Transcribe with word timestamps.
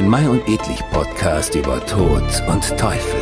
ein 0.00 0.08
Mai 0.08 0.26
und 0.26 0.48
Edlich 0.48 0.80
Podcast 0.92 1.54
über 1.54 1.84
Tod 1.84 2.22
und 2.48 2.78
Teufel. 2.78 3.20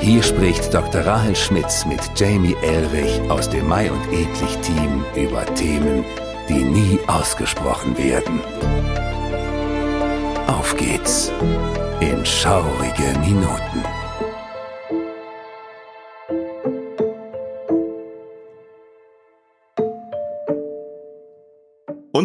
Hier 0.00 0.20
spricht 0.20 0.74
Dr. 0.74 1.02
Rahel 1.06 1.36
Schmitz 1.36 1.86
mit 1.86 2.00
Jamie 2.16 2.56
Elrich 2.62 3.20
aus 3.30 3.48
dem 3.48 3.68
Mai 3.68 3.88
und 3.88 4.04
Edlich 4.12 4.58
Team 4.58 5.04
über 5.14 5.46
Themen, 5.54 6.04
die 6.48 6.64
nie 6.64 6.98
ausgesprochen 7.06 7.96
werden. 7.96 8.40
Auf 10.48 10.76
geht's 10.76 11.30
in 12.00 12.26
schaurige 12.26 13.16
Minuten. 13.20 14.05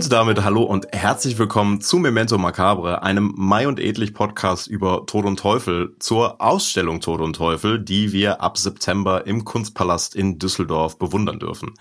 Und 0.01 0.11
damit 0.11 0.43
hallo 0.43 0.63
und 0.63 0.87
herzlich 0.91 1.37
willkommen 1.37 1.79
zu 1.79 1.99
Memento 1.99 2.39
Macabre, 2.39 3.03
einem 3.03 3.35
Mai 3.37 3.67
und 3.67 3.79
Edlich 3.79 4.15
Podcast 4.15 4.65
über 4.65 5.05
Tod 5.05 5.25
und 5.25 5.37
Teufel, 5.37 5.95
zur 5.99 6.41
Ausstellung 6.41 7.01
Tod 7.01 7.21
und 7.21 7.35
Teufel, 7.35 7.77
die 7.77 8.11
wir 8.11 8.41
ab 8.41 8.57
September 8.57 9.27
im 9.27 9.45
Kunstpalast 9.45 10.15
in 10.15 10.39
Düsseldorf 10.39 10.97
bewundern 10.97 11.37
dürfen. 11.37 11.75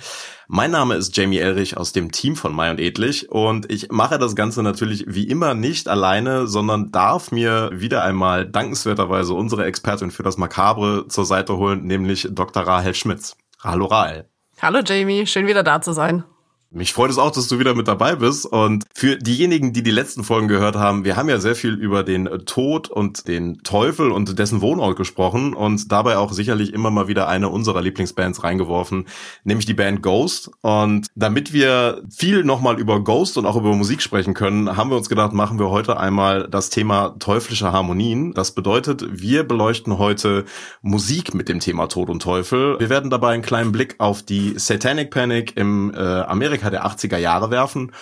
Mein 0.49 0.71
Name 0.71 0.97
ist 0.97 1.17
Jamie 1.17 1.39
Elrich 1.39 1.79
aus 1.79 1.95
dem 1.95 2.13
Team 2.13 2.37
von 2.37 2.55
Mai 2.55 2.71
und 2.71 2.79
Edlich 2.79 3.31
und 3.31 3.73
ich 3.73 3.91
mache 3.91 4.19
das 4.19 4.37
Ganze 4.37 4.63
natürlich 4.63 5.07
wie 5.09 5.27
immer 5.27 5.55
nicht 5.55 5.89
alleine, 5.89 6.47
sondern 6.47 6.93
darf 6.93 7.33
mir 7.33 7.71
wieder 7.73 8.05
einmal 8.05 8.47
dankenswerterweise 8.47 9.33
unsere 9.33 9.65
Expertin 9.65 10.11
für 10.11 10.25
das 10.25 10.37
Macabre 10.37 11.09
zur 11.09 11.25
Seite 11.25 11.57
holen, 11.57 11.87
nämlich 11.87 12.29
Dr. 12.31 12.65
Rahel 12.65 12.95
Schmitz. 12.95 13.39
Hallo 13.65 13.87
Rahel. 13.87 14.29
Hallo 14.61 14.81
Jamie, 14.85 15.27
schön 15.27 15.47
wieder 15.47 15.63
da 15.63 15.81
zu 15.81 15.95
sein. 15.95 16.25
Mich 16.73 16.93
freut 16.93 17.11
es 17.11 17.19
auch, 17.19 17.33
dass 17.33 17.49
du 17.49 17.59
wieder 17.59 17.75
mit 17.75 17.89
dabei 17.89 18.15
bist. 18.15 18.47
Und 18.47 18.85
für 18.95 19.17
diejenigen, 19.17 19.73
die 19.73 19.83
die 19.83 19.91
letzten 19.91 20.23
Folgen 20.23 20.47
gehört 20.47 20.77
haben, 20.77 21.05
wir 21.05 21.17
haben 21.17 21.29
ja 21.29 21.41
sehr 21.41 21.57
viel 21.57 21.75
über 21.75 22.05
den 22.05 22.27
Tod 22.47 22.89
und 22.89 23.27
den 23.27 23.59
Teufel 23.65 24.13
und 24.13 24.39
dessen 24.39 24.61
Wohnort 24.61 24.97
gesprochen 24.97 25.53
und 25.53 25.91
dabei 25.91 26.17
auch 26.17 26.33
sicherlich 26.33 26.73
immer 26.73 26.93
mal 26.93 27.09
wieder 27.09 27.27
eine 27.27 27.49
unserer 27.49 27.83
Lieblingsbands 27.83 28.45
reingeworfen, 28.45 29.07
nämlich 29.43 29.67
die 29.67 29.75
Band 29.75 30.01
Ghost. 30.01 30.53
Und 30.61 31.09
damit 31.17 31.53
wir 31.53 32.03
viel 32.09 32.45
nochmal 32.45 32.79
über 32.79 33.03
Ghost 33.03 33.37
und 33.37 33.47
auch 33.47 33.57
über 33.57 33.75
Musik 33.75 34.01
sprechen 34.01 34.35
können, 34.35 34.77
haben 34.77 34.91
wir 34.91 34.97
uns 34.97 35.09
gedacht, 35.09 35.33
machen 35.33 35.59
wir 35.59 35.71
heute 35.71 35.99
einmal 35.99 36.47
das 36.49 36.71
Thema 36.71 37.17
teuflische 37.19 37.73
Harmonien. 37.73 38.33
Das 38.33 38.53
bedeutet, 38.53 39.05
wir 39.11 39.43
beleuchten 39.43 39.99
heute 39.99 40.45
Musik 40.83 41.35
mit 41.35 41.49
dem 41.49 41.59
Thema 41.59 41.89
Tod 41.89 42.11
und 42.11 42.23
Teufel. 42.23 42.79
Wir 42.79 42.91
werden 42.91 43.11
dabei 43.11 43.33
einen 43.33 43.43
kleinen 43.43 43.73
Blick 43.73 43.97
auf 43.99 44.23
die 44.23 44.57
Satanic 44.57 45.11
Panic 45.11 45.57
im 45.57 45.93
äh, 45.93 45.99
Amerika 45.99 46.60
Amerika 46.61 46.71
der 46.71 46.87
80er 46.87 47.19
Jahre 47.19 47.51
werfen 47.51 47.93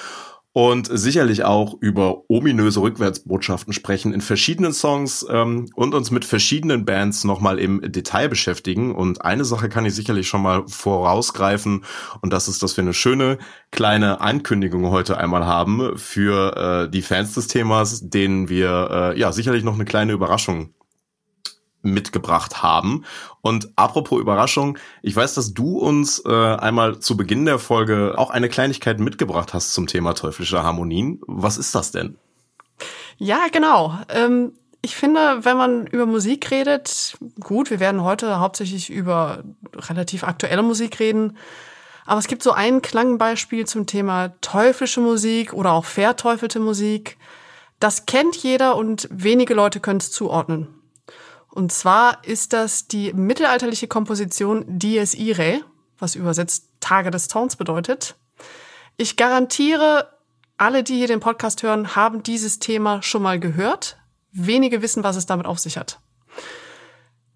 und 0.53 0.89
sicherlich 0.91 1.45
auch 1.45 1.77
über 1.81 2.23
ominöse 2.29 2.81
Rückwärtsbotschaften 2.81 3.73
sprechen 3.73 4.13
in 4.13 4.21
verschiedenen 4.21 4.73
Songs 4.73 5.25
ähm, 5.31 5.69
und 5.75 5.95
uns 5.95 6.11
mit 6.11 6.25
verschiedenen 6.25 6.85
Bands 6.85 7.23
nochmal 7.23 7.61
im 7.61 7.81
Detail 7.93 8.29
beschäftigen. 8.29 8.93
Und 8.95 9.25
eine 9.25 9.45
Sache 9.45 9.69
kann 9.69 9.85
ich 9.87 9.95
sicherlich 9.95 10.27
schon 10.27 10.43
mal 10.43 10.65
vorausgreifen 10.67 11.85
und 12.23 12.33
das 12.33 12.49
ist, 12.49 12.63
dass 12.63 12.77
wir 12.77 12.83
eine 12.83 12.95
schöne 12.95 13.39
kleine 13.71 14.21
Ankündigung 14.21 14.91
heute 14.91 15.19
einmal 15.19 15.47
haben 15.47 15.97
für 15.97 16.57
äh, 16.87 16.91
die 16.91 17.03
Fans 17.03 17.35
des 17.35 17.47
Themas, 17.47 18.09
denen 18.09 18.49
wir 18.49 19.13
äh, 19.15 19.21
ja 19.21 19.31
sicherlich 19.31 19.63
noch 19.63 19.75
eine 19.75 19.85
kleine 19.85 20.13
Überraschung 20.13 20.75
mitgebracht 21.83 22.63
haben. 22.63 23.05
Und 23.41 23.71
apropos 23.77 24.21
Überraschung, 24.21 24.79
ich 25.03 25.15
weiß, 25.15 25.35
dass 25.35 25.55
du 25.55 25.79
uns 25.79 26.23
äh, 26.25 26.31
einmal 26.31 26.99
zu 26.99 27.17
Beginn 27.17 27.45
der 27.45 27.59
Folge 27.59 28.15
auch 28.17 28.31
eine 28.31 28.49
Kleinigkeit 28.49 28.99
mitgebracht 29.01 29.55
hast 29.55 29.73
zum 29.73 29.87
Thema 29.87 30.15
teuflische 30.15 30.63
Harmonien. 30.63 31.21
Was 31.27 31.57
ist 31.57 31.75
das 31.75 31.93
denn? 31.93 32.17
Ja, 33.17 33.47
genau. 33.51 33.99
Ähm, 34.09 34.53
ich 34.83 34.97
finde, 34.97 35.45
wenn 35.45 35.57
man 35.57 35.87
über 35.87 36.07
Musik 36.07 36.51
redet, 36.51 37.17
gut, 37.41 37.71
wir 37.71 37.81
werden 37.81 38.05
heute 38.05 38.39
hauptsächlich 38.39 38.91
über 38.91 39.43
relativ 39.75 40.25
aktuelle 40.25 40.63
Musik 40.63 41.01
reden. 41.01 41.37
Aber 42.07 42.21
es 42.21 42.29
gibt 42.29 42.43
so 42.43 42.53
ein 42.53 42.81
Klangbeispiel 42.81 43.67
zum 43.67 43.87
Thema 43.87 44.33
teuflische 44.41 45.01
Musik 45.01 45.53
oder 45.53 45.73
auch 45.73 45.85
verteufelte 45.85 46.61
Musik. 46.61 47.19
Das 47.81 48.07
kennt 48.07 48.37
jeder 48.37 48.77
und 48.77 49.09
wenige 49.11 49.55
Leute 49.55 49.81
können 49.81 50.01
es 50.01 50.11
zuordnen. 50.11 50.78
Und 51.51 51.73
zwar 51.73 52.25
ist 52.25 52.53
das 52.53 52.89
die 52.89 53.13
mittelalterliche 53.13 53.89
Komposition 53.89 54.65
Dies 54.69 55.15
Irae, 55.15 55.63
was 55.99 56.15
übersetzt 56.15 56.69
Tage 56.81 57.11
des 57.11 57.29
Zorns 57.29 57.57
bedeutet. 57.57 58.17
Ich 58.97 59.17
garantiere, 59.17 60.13
alle, 60.57 60.83
die 60.83 60.97
hier 60.97 61.07
den 61.07 61.21
Podcast 61.21 61.63
hören, 61.63 61.97
haben 61.97 62.23
dieses 62.23 62.59
Thema 62.59 63.03
schon 63.03 63.23
mal 63.23 63.41
gehört. 63.41 63.97
Wenige 64.33 64.83
wissen, 64.83 65.05
was 65.05 65.17
es 65.17 65.27
damit 65.27 65.47
auf 65.47 65.59
sich 65.59 65.79
hat. 65.79 66.01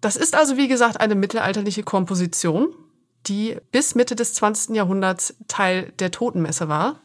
Das 0.01 0.15
ist 0.15 0.35
also, 0.35 0.57
wie 0.57 0.67
gesagt, 0.67 0.99
eine 0.99 1.15
mittelalterliche 1.15 1.83
Komposition, 1.83 2.75
die 3.25 3.57
bis 3.71 3.95
Mitte 3.95 4.15
des 4.15 4.33
20. 4.33 4.75
Jahrhunderts 4.75 5.35
Teil 5.47 5.93
der 5.99 6.11
Totenmesse 6.11 6.67
war. 6.67 6.99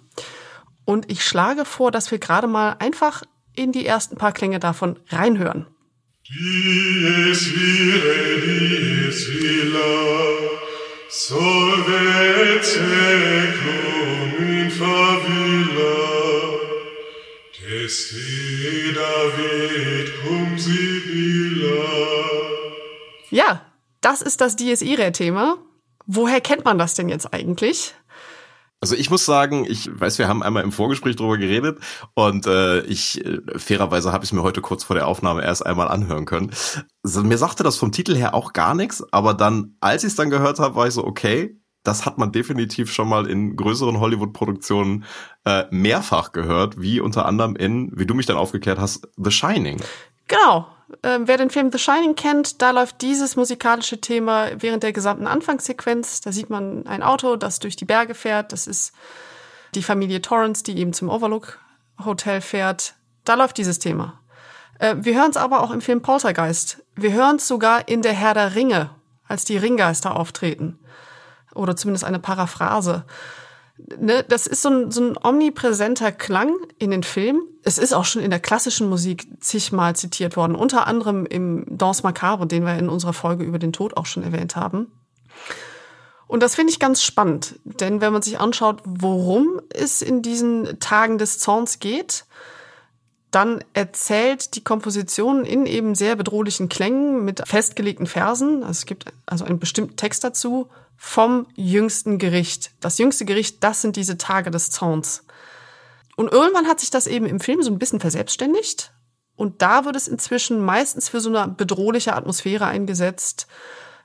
Und 0.85 1.11
ich 1.11 1.25
schlage 1.25 1.65
vor, 1.65 1.91
dass 1.91 2.11
wir 2.11 2.19
gerade 2.19 2.49
mal 2.49 2.77
einfach 2.81 3.23
in 3.55 3.73
die 3.73 3.87
ersten 3.87 4.17
paar 4.17 4.33
Klänge 4.33 4.59
davon 4.59 4.99
reinhören. 5.09 5.67
Dies 6.31 7.43
ire, 7.57 8.41
dies 8.45 9.29
illa, 9.29 9.95
solvet 11.09 12.65
seclum 12.67 14.35
in 14.37 14.71
favilla, 14.71 15.97
testi 17.57 18.93
David 18.93 20.09
cum 20.21 20.59
Sibylla. 20.59 21.89
Ja, 23.31 23.65
das 24.03 24.21
ist 24.21 24.43
das 24.43 24.55
Dies 24.57 24.83
Irae-Thema. 24.83 25.57
Woher 26.05 26.43
kennt 26.43 26.67
man 26.67 26.77
das 26.77 26.93
denn 26.93 27.09
jetzt 27.09 27.33
eigentlich? 27.33 27.95
Also 28.81 28.95
ich 28.95 29.11
muss 29.11 29.25
sagen, 29.25 29.67
ich 29.69 29.89
weiß, 29.93 30.19
wir 30.19 30.29
haben 30.29 30.43
einmal 30.43 30.63
im 30.63 30.71
Vorgespräch 30.71 31.17
drüber 31.17 31.37
geredet 31.37 31.81
und 32.15 32.47
äh, 32.47 32.81
ich 32.83 33.25
äh, 33.25 33.41
fairerweise 33.57 34.13
habe 34.13 34.25
ich 34.25 34.33
mir 34.33 34.43
heute 34.43 34.61
kurz 34.61 34.85
vor 34.85 34.95
der 34.95 35.09
Aufnahme 35.09 35.43
erst 35.43 35.67
einmal 35.67 35.89
anhören 35.89 36.27
können. 36.27 36.53
Also, 37.03 37.25
mir 37.25 37.39
sagte 37.39 37.65
das 37.65 37.77
vom 37.77 37.91
Titel 37.91 38.15
her 38.15 38.35
auch 38.35 38.53
gar 38.53 38.75
nichts, 38.75 39.05
aber 39.13 39.35
dann, 39.35 39.77
als 39.81 40.05
ich 40.05 40.11
es 40.11 40.17
dann 40.17 40.31
gehört 40.31 40.61
habe, 40.61 40.77
war 40.77 40.87
ich 40.87 40.95
so, 40.95 41.05
okay, 41.05 41.59
das 41.83 42.07
hat 42.07 42.19
man 42.19 42.31
definitiv 42.31 42.93
schon 42.93 43.09
mal 43.09 43.27
in 43.29 43.57
größeren 43.57 43.99
Hollywood-Produktionen 43.99 45.05
äh, 45.45 45.65
mehrfach 45.71 46.33
gehört, 46.33 46.81
wie 46.81 47.01
unter 47.01 47.27
anderem 47.27 47.57
in, 47.57 47.91
wie 47.99 48.07
du 48.07 48.15
mich 48.15 48.27
dann 48.27 48.37
aufgeklärt 48.37 48.79
hast, 48.79 49.09
The 49.17 49.31
Shining. 49.31 49.81
Genau, 50.29 50.67
äh, 51.03 51.19
wer 51.23 51.37
den 51.37 51.51
Film 51.51 51.71
The 51.71 51.79
Shining 51.79 52.15
kennt, 52.15 52.63
da 52.63 52.71
läuft 52.71 53.03
dieses 53.03 53.37
musikalische 53.37 54.01
Thema 54.01 54.49
während 54.57 54.83
der 54.83 54.93
gesamten 54.93 55.27
Anfangssequenz. 55.27 56.21
Da 56.21 56.33
sieht 56.33 56.51
man 56.51 56.87
ein 56.87 57.03
Auto, 57.03 57.37
das 57.37 57.59
durch 57.59 57.77
die 57.77 57.85
Berge 57.85 58.15
fährt. 58.15 58.53
Das 58.53 58.67
ist 58.67 58.93
die 59.75 59.83
Familie 59.83 60.23
Torrance, 60.23 60.65
die 60.65 60.79
eben 60.79 60.93
zum 60.93 61.09
Overlook 61.09 61.59
Hotel 62.05 62.41
fährt. 62.41 62.95
Da 63.25 63.35
läuft 63.35 63.59
dieses 63.59 63.79
Thema. 63.79 64.21
Äh, 64.79 64.97
wir 64.99 65.15
hören 65.15 65.31
es 65.31 65.37
aber 65.37 65.63
auch 65.63 65.71
im 65.71 65.81
Film 65.81 66.03
Poltergeist. 66.03 66.83
Wir 66.95 67.13
hören 67.13 67.37
es 67.37 67.49
sogar 67.49 67.89
in 67.89 68.03
der 68.03 68.15
Herr 68.15 68.35
der 68.35 68.55
Ringe, 68.55 68.91
als 69.27 69.45
die 69.45 69.59
Ringgeister 69.59 70.17
auftreten. 70.17 70.79
Oder 71.55 71.77
zumindest 71.77 72.05
eine 72.05 72.19
Paraphrase 72.19 73.05
ne, 73.99 74.25
das 74.29 74.47
ist 74.47 74.63
so 74.63 74.69
ein, 74.69 74.91
so 74.91 75.03
ein 75.03 75.17
omnipräsenter 75.23 76.13
Klang 76.13 76.55
in 76.79 76.91
den 76.91 77.03
Filmen. 77.03 77.43
Es 77.63 77.79
ist 77.79 77.93
auch 77.93 78.05
schon 78.05 78.23
in 78.23 78.31
der 78.31 78.41
klassischen 78.41 78.89
Musik 78.89 79.27
zigmal 79.41 79.97
zitiert 79.97 80.37
worden, 80.37 80.55
unter 80.55 80.87
anderem 80.87 81.27
im 81.27 81.65
Danse 81.69 82.03
Macabre, 82.03 82.47
den 82.47 82.65
wir 82.65 82.79
in 82.79 82.89
unserer 82.89 83.13
Folge 83.13 83.45
über 83.45 83.59
den 83.59 83.73
Tod 83.73 83.97
auch 83.97 84.07
schon 84.07 84.23
erwähnt 84.23 84.57
haben. 84.57 84.91
Und 86.27 86.43
das 86.43 86.55
finde 86.55 86.73
ich 86.73 86.79
ganz 86.79 87.03
spannend, 87.03 87.59
denn 87.65 88.03
wenn 88.03 88.13
man 88.13 88.21
sich 88.21 88.39
anschaut, 88.39 88.83
worum 88.85 89.63
es 89.71 90.03
in 90.03 90.21
diesen 90.21 90.79
Tagen 90.79 91.17
des 91.17 91.39
Zorns 91.39 91.79
geht, 91.79 92.27
dann 93.31 93.65
erzählt 93.73 94.55
die 94.55 94.63
Komposition 94.63 95.45
in 95.45 95.65
eben 95.65 95.95
sehr 95.95 96.17
bedrohlichen 96.17 96.69
Klängen 96.69 97.25
mit 97.25 97.43
festgelegten 97.47 98.07
Versen, 98.07 98.63
also 98.63 98.73
es 98.73 98.87
gibt 98.87 99.07
also 99.25 99.47
einen 99.47 99.59
bestimmten 99.59 99.97
Text 99.97 100.23
dazu, 100.23 100.69
vom 100.99 101.47
jüngsten 101.55 102.19
Gericht. 102.19 102.73
Das 102.81 102.99
jüngste 102.99 103.25
Gericht, 103.25 103.63
das 103.63 103.81
sind 103.81 103.97
diese 103.97 104.19
Tage 104.19 104.51
des 104.51 104.71
Zorns. 104.71 105.25
Und 106.17 106.33
irgendwann 106.33 106.67
hat 106.67 106.81
sich 106.81 106.91
das 106.91 107.07
eben 107.07 107.25
im 107.25 107.39
Film 107.39 107.63
so 107.63 107.71
ein 107.71 107.79
bisschen 107.79 108.01
verselbstständigt. 108.01 108.93
Und 109.37 109.63
da 109.63 109.85
wird 109.85 109.95
es 109.95 110.09
inzwischen 110.09 110.61
meistens 110.65 111.09
für 111.09 111.21
so 111.21 111.29
eine 111.35 111.53
bedrohliche 111.53 112.17
Atmosphäre 112.17 112.67
eingesetzt. 112.67 113.47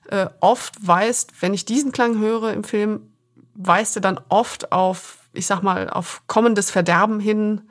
Äh, 0.07 0.27
oft 0.39 0.87
weist, 0.87 1.41
wenn 1.41 1.55
ich 1.55 1.65
diesen 1.65 1.91
Klang 1.91 2.19
höre 2.19 2.53
im 2.53 2.63
Film, 2.63 3.11
weist 3.55 3.97
er 3.97 4.01
dann 4.01 4.19
oft 4.29 4.71
auf, 4.71 5.17
ich 5.33 5.47
sag 5.47 5.63
mal, 5.63 5.89
auf 5.89 6.21
kommendes 6.27 6.69
Verderben 6.69 7.19
hin. 7.19 7.61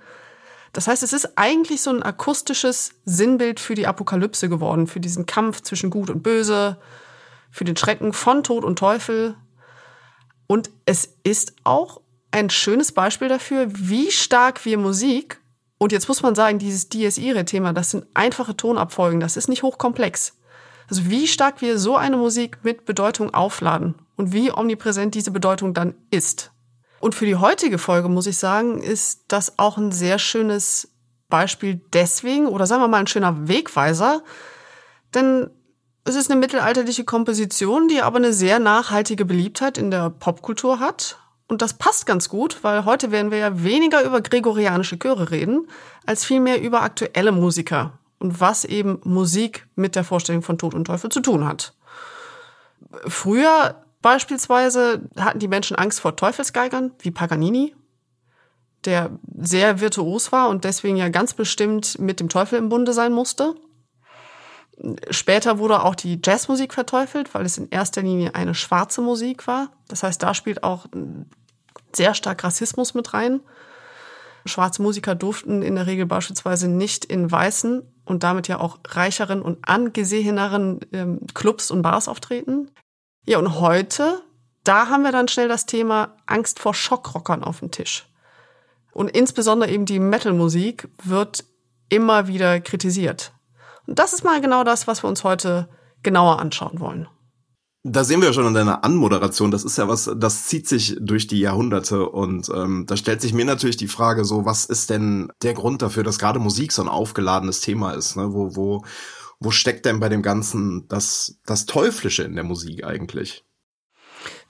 Das 0.72 0.88
heißt, 0.88 1.04
es 1.04 1.12
ist 1.12 1.38
eigentlich 1.38 1.80
so 1.80 1.90
ein 1.90 2.02
akustisches 2.02 2.94
Sinnbild 3.04 3.60
für 3.60 3.76
die 3.76 3.86
Apokalypse 3.86 4.48
geworden, 4.48 4.88
für 4.88 4.98
diesen 4.98 5.26
Kampf 5.26 5.60
zwischen 5.60 5.90
Gut 5.90 6.10
und 6.10 6.24
Böse, 6.24 6.78
für 7.52 7.64
den 7.64 7.76
Schrecken 7.76 8.12
von 8.12 8.42
Tod 8.42 8.64
und 8.64 8.78
Teufel. 8.78 9.36
Und 10.48 10.70
es 10.86 11.16
ist 11.22 11.54
auch 11.62 12.00
ein 12.32 12.50
schönes 12.50 12.90
Beispiel 12.92 13.28
dafür, 13.28 13.66
wie 13.68 14.10
stark 14.10 14.64
wir 14.64 14.78
Musik 14.78 15.38
Und 15.82 15.90
jetzt 15.90 16.06
muss 16.06 16.22
man 16.22 16.36
sagen, 16.36 16.60
dieses 16.60 16.88
Dies 16.88 17.18
Irae-Thema, 17.18 17.72
das 17.72 17.90
sind 17.90 18.06
einfache 18.14 18.56
Tonabfolgen, 18.56 19.18
das 19.18 19.36
ist 19.36 19.48
nicht 19.48 19.64
hochkomplex. 19.64 20.38
Also 20.88 21.10
wie 21.10 21.26
stark 21.26 21.60
wir 21.60 21.76
so 21.76 21.96
eine 21.96 22.16
Musik 22.16 22.58
mit 22.62 22.84
Bedeutung 22.84 23.34
aufladen 23.34 23.96
und 24.14 24.32
wie 24.32 24.52
omnipräsent 24.52 25.16
diese 25.16 25.32
Bedeutung 25.32 25.74
dann 25.74 25.94
ist. 26.10 26.52
Und 27.00 27.16
für 27.16 27.26
die 27.26 27.34
heutige 27.34 27.78
Folge 27.78 28.08
muss 28.08 28.28
ich 28.28 28.38
sagen, 28.38 28.80
ist 28.80 29.24
das 29.26 29.58
auch 29.58 29.76
ein 29.76 29.90
sehr 29.90 30.20
schönes 30.20 30.92
Beispiel 31.28 31.80
deswegen, 31.92 32.46
oder 32.46 32.66
sagen 32.66 32.82
wir 32.82 32.86
mal 32.86 33.00
ein 33.00 33.08
schöner 33.08 33.48
Wegweiser, 33.48 34.22
denn 35.14 35.50
es 36.04 36.14
ist 36.14 36.30
eine 36.30 36.40
mittelalterliche 36.40 37.04
Komposition, 37.04 37.88
die 37.88 38.02
aber 38.02 38.16
eine 38.16 38.32
sehr 38.32 38.58
nachhaltige 38.58 39.24
Beliebtheit 39.24 39.78
in 39.78 39.90
der 39.90 40.10
Popkultur 40.10 40.80
hat 40.80 41.18
und 41.52 41.60
das 41.60 41.74
passt 41.74 42.06
ganz 42.06 42.30
gut, 42.30 42.64
weil 42.64 42.86
heute 42.86 43.10
werden 43.10 43.30
wir 43.30 43.36
ja 43.36 43.62
weniger 43.62 44.02
über 44.04 44.22
gregorianische 44.22 44.98
Chöre 44.98 45.30
reden, 45.30 45.68
als 46.06 46.24
vielmehr 46.24 46.62
über 46.62 46.80
aktuelle 46.80 47.30
Musiker 47.30 47.98
und 48.18 48.40
was 48.40 48.64
eben 48.64 49.00
Musik 49.04 49.66
mit 49.74 49.94
der 49.94 50.02
Vorstellung 50.02 50.40
von 50.40 50.56
Tod 50.56 50.72
und 50.72 50.86
Teufel 50.86 51.10
zu 51.10 51.20
tun 51.20 51.46
hat. 51.46 51.74
Früher 53.06 53.82
beispielsweise 54.00 55.02
hatten 55.18 55.40
die 55.40 55.48
Menschen 55.48 55.76
Angst 55.76 56.00
vor 56.00 56.16
Teufelsgeigern, 56.16 56.92
wie 57.00 57.10
Paganini, 57.10 57.74
der 58.86 59.10
sehr 59.38 59.78
virtuos 59.78 60.32
war 60.32 60.48
und 60.48 60.64
deswegen 60.64 60.96
ja 60.96 61.10
ganz 61.10 61.34
bestimmt 61.34 61.98
mit 61.98 62.18
dem 62.18 62.30
Teufel 62.30 62.58
im 62.58 62.70
Bunde 62.70 62.94
sein 62.94 63.12
musste. 63.12 63.54
Später 65.10 65.58
wurde 65.58 65.82
auch 65.82 65.94
die 65.94 66.20
Jazzmusik 66.24 66.72
verteufelt, 66.74 67.34
weil 67.34 67.44
es 67.44 67.58
in 67.58 67.68
erster 67.68 68.02
Linie 68.02 68.34
eine 68.34 68.54
schwarze 68.54 69.00
Musik 69.00 69.46
war. 69.46 69.70
Das 69.88 70.02
heißt, 70.02 70.22
da 70.22 70.34
spielt 70.34 70.64
auch 70.64 70.86
sehr 71.92 72.14
stark 72.14 72.42
Rassismus 72.42 72.94
mit 72.94 73.12
rein. 73.12 73.40
Schwarze 74.44 74.82
Musiker 74.82 75.14
durften 75.14 75.62
in 75.62 75.76
der 75.76 75.86
Regel 75.86 76.06
beispielsweise 76.06 76.68
nicht 76.68 77.04
in 77.04 77.30
weißen 77.30 77.82
und 78.04 78.22
damit 78.24 78.48
ja 78.48 78.58
auch 78.58 78.80
reicheren 78.88 79.40
und 79.42 79.58
angeseheneren 79.68 80.80
ähm, 80.92 81.20
Clubs 81.34 81.70
und 81.70 81.82
Bars 81.82 82.08
auftreten. 82.08 82.70
Ja, 83.24 83.38
und 83.38 83.60
heute, 83.60 84.22
da 84.64 84.88
haben 84.88 85.04
wir 85.04 85.12
dann 85.12 85.28
schnell 85.28 85.48
das 85.48 85.66
Thema 85.66 86.16
Angst 86.26 86.58
vor 86.58 86.74
Schockrockern 86.74 87.44
auf 87.44 87.60
dem 87.60 87.70
Tisch. 87.70 88.08
Und 88.92 89.10
insbesondere 89.10 89.70
eben 89.70 89.86
die 89.86 90.00
Metal-Musik 90.00 90.88
wird 91.04 91.44
immer 91.88 92.26
wieder 92.26 92.60
kritisiert. 92.60 93.32
Und 93.86 93.98
das 93.98 94.12
ist 94.12 94.24
mal 94.24 94.40
genau 94.40 94.64
das, 94.64 94.86
was 94.86 95.02
wir 95.02 95.08
uns 95.08 95.24
heute 95.24 95.68
genauer 96.02 96.38
anschauen 96.40 96.80
wollen. 96.80 97.08
Da 97.84 98.04
sehen 98.04 98.20
wir 98.20 98.28
ja 98.28 98.32
schon 98.32 98.46
in 98.46 98.54
deiner 98.54 98.84
Anmoderation, 98.84 99.50
das 99.50 99.64
ist 99.64 99.76
ja 99.76 99.88
was, 99.88 100.08
das 100.16 100.46
zieht 100.46 100.68
sich 100.68 100.96
durch 101.00 101.26
die 101.26 101.40
Jahrhunderte 101.40 102.08
und 102.08 102.48
ähm, 102.54 102.84
da 102.86 102.96
stellt 102.96 103.20
sich 103.20 103.32
mir 103.32 103.44
natürlich 103.44 103.76
die 103.76 103.88
Frage 103.88 104.24
so, 104.24 104.44
was 104.44 104.64
ist 104.66 104.88
denn 104.88 105.32
der 105.42 105.54
Grund 105.54 105.82
dafür, 105.82 106.04
dass 106.04 106.20
gerade 106.20 106.38
Musik 106.38 106.70
so 106.70 106.82
ein 106.82 106.88
aufgeladenes 106.88 107.60
Thema 107.60 107.90
ist, 107.92 108.16
ne? 108.16 108.32
Wo, 108.32 108.54
wo, 108.54 108.84
wo 109.40 109.50
steckt 109.50 109.84
denn 109.84 109.98
bei 109.98 110.08
dem 110.08 110.22
Ganzen 110.22 110.86
das, 110.86 111.40
das 111.44 111.66
Teuflische 111.66 112.22
in 112.22 112.36
der 112.36 112.44
Musik 112.44 112.84
eigentlich? 112.84 113.44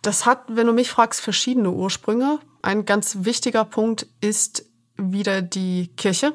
Das 0.03 0.27
hat, 0.27 0.45
wenn 0.49 0.67
du 0.67 0.75
mich 0.75 0.91
fragst, 0.91 1.23
verschiedene 1.23 1.71
Ursprünge. 1.71 2.39
Ein 2.61 2.85
ganz 2.85 3.19
wichtiger 3.21 3.65
Punkt 3.65 4.07
ist 4.21 4.67
wieder 4.97 5.41
die 5.41 5.89
Kirche. 5.97 6.35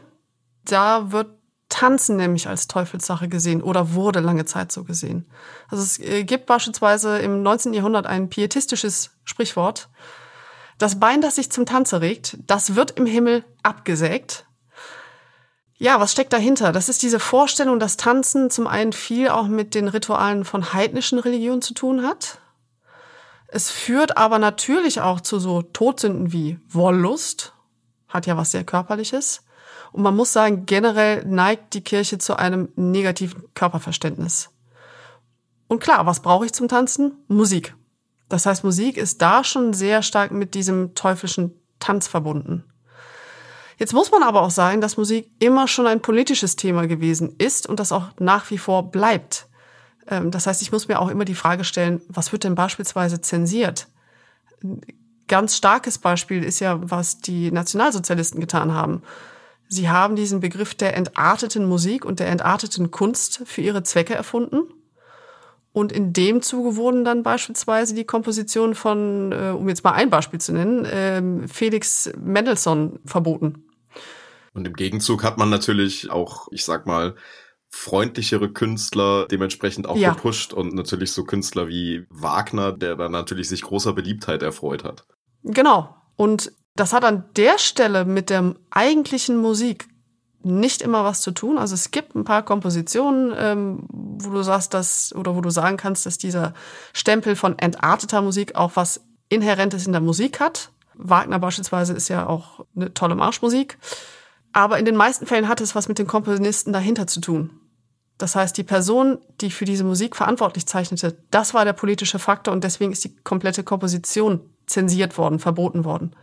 Da 0.66 1.12
wird 1.12 1.37
Tanzen 1.69 2.16
nämlich 2.16 2.48
als 2.48 2.68
Teufelssache 2.68 3.28
gesehen 3.28 3.62
oder 3.62 3.94
wurde 3.94 4.19
lange 4.19 4.46
Zeit 4.46 4.72
so 4.72 4.84
gesehen. 4.84 5.25
Also 5.69 5.84
es 5.84 6.00
äh, 6.00 6.24
gibt 6.24 6.46
beispielsweise 6.46 7.19
im 7.19 7.44
19. 7.44 7.74
Jahrhundert 7.74 8.08
ein 8.08 8.30
pietistisches 8.30 9.12
Sprichwort. 9.25 9.90
Das 10.78 11.00
Bein, 11.00 11.22
das 11.22 11.36
sich 11.36 11.52
zum 11.52 11.66
Tanze 11.66 12.02
regt, 12.02 12.38
das 12.48 12.75
wird 12.75 12.92
im 12.92 13.06
Himmel 13.06 13.44
abgesägt. 13.64 14.46
Ja, 15.80 16.00
was 16.00 16.12
steckt 16.12 16.34
dahinter? 16.34 16.72
Das 16.72 16.90
ist 16.90 17.04
diese 17.04 17.19
Vorstellung, 17.19 17.80
dass 17.80 17.98
Tanzen 17.98 18.50
zum 18.50 18.66
einen 18.66 18.94
viel 18.94 19.30
auch 19.30 19.48
mit 19.48 19.75
den 19.75 19.88
Ritualen 19.88 20.46
von 20.46 20.74
heidnischen 20.74 21.19
Religionen 21.19 21.62
zu 21.62 21.74
tun 21.74 22.04
hat. 22.04 22.40
Es 23.48 23.69
führt 23.69 24.18
aber 24.18 24.40
natürlich 24.40 25.02
auch 25.02 25.22
zu 25.22 25.40
so 25.40 25.62
Todsünden 25.62 26.31
wie 26.31 26.60
Wollust, 26.68 27.54
hat 28.08 28.25
ja 28.25 28.38
was 28.38 28.52
sehr 28.52 28.64
körperliches. 28.64 29.44
Und 29.98 30.04
man 30.04 30.16
muss 30.16 30.32
sagen, 30.32 30.68
generell 30.68 31.26
neigt 31.26 31.74
die 31.74 31.82
Kirche 31.82 32.20
zu 32.20 32.36
einem 32.36 32.70
negativen 32.76 33.52
Körperverständnis. 33.56 34.52
Und 35.68 35.80
klar, 35.82 36.06
was 36.06 36.20
brauche 36.20 36.46
ich 36.46 36.54
zum 36.54 36.68
Tanzen? 36.68 37.14
Musik. 37.28 37.74
Das 38.30 38.46
heißt, 38.46 38.64
Musik 38.64 38.96
ist 38.96 39.24
da 39.24 39.44
schon 39.44 39.74
sehr 39.74 40.04
stark 40.04 40.30
mit 40.30 40.54
diesem 40.54 40.94
teuflischen 40.94 41.60
Tanz 41.80 42.08
verbunden. 42.08 42.64
Jetzt 43.80 43.92
muss 43.92 44.12
man 44.12 44.22
aber 44.22 44.44
auch 44.44 44.52
sagen, 44.52 44.82
dass 44.82 44.98
Musik 44.98 45.32
immer 45.40 45.68
schon 45.68 45.88
ein 45.88 46.00
politisches 46.00 46.56
Thema 46.56 46.86
gewesen 46.86 47.34
ist 47.40 47.66
und 47.66 47.80
das 47.80 47.92
auch 47.92 48.10
nach 48.20 48.52
wie 48.52 48.60
vor 48.60 48.92
bleibt. 48.92 49.48
Ähm, 50.08 50.30
das 50.30 50.46
heißt, 50.46 50.62
ich 50.62 50.72
muss 50.72 50.88
mir 50.88 51.00
auch 51.00 51.10
immer 51.10 51.26
die 51.26 51.34
Frage 51.34 51.64
stellen, 51.64 52.02
was 52.08 52.32
wird 52.32 52.44
denn 52.44 52.54
beispielsweise 52.54 53.20
zensiert? 53.22 53.88
Ein 54.64 54.80
ganz 55.28 55.58
starkes 55.58 55.98
Beispiel 55.98 56.44
ist 56.44 56.60
ja, 56.60 56.78
was 56.84 57.18
die 57.18 57.50
Nationalsozialisten 57.50 58.40
getan 58.40 58.76
haben. 58.76 59.02
Sie 59.69 59.90
haben 59.90 60.16
diesen 60.16 60.40
Begriff 60.40 60.75
der 60.75 60.96
entarteten 60.96 61.66
Musik 61.66 62.06
und 62.06 62.19
der 62.19 62.28
entarteten 62.28 62.92
Kunst 62.92 63.42
für 63.46 63.62
ihre 63.62 63.84
Zwecke 63.84 64.14
erfunden. 64.14 64.64
Und 65.74 65.92
in 65.92 66.12
dem 66.12 66.42
Zuge 66.42 66.75
wurden 66.75 67.06
dann 67.06 67.22
beispielsweise 67.22 67.94
die 67.94 68.06
Kompositionen 68.06 68.74
von, 68.74 69.31
äh, 69.31 69.54
um 69.56 69.69
jetzt 69.69 69.84
mal 69.84 69.92
ein 69.92 70.10
Beispiel 70.10 70.42
zu 70.42 70.54
nennen, 70.54 70.86
äh, 70.86 71.48
Felix 71.48 72.10
Mendelssohn 72.19 73.00
verboten. 73.06 73.66
Und 74.54 74.66
im 74.66 74.74
Gegenzug 74.74 75.24
hat 75.24 75.38
man 75.38 75.52
natürlich 75.52 76.10
auch, 76.10 76.48
ich 76.52 76.66
sag 76.66 76.88
mal, 76.88 77.16
freundlichere 77.69 78.52
Künstler 78.52 79.28
dementsprechend 79.30 79.88
auch 79.88 79.98
ja. 79.98 80.14
gepusht 80.14 80.52
und 80.52 80.74
natürlich 80.74 81.12
so 81.12 81.25
Künstler 81.25 81.68
wie 81.68 82.08
Wagner, 82.10 82.72
der 82.72 82.96
dann 82.96 83.12
natürlich 83.12 83.50
sich 83.50 83.62
großer 83.62 83.94
Beliebtheit 83.94 84.42
erfreut 84.42 84.84
hat. 84.84 85.06
Genau. 85.44 85.96
Und 86.16 86.52
das 86.80 86.94
hat 86.94 87.04
an 87.04 87.26
der 87.36 87.58
Stelle 87.58 88.06
mit 88.06 88.30
der 88.30 88.56
eigentlichen 88.70 89.38
Musik 89.38 89.88
nicht 90.44 90.82
immer 90.82 91.04
was 91.04 91.22
zu 91.22 91.32
tun. 91.32 91.58
Also 91.58 91.74
es 91.74 91.92
gibt 91.92 92.16
ein 92.16 92.24
paar 92.24 92.44
Kompositionen, 92.44 93.34
ähm, 93.38 93.84
wo 93.90 94.30
du 94.30 94.44
sagst, 94.44 94.74
dass 94.74 95.14
oder 95.14 95.36
wo 95.36 95.42
du 95.42 95.50
sagen 95.50 95.78
kannst, 95.78 96.06
dass 96.06 96.18
dieser 96.18 96.54
Stempel 96.94 97.36
von 97.36 97.57
entarteter 97.60 98.22
Musik 98.22 98.56
auch 98.56 98.72
was 98.76 99.02
Inhärentes 99.30 99.86
in 99.86 99.92
der 99.92 100.02
Musik 100.02 100.40
hat. 100.40 100.72
Wagner 100.94 101.40
beispielsweise 101.40 101.94
ist 101.94 102.07
ja 102.07 102.28
auch 102.28 102.66
eine 102.76 102.94
tolle 102.94 103.16
Marschmusik. 103.16 103.78
Aber 104.54 104.80
in 104.80 104.86
den 104.86 104.96
meisten 104.96 105.26
Fällen 105.26 105.48
hat 105.48 105.62
es 105.62 105.76
was 105.76 105.88
mit 105.88 106.00
den 106.00 106.07
Komponisten 106.07 106.74
dahinter 106.74 107.07
zu 107.07 107.19
tun. 107.19 107.60
Das 108.18 108.36
heißt, 108.36 108.57
die 108.57 108.64
Person, 108.64 109.19
die 109.42 109.52
für 109.52 109.66
diese 109.66 109.84
Musik 109.84 110.16
verantwortlich 110.16 110.66
zeichnete, 110.66 111.18
das 111.30 111.54
war 111.54 111.66
der 111.66 111.74
politische 111.74 112.18
Faktor 112.18 112.54
und 112.54 112.64
deswegen 112.64 112.92
ist 112.92 113.04
die 113.04 113.16
komplette 113.16 113.64
Komposition 113.64 114.42
zensiert 114.66 115.18
worden, 115.18 115.40
verboten 115.40 115.86
worden. 115.86 116.16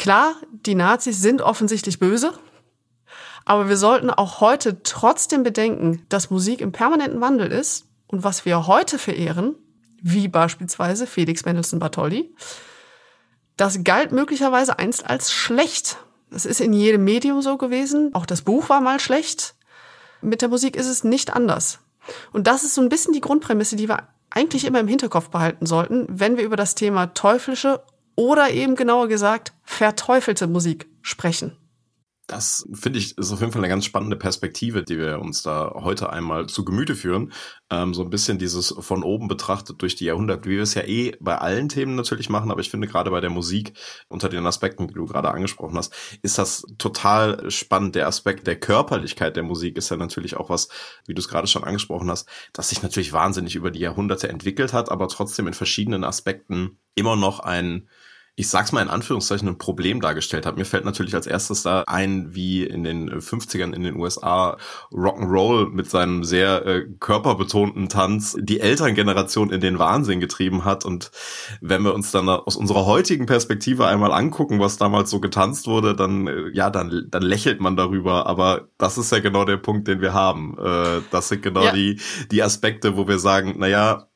Klar, 0.00 0.36
die 0.50 0.74
Nazis 0.74 1.20
sind 1.20 1.42
offensichtlich 1.42 1.98
böse, 1.98 2.32
aber 3.44 3.68
wir 3.68 3.76
sollten 3.76 4.08
auch 4.08 4.40
heute 4.40 4.82
trotzdem 4.82 5.42
bedenken, 5.42 6.06
dass 6.08 6.30
Musik 6.30 6.62
im 6.62 6.72
permanenten 6.72 7.20
Wandel 7.20 7.52
ist 7.52 7.84
und 8.06 8.24
was 8.24 8.46
wir 8.46 8.66
heute 8.66 8.98
verehren, 8.98 9.56
wie 10.00 10.26
beispielsweise 10.26 11.06
Felix 11.06 11.44
Mendelssohn 11.44 11.80
Bartholdy, 11.80 12.34
das 13.58 13.84
galt 13.84 14.10
möglicherweise 14.10 14.78
einst 14.78 15.04
als 15.04 15.32
schlecht. 15.32 15.98
Das 16.30 16.46
ist 16.46 16.62
in 16.62 16.72
jedem 16.72 17.04
Medium 17.04 17.42
so 17.42 17.58
gewesen. 17.58 18.14
Auch 18.14 18.24
das 18.24 18.40
Buch 18.40 18.70
war 18.70 18.80
mal 18.80 19.00
schlecht. 19.00 19.54
Mit 20.22 20.40
der 20.40 20.48
Musik 20.48 20.76
ist 20.76 20.88
es 20.88 21.04
nicht 21.04 21.34
anders. 21.34 21.78
Und 22.32 22.46
das 22.46 22.64
ist 22.64 22.74
so 22.74 22.80
ein 22.80 22.88
bisschen 22.88 23.12
die 23.12 23.20
Grundprämisse, 23.20 23.76
die 23.76 23.90
wir 23.90 24.08
eigentlich 24.30 24.64
immer 24.64 24.80
im 24.80 24.88
Hinterkopf 24.88 25.28
behalten 25.28 25.66
sollten, 25.66 26.06
wenn 26.08 26.38
wir 26.38 26.44
über 26.44 26.56
das 26.56 26.74
Thema 26.74 27.08
teuflische 27.08 27.82
oder 28.20 28.50
eben 28.50 28.76
genauer 28.76 29.08
gesagt 29.08 29.54
verteufelte 29.62 30.46
Musik 30.46 30.90
sprechen. 31.00 31.56
Das 32.26 32.64
finde 32.74 33.00
ich 33.00 33.18
ist 33.18 33.32
auf 33.32 33.40
jeden 33.40 33.50
Fall 33.50 33.60
eine 33.60 33.68
ganz 33.68 33.84
spannende 33.86 34.14
Perspektive, 34.14 34.84
die 34.84 34.98
wir 34.98 35.20
uns 35.20 35.42
da 35.42 35.72
heute 35.74 36.10
einmal 36.10 36.46
zu 36.46 36.64
Gemüte 36.64 36.94
führen. 36.94 37.32
Ähm, 37.70 37.92
so 37.92 38.02
ein 38.02 38.10
bisschen 38.10 38.38
dieses 38.38 38.72
von 38.78 39.02
oben 39.02 39.26
betrachtet 39.26 39.82
durch 39.82 39.96
die 39.96 40.04
Jahrhunderte, 40.04 40.48
wie 40.48 40.56
wir 40.56 40.62
es 40.62 40.74
ja 40.74 40.82
eh 40.82 41.16
bei 41.18 41.38
allen 41.38 41.68
Themen 41.68 41.96
natürlich 41.96 42.28
machen, 42.28 42.52
aber 42.52 42.60
ich 42.60 42.70
finde 42.70 42.86
gerade 42.86 43.10
bei 43.10 43.20
der 43.20 43.30
Musik 43.30 43.72
unter 44.08 44.28
den 44.28 44.46
Aspekten, 44.46 44.86
die 44.86 44.94
du 44.94 45.06
gerade 45.06 45.32
angesprochen 45.32 45.76
hast, 45.76 45.92
ist 46.22 46.38
das 46.38 46.64
total 46.78 47.50
spannend. 47.50 47.96
Der 47.96 48.06
Aspekt 48.06 48.46
der 48.46 48.60
Körperlichkeit 48.60 49.34
der 49.34 49.42
Musik 49.42 49.76
ist 49.76 49.90
ja 49.90 49.96
natürlich 49.96 50.36
auch 50.36 50.50
was, 50.50 50.68
wie 51.06 51.14
du 51.14 51.20
es 51.20 51.28
gerade 51.28 51.48
schon 51.48 51.64
angesprochen 51.64 52.10
hast, 52.10 52.28
das 52.52 52.68
sich 52.68 52.82
natürlich 52.82 53.12
wahnsinnig 53.12 53.56
über 53.56 53.72
die 53.72 53.80
Jahrhunderte 53.80 54.28
entwickelt 54.28 54.72
hat, 54.72 54.88
aber 54.90 55.08
trotzdem 55.08 55.48
in 55.48 55.54
verschiedenen 55.54 56.04
Aspekten 56.04 56.78
immer 56.94 57.16
noch 57.16 57.40
ein 57.40 57.88
ich 58.36 58.48
sag's 58.48 58.72
mal 58.72 58.80
in 58.80 58.88
Anführungszeichen, 58.88 59.48
ein 59.48 59.58
Problem 59.58 60.00
dargestellt 60.00 60.46
hat. 60.46 60.56
Mir 60.56 60.64
fällt 60.64 60.84
natürlich 60.84 61.14
als 61.14 61.26
erstes 61.26 61.62
da 61.62 61.84
ein, 61.86 62.34
wie 62.34 62.64
in 62.64 62.84
den 62.84 63.10
50ern 63.10 63.74
in 63.74 63.82
den 63.82 63.96
USA 63.96 64.56
Rock'n'Roll 64.92 65.68
mit 65.68 65.90
seinem 65.90 66.24
sehr 66.24 66.64
äh, 66.64 66.86
körperbetonten 67.00 67.88
Tanz 67.88 68.36
die 68.40 68.60
Elterngeneration 68.60 69.50
in 69.50 69.60
den 69.60 69.78
Wahnsinn 69.78 70.20
getrieben 70.20 70.64
hat. 70.64 70.84
Und 70.84 71.10
wenn 71.60 71.82
wir 71.82 71.94
uns 71.94 72.12
dann 72.12 72.28
aus 72.28 72.56
unserer 72.56 72.86
heutigen 72.86 73.26
Perspektive 73.26 73.86
einmal 73.86 74.12
angucken, 74.12 74.60
was 74.60 74.78
damals 74.78 75.10
so 75.10 75.20
getanzt 75.20 75.66
wurde, 75.66 75.94
dann, 75.94 76.26
äh, 76.26 76.50
ja, 76.52 76.70
dann, 76.70 77.08
dann 77.10 77.22
lächelt 77.22 77.60
man 77.60 77.76
darüber. 77.76 78.26
Aber 78.26 78.68
das 78.78 78.96
ist 78.96 79.12
ja 79.12 79.18
genau 79.18 79.44
der 79.44 79.58
Punkt, 79.58 79.88
den 79.88 80.00
wir 80.00 80.14
haben. 80.14 80.56
Äh, 80.58 81.02
das 81.10 81.28
sind 81.28 81.42
genau 81.42 81.64
ja. 81.64 81.72
die, 81.72 82.00
die 82.30 82.42
Aspekte, 82.42 82.96
wo 82.96 83.06
wir 83.06 83.18
sagen, 83.18 83.56
na 83.58 83.66
ja, 83.66 84.09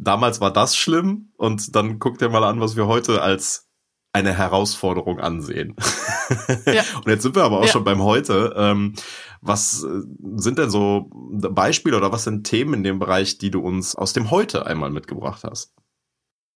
damals 0.00 0.40
war 0.40 0.52
das 0.52 0.76
schlimm 0.76 1.32
und 1.36 1.76
dann 1.76 1.98
guck 1.98 2.18
dir 2.18 2.28
mal 2.28 2.44
an, 2.44 2.60
was 2.60 2.76
wir 2.76 2.86
heute 2.86 3.22
als 3.22 3.68
eine 4.12 4.36
Herausforderung 4.36 5.20
ansehen. 5.20 5.76
Ja. 6.64 6.84
und 6.98 7.08
jetzt 7.08 7.24
sind 7.24 7.34
wir 7.34 7.42
aber 7.42 7.58
auch 7.58 7.64
ja. 7.64 7.72
schon 7.72 7.82
beim 7.82 8.04
Heute. 8.04 8.54
Ähm, 8.56 8.94
was 9.40 9.82
äh, 9.82 10.02
sind 10.36 10.58
denn 10.58 10.70
so 10.70 11.10
Beispiele 11.10 11.96
oder 11.96 12.12
was 12.12 12.22
sind 12.22 12.44
Themen 12.44 12.74
in 12.74 12.84
dem 12.84 13.00
Bereich, 13.00 13.38
die 13.38 13.50
du 13.50 13.60
uns 13.60 13.96
aus 13.96 14.12
dem 14.12 14.30
Heute 14.30 14.64
einmal 14.64 14.90
mitgebracht 14.90 15.42
hast? 15.42 15.74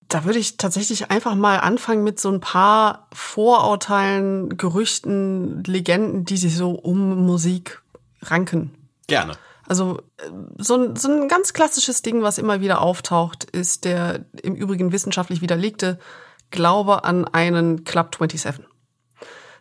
Da 0.07 0.25
würde 0.25 0.39
ich 0.39 0.59
tatsächlich 0.59 1.11
einfach 1.11 1.35
mal 1.35 1.59
anfangen 1.59 2.05
mit 2.05 2.21
so 2.21 2.31
ein 2.31 2.39
paar 2.39 3.09
Vorurteilen, 3.13 4.57
Gerüchten, 4.57 5.65
Legenden, 5.65 6.25
die 6.25 6.37
sich 6.37 6.57
so 6.57 6.71
um 6.71 7.27
Musik 7.27 7.83
ranken. 8.23 8.71
Gerne. 9.09 9.37
Also 9.67 10.01
so 10.59 10.77
ein, 10.77 10.97
so 10.97 11.11
ein 11.11 11.29
ganz 11.29 11.53
klassisches 11.53 12.03
Ding, 12.03 12.23
was 12.23 12.39
immer 12.39 12.61
wieder 12.61 12.83
auftaucht, 12.83 13.45
ist 13.45 13.85
der 13.85 14.27
im 14.43 14.55
Übrigen 14.55 14.93
wissenschaftlich 14.93 15.41
widerlegte 15.41 15.99
Glaube 16.51 17.05
an 17.05 17.27
einen 17.27 17.85
Club 17.85 18.15
27. 18.15 18.65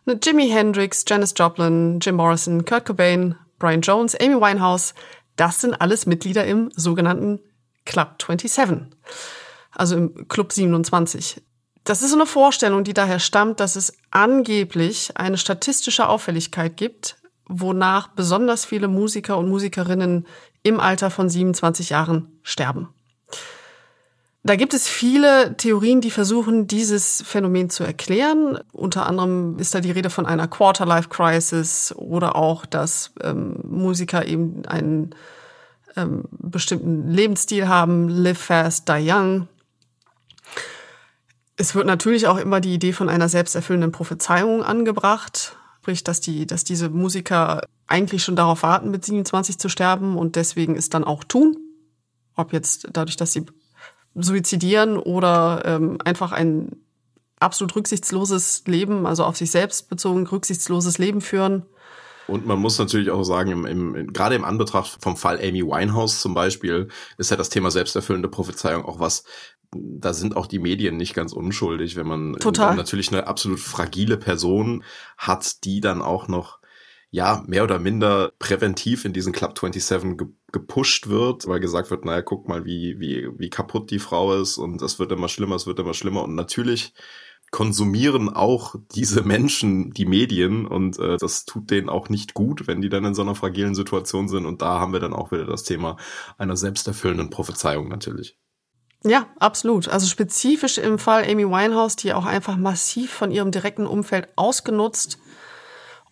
Ne, 0.05 0.19
Jimi 0.21 0.49
Hendrix, 0.49 1.05
Janis 1.07 1.33
Joplin, 1.35 1.99
Jim 2.01 2.15
Morrison, 2.15 2.65
Kurt 2.65 2.85
Cobain, 2.85 3.35
Brian 3.57 3.81
Jones, 3.81 4.15
Amy 4.19 4.35
Winehouse, 4.35 4.93
das 5.37 5.61
sind 5.61 5.73
alles 5.73 6.05
Mitglieder 6.05 6.45
im 6.45 6.69
sogenannten 6.75 7.39
Club 7.85 8.21
27, 8.21 8.91
also 9.71 9.95
im 9.95 10.27
Club 10.27 10.51
27. 10.51 11.41
Das 11.83 12.01
ist 12.01 12.11
so 12.11 12.15
eine 12.15 12.25
Vorstellung, 12.25 12.83
die 12.83 12.93
daher 12.93 13.19
stammt, 13.19 13.59
dass 13.59 13.75
es 13.75 13.97
angeblich 14.11 15.17
eine 15.17 15.37
statistische 15.37 16.07
Auffälligkeit 16.07 16.77
gibt, 16.77 17.17
wonach 17.47 18.09
besonders 18.09 18.65
viele 18.65 18.87
Musiker 18.87 19.37
und 19.37 19.49
Musikerinnen 19.49 20.25
im 20.63 20.79
Alter 20.79 21.09
von 21.09 21.29
27 21.29 21.89
Jahren 21.89 22.39
sterben. 22.41 22.89
Da 24.45 24.57
gibt 24.57 24.73
es 24.73 24.89
viele 24.89 25.55
Theorien, 25.55 26.01
die 26.01 26.11
versuchen, 26.11 26.67
dieses 26.67 27.23
Phänomen 27.25 27.69
zu 27.69 27.85
erklären. 27.85 28.59
Unter 28.73 29.07
anderem 29.07 29.57
ist 29.57 29.73
da 29.73 29.79
die 29.79 29.91
Rede 29.91 30.09
von 30.09 30.25
einer 30.25 30.49
Quarter-Life-Crisis 30.49 31.93
oder 31.95 32.35
auch, 32.35 32.65
dass 32.65 33.13
ähm, 33.21 33.55
Musiker 33.63 34.25
eben 34.27 34.65
einen 34.65 35.15
ähm, 35.95 36.25
bestimmten 36.29 37.09
Lebensstil 37.09 37.69
haben, 37.69 38.09
live 38.09 38.37
fast, 38.37 38.89
die 38.89 39.09
young. 39.09 39.47
Es 41.55 41.73
wird 41.73 41.85
natürlich 41.85 42.27
auch 42.27 42.37
immer 42.37 42.59
die 42.59 42.73
Idee 42.73 42.91
von 42.91 43.07
einer 43.07 43.29
selbsterfüllenden 43.29 43.93
Prophezeiung 43.93 44.61
angebracht. 44.61 45.55
Sprich, 45.83 46.05
dass 46.05 46.21
die, 46.21 46.47
dass 46.47 46.63
diese 46.63 46.89
Musiker 46.89 47.59
eigentlich 47.87 48.23
schon 48.23 48.37
darauf 48.37 48.63
warten, 48.63 48.89
mit 48.89 49.03
27 49.03 49.59
zu 49.59 49.67
sterben 49.67 50.17
und 50.17 50.37
deswegen 50.37 50.77
es 50.77 50.87
dann 50.87 51.03
auch 51.03 51.25
tun. 51.25 51.57
Ob 52.37 52.53
jetzt 52.53 52.87
dadurch, 52.93 53.17
dass 53.17 53.33
sie 53.33 53.45
suizidieren 54.15 54.95
oder 54.97 55.61
ähm, 55.65 55.97
einfach 56.05 56.31
ein 56.31 56.71
absolut 57.37 57.75
rücksichtsloses 57.75 58.63
Leben, 58.65 59.05
also 59.05 59.25
auf 59.25 59.35
sich 59.35 59.51
selbst 59.51 59.89
bezogen, 59.89 60.25
rücksichtsloses 60.25 60.99
Leben 60.99 61.19
führen. 61.19 61.65
Und 62.27 62.45
man 62.45 62.59
muss 62.59 62.79
natürlich 62.79 63.11
auch 63.11 63.23
sagen, 63.23 63.51
im, 63.51 63.65
im, 63.65 64.13
gerade 64.13 64.35
im 64.35 64.45
Anbetracht 64.45 64.99
vom 65.01 65.17
Fall 65.17 65.37
Amy 65.39 65.63
Winehouse 65.63 66.21
zum 66.21 66.33
Beispiel, 66.33 66.87
ist 67.17 67.29
ja 67.29 67.35
das 67.35 67.49
Thema 67.49 67.71
selbsterfüllende 67.71 68.29
Prophezeiung 68.29 68.85
auch 68.85 69.01
was, 69.01 69.25
da 69.75 70.13
sind 70.13 70.35
auch 70.35 70.47
die 70.47 70.59
Medien 70.59 70.97
nicht 70.97 71.13
ganz 71.13 71.33
unschuldig, 71.33 71.95
wenn 71.95 72.07
man 72.07 72.31
natürlich 72.75 73.11
eine 73.11 73.27
absolut 73.27 73.59
fragile 73.59 74.17
Person 74.17 74.83
hat, 75.17 75.63
die 75.63 75.81
dann 75.81 76.01
auch 76.01 76.27
noch 76.27 76.59
ja, 77.13 77.43
mehr 77.45 77.63
oder 77.63 77.77
minder 77.77 78.31
präventiv 78.39 79.05
in 79.05 79.13
diesen 79.13 79.33
Club 79.33 79.57
27 79.57 80.17
ge 80.17 80.27
gepusht 80.51 81.09
wird, 81.09 81.47
weil 81.47 81.59
gesagt 81.59 81.89
wird, 81.91 82.05
naja, 82.05 82.21
guck 82.21 82.47
mal, 82.47 82.65
wie, 82.65 82.99
wie, 82.99 83.27
wie 83.37 83.49
kaputt 83.49 83.89
die 83.91 83.99
Frau 83.99 84.39
ist 84.39 84.57
und 84.57 84.81
es 84.83 84.99
wird 84.99 85.11
immer 85.11 85.27
schlimmer, 85.27 85.55
es 85.55 85.65
wird 85.65 85.79
immer 85.79 85.95
schlimmer. 85.95 86.23
Und 86.23 86.35
natürlich 86.35 86.93
konsumieren 87.51 88.29
auch 88.29 88.75
diese 88.95 89.21
Menschen 89.21 89.91
die 89.91 90.07
Medien 90.07 90.65
und 90.65 90.97
äh, 90.97 91.17
das 91.17 91.45
tut 91.45 91.69
denen 91.69 91.87
auch 91.87 92.09
nicht 92.09 92.33
gut, 92.33 92.65
wenn 92.67 92.81
die 92.81 92.89
dann 92.89 93.05
in 93.05 93.13
so 93.13 93.21
einer 93.21 93.35
fragilen 93.35 93.75
Situation 93.75 94.27
sind. 94.27 94.47
Und 94.47 94.63
da 94.63 94.79
haben 94.79 94.91
wir 94.91 94.99
dann 94.99 95.13
auch 95.13 95.31
wieder 95.31 95.45
das 95.45 95.63
Thema 95.63 95.97
einer 96.39 96.57
selbsterfüllenden 96.57 97.29
Prophezeiung 97.29 97.89
natürlich. 97.89 98.39
Ja, 99.05 99.27
absolut. 99.37 99.89
Also 99.89 100.07
spezifisch 100.07 100.77
im 100.77 100.97
Fall 100.97 101.23
Amy 101.29 101.45
Winehouse, 101.45 101.97
die 101.97 102.13
auch 102.13 102.25
einfach 102.25 102.55
massiv 102.55 103.11
von 103.11 103.31
ihrem 103.31 103.51
direkten 103.51 103.85
Umfeld 103.85 104.29
ausgenutzt 104.37 105.17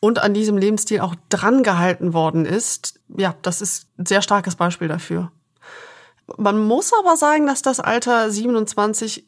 und 0.02 0.20
an 0.20 0.34
diesem 0.34 0.58
Lebensstil 0.58 1.00
auch 1.00 1.16
drangehalten 1.30 2.14
worden 2.14 2.46
ist. 2.46 3.00
Ja, 3.16 3.36
das 3.44 3.62
ist 3.62 3.88
ein 3.98 4.06
sehr 4.06 4.22
starkes 4.22 4.56
Beispiel 4.56 4.90
dafür. 4.90 5.32
Man 6.38 6.60
muss 6.60 6.92
aber 6.94 7.16
sagen, 7.16 7.48
dass 7.48 7.62
das 7.62 7.80
Alter 7.80 8.30
27 8.30 9.28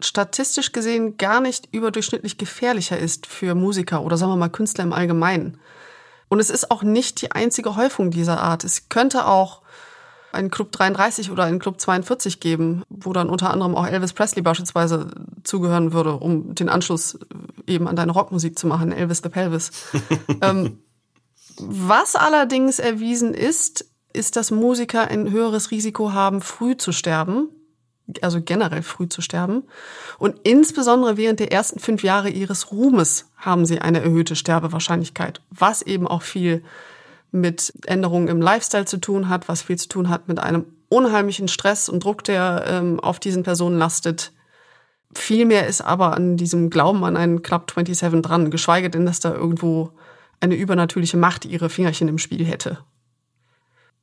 statistisch 0.00 0.72
gesehen 0.72 1.16
gar 1.16 1.40
nicht 1.40 1.68
überdurchschnittlich 1.72 2.38
gefährlicher 2.38 2.98
ist 2.98 3.26
für 3.26 3.54
Musiker 3.54 4.02
oder 4.02 4.16
sagen 4.16 4.32
wir 4.32 4.36
mal 4.36 4.48
Künstler 4.48 4.84
im 4.84 4.92
Allgemeinen. 4.92 5.58
Und 6.28 6.40
es 6.40 6.50
ist 6.50 6.70
auch 6.70 6.82
nicht 6.82 7.20
die 7.22 7.32
einzige 7.32 7.76
Häufung 7.76 8.10
dieser 8.10 8.40
Art. 8.40 8.64
Es 8.64 8.88
könnte 8.88 9.26
auch 9.26 9.62
einen 10.34 10.50
Club 10.50 10.72
33 10.72 11.30
oder 11.30 11.44
einen 11.44 11.58
Club 11.58 11.80
42 11.80 12.40
geben, 12.40 12.82
wo 12.88 13.12
dann 13.12 13.30
unter 13.30 13.50
anderem 13.50 13.74
auch 13.74 13.86
Elvis 13.86 14.12
Presley 14.12 14.42
beispielsweise 14.42 15.10
zugehören 15.42 15.92
würde, 15.92 16.14
um 16.14 16.54
den 16.54 16.68
Anschluss 16.68 17.18
eben 17.66 17.88
an 17.88 17.96
deine 17.96 18.12
Rockmusik 18.12 18.58
zu 18.58 18.66
machen, 18.66 18.92
Elvis 18.92 19.22
the 19.22 19.28
Pelvis. 19.28 19.70
ähm, 20.42 20.78
was 21.58 22.16
allerdings 22.16 22.78
erwiesen 22.78 23.34
ist, 23.34 23.86
ist, 24.12 24.36
dass 24.36 24.50
Musiker 24.50 25.08
ein 25.08 25.30
höheres 25.30 25.70
Risiko 25.70 26.12
haben, 26.12 26.40
früh 26.40 26.76
zu 26.76 26.92
sterben, 26.92 27.48
also 28.22 28.40
generell 28.40 28.82
früh 28.82 29.08
zu 29.08 29.20
sterben. 29.20 29.64
Und 30.18 30.40
insbesondere 30.44 31.16
während 31.16 31.40
der 31.40 31.52
ersten 31.52 31.80
fünf 31.80 32.02
Jahre 32.02 32.30
ihres 32.30 32.70
Ruhmes 32.70 33.30
haben 33.36 33.66
sie 33.66 33.80
eine 33.80 34.02
erhöhte 34.02 34.36
Sterbewahrscheinlichkeit, 34.36 35.40
was 35.50 35.82
eben 35.82 36.06
auch 36.06 36.22
viel 36.22 36.62
mit 37.34 37.72
Änderungen 37.86 38.28
im 38.28 38.40
Lifestyle 38.40 38.84
zu 38.84 38.98
tun 38.98 39.28
hat, 39.28 39.48
was 39.48 39.62
viel 39.62 39.76
zu 39.76 39.88
tun 39.88 40.08
hat 40.08 40.28
mit 40.28 40.38
einem 40.38 40.66
unheimlichen 40.88 41.48
Stress 41.48 41.88
und 41.88 42.04
Druck, 42.04 42.22
der 42.22 42.64
ähm, 42.68 43.00
auf 43.00 43.18
diesen 43.18 43.42
Personen 43.42 43.76
lastet. 43.76 44.32
Viel 45.16 45.44
mehr 45.44 45.66
ist 45.66 45.80
aber 45.80 46.14
an 46.14 46.36
diesem 46.36 46.70
Glauben 46.70 47.04
an 47.04 47.16
einen 47.16 47.42
Club 47.42 47.72
27 47.74 48.22
dran, 48.22 48.50
geschweige 48.52 48.88
denn, 48.88 49.04
dass 49.04 49.18
da 49.18 49.34
irgendwo 49.34 49.90
eine 50.40 50.54
übernatürliche 50.54 51.16
Macht 51.16 51.44
ihre 51.44 51.70
Fingerchen 51.70 52.06
im 52.06 52.18
Spiel 52.18 52.44
hätte. 52.44 52.78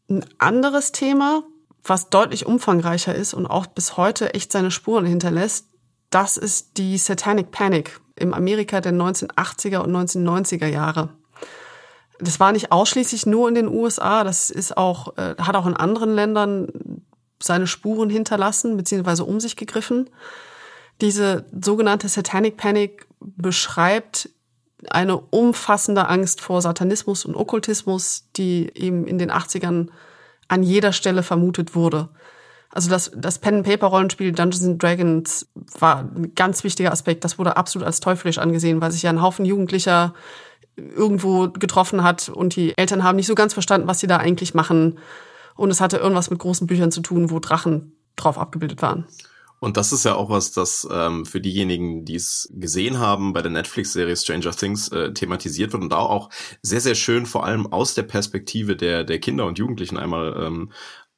Ein 0.09 0.25
anderes 0.37 0.91
Thema, 0.91 1.43
was 1.83 2.09
deutlich 2.09 2.45
umfangreicher 2.45 3.15
ist 3.15 3.33
und 3.33 3.45
auch 3.45 3.65
bis 3.65 3.95
heute 3.95 4.33
echt 4.33 4.51
seine 4.51 4.71
Spuren 4.71 5.05
hinterlässt, 5.05 5.67
das 6.09 6.35
ist 6.35 6.77
die 6.77 6.97
Satanic 6.97 7.51
Panic 7.51 8.01
im 8.17 8.33
Amerika 8.33 8.81
der 8.81 8.91
1980er 8.91 9.77
und 9.77 9.95
1990er 9.95 10.67
Jahre 10.67 11.09
das 12.21 12.39
war 12.39 12.51
nicht 12.51 12.71
ausschließlich 12.71 13.25
nur 13.25 13.49
in 13.49 13.55
den 13.55 13.67
USA, 13.67 14.23
das 14.23 14.49
ist 14.49 14.77
auch, 14.77 15.17
äh, 15.17 15.35
hat 15.37 15.55
auch 15.55 15.65
in 15.65 15.75
anderen 15.75 16.13
Ländern 16.13 16.67
seine 17.41 17.67
Spuren 17.67 18.09
hinterlassen, 18.09 18.77
beziehungsweise 18.77 19.25
um 19.25 19.39
sich 19.39 19.55
gegriffen. 19.55 20.09
Diese 21.01 21.45
sogenannte 21.59 22.07
Satanic 22.07 22.57
Panic 22.57 23.07
beschreibt 23.19 24.29
eine 24.89 25.17
umfassende 25.17 26.07
Angst 26.07 26.41
vor 26.41 26.61
Satanismus 26.61 27.25
und 27.25 27.35
Okkultismus, 27.35 28.27
die 28.35 28.71
eben 28.75 29.05
in 29.05 29.17
den 29.17 29.31
80ern 29.31 29.89
an 30.47 30.63
jeder 30.63 30.91
Stelle 30.91 31.23
vermutet 31.23 31.75
wurde. 31.75 32.09
Also 32.69 32.89
das, 32.89 33.11
das 33.15 33.39
Pen-and-Paper-Rollenspiel 33.39 34.31
Dungeons 34.31 34.77
Dragons 34.77 35.47
war 35.79 35.99
ein 35.99 36.33
ganz 36.35 36.63
wichtiger 36.63 36.91
Aspekt. 36.91 37.23
Das 37.23 37.37
wurde 37.37 37.57
absolut 37.57 37.85
als 37.85 37.99
teuflisch 37.99 38.37
angesehen, 38.37 38.81
weil 38.81 38.91
sich 38.91 39.03
ja 39.03 39.09
ein 39.09 39.21
Haufen 39.21 39.45
Jugendlicher 39.45 40.13
irgendwo 40.95 41.49
getroffen 41.49 42.03
hat 42.03 42.29
und 42.29 42.55
die 42.55 42.77
Eltern 42.77 43.03
haben 43.03 43.15
nicht 43.15 43.27
so 43.27 43.35
ganz 43.35 43.53
verstanden, 43.53 43.87
was 43.87 43.99
sie 43.99 44.07
da 44.07 44.17
eigentlich 44.17 44.53
machen. 44.53 44.99
Und 45.55 45.69
es 45.69 45.81
hatte 45.81 45.97
irgendwas 45.97 46.29
mit 46.29 46.39
großen 46.39 46.67
Büchern 46.67 46.91
zu 46.91 47.01
tun, 47.01 47.29
wo 47.29 47.39
Drachen 47.39 47.95
drauf 48.15 48.37
abgebildet 48.37 48.81
waren. 48.81 49.05
Und 49.63 49.77
das 49.77 49.93
ist 49.93 50.05
ja 50.05 50.15
auch 50.15 50.31
was, 50.31 50.53
das 50.53 50.87
ähm, 50.91 51.23
für 51.23 51.39
diejenigen, 51.39 52.03
die 52.03 52.15
es 52.15 52.51
gesehen 52.51 52.97
haben, 52.97 53.31
bei 53.31 53.43
der 53.43 53.51
Netflix-Serie 53.51 54.17
Stranger 54.17 54.49
Things 54.49 54.87
äh, 54.87 55.13
thematisiert 55.13 55.71
wird 55.71 55.83
und 55.83 55.91
da 55.91 55.97
auch 55.97 56.31
sehr, 56.63 56.81
sehr 56.81 56.95
schön 56.95 57.27
vor 57.27 57.45
allem 57.45 57.71
aus 57.71 57.93
der 57.93 58.01
Perspektive 58.01 58.75
der, 58.75 59.03
der 59.03 59.19
Kinder 59.19 59.45
und 59.45 59.59
Jugendlichen 59.59 59.97
einmal 59.97 60.35
ähm, 60.35 60.71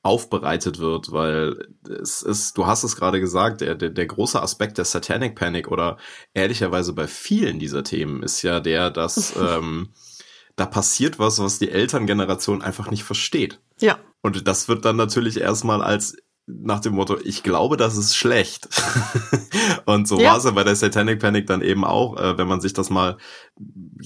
aufbereitet 0.03 0.79
wird, 0.79 1.13
weil 1.13 1.67
es 1.89 2.21
ist, 2.21 2.57
du 2.57 2.67
hast 2.67 2.83
es 2.83 2.97
gerade 2.97 3.21
gesagt, 3.21 3.61
der, 3.61 3.73
der, 3.73 3.89
der 3.89 4.05
große 4.05 4.41
Aspekt 4.41 4.77
der 4.77 4.85
Satanic 4.85 5.35
Panic 5.35 5.71
oder 5.71 5.97
ehrlicherweise 6.33 6.91
bei 6.91 7.07
vielen 7.07 7.57
dieser 7.57 7.83
Themen 7.85 8.21
ist 8.21 8.41
ja 8.41 8.59
der, 8.59 8.91
dass 8.91 9.33
ähm, 9.39 9.93
da 10.57 10.65
passiert 10.65 11.19
was, 11.19 11.39
was 11.39 11.57
die 11.57 11.71
Elterngeneration 11.71 12.61
einfach 12.61 12.91
nicht 12.91 13.05
versteht. 13.05 13.61
Ja. 13.79 13.97
Und 14.21 14.45
das 14.47 14.67
wird 14.67 14.83
dann 14.83 14.97
natürlich 14.97 15.39
erstmal 15.39 15.81
als 15.81 16.17
nach 16.45 16.81
dem 16.81 16.95
Motto, 16.95 17.17
ich 17.23 17.41
glaube, 17.41 17.77
das 17.77 17.95
ist 17.95 18.15
schlecht. 18.15 18.67
und 19.85 20.07
so 20.07 20.19
ja. 20.19 20.31
war 20.31 20.37
es 20.37 20.43
ja 20.43 20.51
bei 20.51 20.65
der 20.65 20.75
Satanic 20.75 21.19
Panic 21.19 21.47
dann 21.47 21.61
eben 21.61 21.85
auch, 21.85 22.17
äh, 22.17 22.37
wenn 22.37 22.47
man 22.47 22.59
sich 22.59 22.73
das 22.73 22.89
mal 22.89 23.17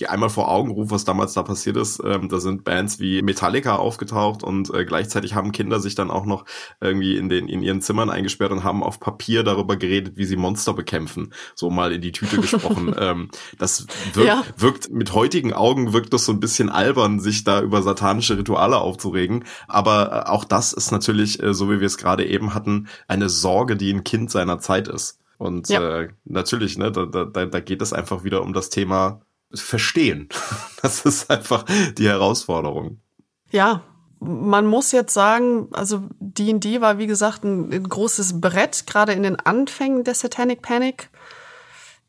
einmal 0.07 0.29
vor 0.29 0.49
Augen 0.49 0.71
ruft, 0.71 0.91
was 0.91 1.05
damals 1.05 1.33
da 1.33 1.43
passiert 1.43 1.77
ist. 1.77 2.01
Ähm, 2.03 2.29
da 2.29 2.39
sind 2.39 2.63
Bands 2.63 2.99
wie 2.99 3.21
Metallica 3.21 3.77
aufgetaucht 3.77 4.43
und 4.43 4.73
äh, 4.73 4.85
gleichzeitig 4.85 5.35
haben 5.35 5.51
Kinder 5.51 5.79
sich 5.79 5.95
dann 5.95 6.11
auch 6.11 6.25
noch 6.25 6.45
irgendwie 6.81 7.17
in 7.17 7.29
den 7.29 7.47
in 7.47 7.61
ihren 7.61 7.81
Zimmern 7.81 8.09
eingesperrt 8.09 8.51
und 8.51 8.63
haben 8.63 8.83
auf 8.83 8.99
Papier 8.99 9.43
darüber 9.43 9.77
geredet, 9.77 10.17
wie 10.17 10.25
sie 10.25 10.35
Monster 10.35 10.73
bekämpfen. 10.73 11.33
So 11.55 11.69
mal 11.69 11.93
in 11.93 12.01
die 12.01 12.11
Tüte 12.11 12.37
gesprochen. 12.41 12.93
ähm, 12.99 13.29
das 13.57 13.87
wirkt, 14.13 14.27
ja. 14.27 14.43
wirkt 14.57 14.91
mit 14.91 15.13
heutigen 15.13 15.53
Augen 15.53 15.93
wirkt 15.93 16.13
das 16.13 16.25
so 16.25 16.33
ein 16.33 16.39
bisschen 16.39 16.69
albern, 16.69 17.19
sich 17.19 17.43
da 17.43 17.61
über 17.61 17.81
satanische 17.81 18.37
Rituale 18.37 18.77
aufzuregen. 18.77 19.45
Aber 19.67 20.25
äh, 20.25 20.29
auch 20.29 20.43
das 20.43 20.73
ist 20.73 20.91
natürlich, 20.91 21.41
äh, 21.41 21.53
so 21.53 21.71
wie 21.71 21.79
wir 21.79 21.87
es 21.87 21.97
gerade 21.97 22.25
eben 22.25 22.53
hatten, 22.53 22.87
eine 23.07 23.29
Sorge, 23.29 23.77
die 23.77 23.91
ein 23.93 24.03
Kind 24.03 24.29
seiner 24.29 24.59
Zeit 24.59 24.87
ist. 24.87 25.19
Und 25.37 25.69
ja. 25.69 26.01
äh, 26.01 26.09
natürlich, 26.25 26.77
ne, 26.77 26.91
da, 26.91 27.05
da, 27.05 27.45
da 27.45 27.59
geht 27.59 27.81
es 27.81 27.93
einfach 27.93 28.23
wieder 28.23 28.41
um 28.41 28.53
das 28.53 28.69
Thema 28.69 29.21
Verstehen. 29.53 30.29
Das 30.83 31.05
ist 31.05 31.31
einfach 31.31 31.65
die 31.97 32.07
Herausforderung. 32.07 33.01
Ja, 33.49 33.81
man 34.19 34.67
muss 34.67 34.91
jetzt 34.91 35.13
sagen, 35.13 35.69
also 35.73 36.03
D&D 36.19 36.81
war 36.81 36.99
wie 36.99 37.07
gesagt 37.07 37.43
ein, 37.43 37.73
ein 37.73 37.89
großes 37.89 38.39
Brett, 38.39 38.85
gerade 38.85 39.13
in 39.13 39.23
den 39.23 39.37
Anfängen 39.37 40.03
der 40.03 40.13
Satanic 40.13 40.61
Panic. 40.61 41.09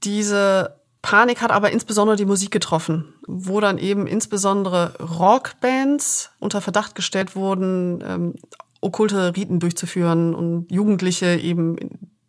Diese 0.05 0.79
Panik 1.03 1.41
hat 1.41 1.51
aber 1.51 1.71
insbesondere 1.71 2.17
die 2.17 2.25
Musik 2.25 2.51
getroffen, 2.51 3.15
wo 3.27 3.61
dann 3.61 3.79
eben 3.79 4.07
insbesondere 4.07 4.95
Rockbands 4.99 6.31
unter 6.41 6.61
Verdacht 6.61 6.95
gestellt 6.95 7.37
wurden, 7.37 8.05
ähm, 8.07 8.35
okkulte 8.81 9.37
Riten 9.37 9.61
durchzuführen 9.61 10.35
und 10.35 10.71
Jugendliche 10.71 11.37
eben 11.37 11.77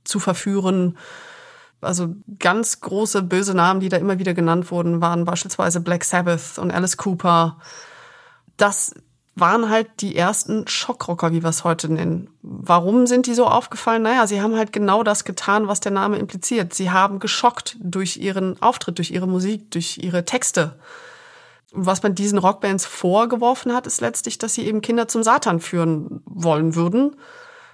zu 0.04 0.20
verführen. 0.20 0.98
Also 1.82 2.16
ganz 2.40 2.82
große 2.82 3.24
böse 3.24 3.54
Namen, 3.54 3.80
die 3.80 3.90
da 3.90 3.98
immer 3.98 4.20
wieder 4.20 4.34
genannt 4.34 4.70
wurden, 4.72 5.02
waren 5.02 5.26
beispielsweise 5.26 5.80
Black 5.80 6.04
Sabbath 6.04 6.58
und 6.58 6.72
Alice 6.72 6.98
Cooper. 6.98 7.58
Das 8.58 8.94
waren 9.36 9.70
halt 9.70 9.88
die 10.02 10.16
ersten 10.16 10.68
Schockrocker, 10.68 11.32
wie 11.32 11.44
wir 11.44 11.50
es 11.50 11.64
heute 11.64 11.92
nennen. 11.92 12.30
Warum 12.42 13.08
sind 13.08 13.26
die 13.26 13.34
so 13.34 13.46
aufgefallen? 13.46 14.02
Naja, 14.02 14.28
sie 14.28 14.42
haben 14.42 14.58
halt 14.58 14.74
genau 14.74 15.04
das 15.04 15.24
getan, 15.24 15.68
was 15.68 15.80
der 15.80 15.92
Name 15.92 16.18
impliziert. 16.18 16.74
Sie 16.74 16.92
haben 16.92 17.20
geschockt 17.20 17.78
durch 17.80 18.18
ihren 18.18 18.62
Auftritt, 18.62 18.98
durch 18.98 19.12
ihre 19.12 19.28
Musik, 19.28 19.72
durch 19.72 19.98
ihre 20.00 20.26
Texte. 20.26 20.78
Was 21.72 22.02
man 22.02 22.16
diesen 22.16 22.40
Rockbands 22.40 22.86
vorgeworfen 22.86 23.74
hat, 23.74 23.86
ist 23.86 24.02
letztlich, 24.02 24.38
dass 24.40 24.56
sie 24.56 24.66
eben 24.66 24.82
Kinder 24.82 25.08
zum 25.08 25.24
Satan 25.24 25.60
führen 25.60 26.22
wollen 26.26 26.76
würden, 26.76 27.16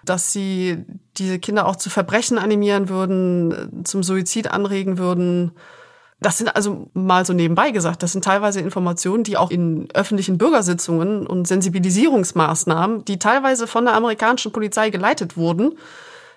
dass 0.05 0.31
sie 0.31 0.85
diese 1.17 1.39
Kinder 1.39 1.67
auch 1.67 1.75
zu 1.75 1.89
Verbrechen 1.89 2.37
animieren 2.37 2.89
würden, 2.89 3.83
zum 3.83 4.03
Suizid 4.03 4.51
anregen 4.51 4.97
würden. 4.97 5.51
Das 6.21 6.37
sind 6.37 6.55
also 6.55 6.89
mal 6.93 7.25
so 7.25 7.33
nebenbei 7.33 7.71
gesagt, 7.71 8.01
das 8.01 8.13
sind 8.13 8.23
teilweise 8.23 8.61
Informationen, 8.61 9.23
die 9.23 9.37
auch 9.37 9.51
in 9.51 9.87
öffentlichen 9.93 10.37
Bürgersitzungen 10.37 11.27
und 11.27 11.47
Sensibilisierungsmaßnahmen, 11.47 13.05
die 13.05 13.19
teilweise 13.19 13.67
von 13.67 13.85
der 13.85 13.95
amerikanischen 13.95 14.51
Polizei 14.51 14.89
geleitet 14.89 15.35
wurden, 15.37 15.77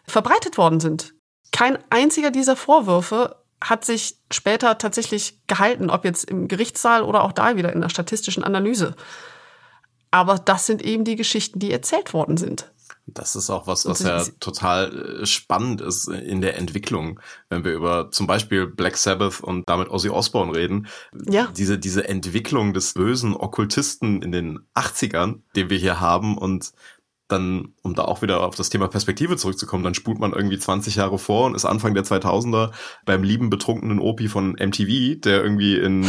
verbreitet 0.04 0.58
worden 0.58 0.80
sind. 0.80 1.14
Kein 1.52 1.78
einziger 1.90 2.30
dieser 2.30 2.56
Vorwürfe 2.56 3.36
hat 3.60 3.84
sich 3.84 4.16
später 4.30 4.78
tatsächlich 4.78 5.40
gehalten, 5.46 5.90
ob 5.90 6.04
jetzt 6.04 6.24
im 6.24 6.48
Gerichtssaal 6.48 7.02
oder 7.02 7.24
auch 7.24 7.32
da 7.32 7.56
wieder 7.56 7.72
in 7.72 7.80
der 7.80 7.88
statistischen 7.88 8.44
Analyse. 8.44 8.94
Aber 10.10 10.38
das 10.38 10.66
sind 10.66 10.82
eben 10.82 11.04
die 11.04 11.16
Geschichten, 11.16 11.58
die 11.58 11.72
erzählt 11.72 12.14
worden 12.14 12.36
sind. 12.36 12.70
Das 13.14 13.36
ist 13.36 13.50
auch 13.50 13.66
was, 13.66 13.86
was 13.86 14.00
ja 14.00 14.24
total 14.40 15.20
äh, 15.22 15.26
spannend 15.26 15.80
ist 15.80 16.08
in 16.08 16.40
der 16.40 16.56
Entwicklung, 16.56 17.20
wenn 17.48 17.64
wir 17.64 17.72
über 17.72 18.10
zum 18.10 18.26
Beispiel 18.26 18.66
Black 18.66 18.96
Sabbath 18.96 19.40
und 19.40 19.68
damit 19.68 19.88
Ozzy 19.88 20.10
Osbourne 20.10 20.54
reden. 20.54 20.88
Ja. 21.28 21.48
Diese, 21.56 21.78
diese 21.78 22.08
Entwicklung 22.08 22.74
des 22.74 22.94
bösen 22.94 23.34
Okkultisten 23.34 24.22
in 24.22 24.32
den 24.32 24.60
80ern, 24.74 25.40
den 25.56 25.70
wir 25.70 25.78
hier 25.78 26.00
haben 26.00 26.36
und 26.36 26.72
dann, 27.28 27.74
um 27.82 27.94
da 27.94 28.04
auch 28.04 28.22
wieder 28.22 28.42
auf 28.42 28.54
das 28.54 28.70
Thema 28.70 28.88
Perspektive 28.88 29.36
zurückzukommen, 29.36 29.84
dann 29.84 29.94
spult 29.94 30.18
man 30.18 30.32
irgendwie 30.32 30.58
20 30.58 30.96
Jahre 30.96 31.18
vor 31.18 31.46
und 31.46 31.54
ist 31.54 31.66
Anfang 31.66 31.94
der 31.94 32.04
2000er 32.04 32.70
beim 33.04 33.22
lieben 33.22 33.50
betrunkenen 33.50 33.98
Opi 33.98 34.28
von 34.28 34.52
MTV, 34.52 35.20
der 35.20 35.42
irgendwie 35.42 35.76
in, 35.76 36.04
äh, 36.04 36.08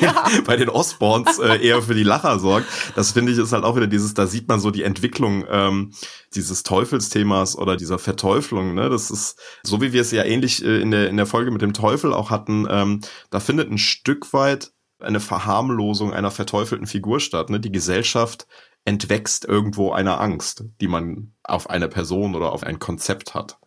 ja. 0.00 0.24
bei 0.46 0.56
den 0.56 0.70
Osborns 0.70 1.38
äh, 1.38 1.58
eher 1.62 1.82
für 1.82 1.94
die 1.94 2.02
Lacher 2.02 2.38
sorgt. 2.38 2.66
Das 2.96 3.12
finde 3.12 3.32
ich 3.32 3.38
ist 3.38 3.52
halt 3.52 3.64
auch 3.64 3.76
wieder 3.76 3.86
dieses, 3.86 4.14
da 4.14 4.26
sieht 4.26 4.48
man 4.48 4.58
so 4.58 4.70
die 4.70 4.82
Entwicklung 4.82 5.44
ähm, 5.50 5.92
dieses 6.34 6.62
Teufelsthemas 6.62 7.56
oder 7.56 7.76
dieser 7.76 7.98
Verteuflung. 7.98 8.74
Ne? 8.74 8.88
Das 8.88 9.10
ist 9.10 9.38
so, 9.62 9.82
wie 9.82 9.92
wir 9.92 10.00
es 10.00 10.10
ja 10.10 10.24
ähnlich 10.24 10.64
äh, 10.64 10.80
in 10.80 10.90
der 10.90 11.10
in 11.10 11.16
der 11.16 11.26
Folge 11.26 11.50
mit 11.50 11.62
dem 11.62 11.74
Teufel 11.74 12.14
auch 12.14 12.30
hatten. 12.30 12.66
Ähm, 12.70 13.00
da 13.30 13.38
findet 13.38 13.70
ein 13.70 13.78
Stück 13.78 14.32
weit 14.32 14.72
eine 14.98 15.20
Verharmlosung 15.20 16.14
einer 16.14 16.30
verteufelten 16.30 16.86
Figur 16.86 17.20
statt. 17.20 17.50
Ne? 17.50 17.60
Die 17.60 17.72
Gesellschaft 17.72 18.46
entwächst 18.84 19.44
irgendwo 19.44 19.92
einer 19.92 20.20
Angst, 20.20 20.64
die 20.80 20.88
man 20.88 21.32
auf 21.42 21.70
eine 21.70 21.88
Person 21.88 22.34
oder 22.34 22.52
auf 22.52 22.62
ein 22.62 22.78
Konzept 22.78 23.34
hat, 23.34 23.58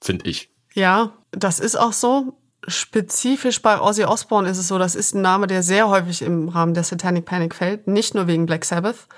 finde 0.00 0.28
ich. 0.28 0.50
Ja, 0.74 1.12
das 1.30 1.60
ist 1.60 1.76
auch 1.76 1.92
so. 1.92 2.38
Spezifisch 2.68 3.60
bei 3.60 3.80
Ozzy 3.80 4.04
Osbourne 4.04 4.48
ist 4.48 4.58
es 4.58 4.68
so, 4.68 4.78
das 4.78 4.94
ist 4.94 5.14
ein 5.14 5.20
Name, 5.20 5.48
der 5.48 5.62
sehr 5.62 5.88
häufig 5.88 6.22
im 6.22 6.48
Rahmen 6.48 6.74
der 6.74 6.84
Satanic 6.84 7.24
Panic 7.24 7.54
fällt, 7.54 7.88
nicht 7.88 8.14
nur 8.14 8.28
wegen 8.28 8.46
Black 8.46 8.64
Sabbath, 8.64 9.08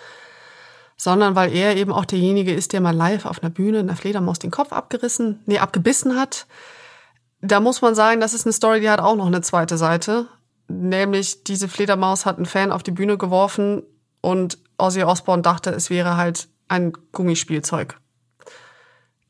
sondern 0.96 1.34
weil 1.34 1.52
er 1.52 1.76
eben 1.76 1.92
auch 1.92 2.06
derjenige 2.06 2.54
ist, 2.54 2.72
der 2.72 2.80
mal 2.80 2.96
live 2.96 3.26
auf 3.26 3.42
einer 3.42 3.50
Bühne 3.50 3.80
einer 3.80 3.96
Fledermaus 3.96 4.38
den 4.38 4.50
Kopf 4.50 4.72
abgerissen, 4.72 5.42
nee, 5.44 5.58
abgebissen 5.58 6.18
hat. 6.18 6.46
Da 7.42 7.60
muss 7.60 7.82
man 7.82 7.94
sagen, 7.94 8.20
das 8.20 8.32
ist 8.32 8.46
eine 8.46 8.54
Story, 8.54 8.80
die 8.80 8.88
hat 8.88 9.00
auch 9.00 9.16
noch 9.16 9.26
eine 9.26 9.42
zweite 9.42 9.76
Seite. 9.76 10.26
Nämlich, 10.68 11.44
diese 11.44 11.68
Fledermaus 11.68 12.24
hat 12.24 12.38
einen 12.38 12.46
Fan 12.46 12.72
auf 12.72 12.82
die 12.82 12.92
Bühne 12.92 13.18
geworfen 13.18 13.82
und 14.22 14.56
Ozzy 14.78 15.02
Osbourne 15.02 15.42
dachte, 15.42 15.70
es 15.70 15.90
wäre 15.90 16.16
halt 16.16 16.48
ein 16.68 16.92
Gummispielzeug. 17.12 17.98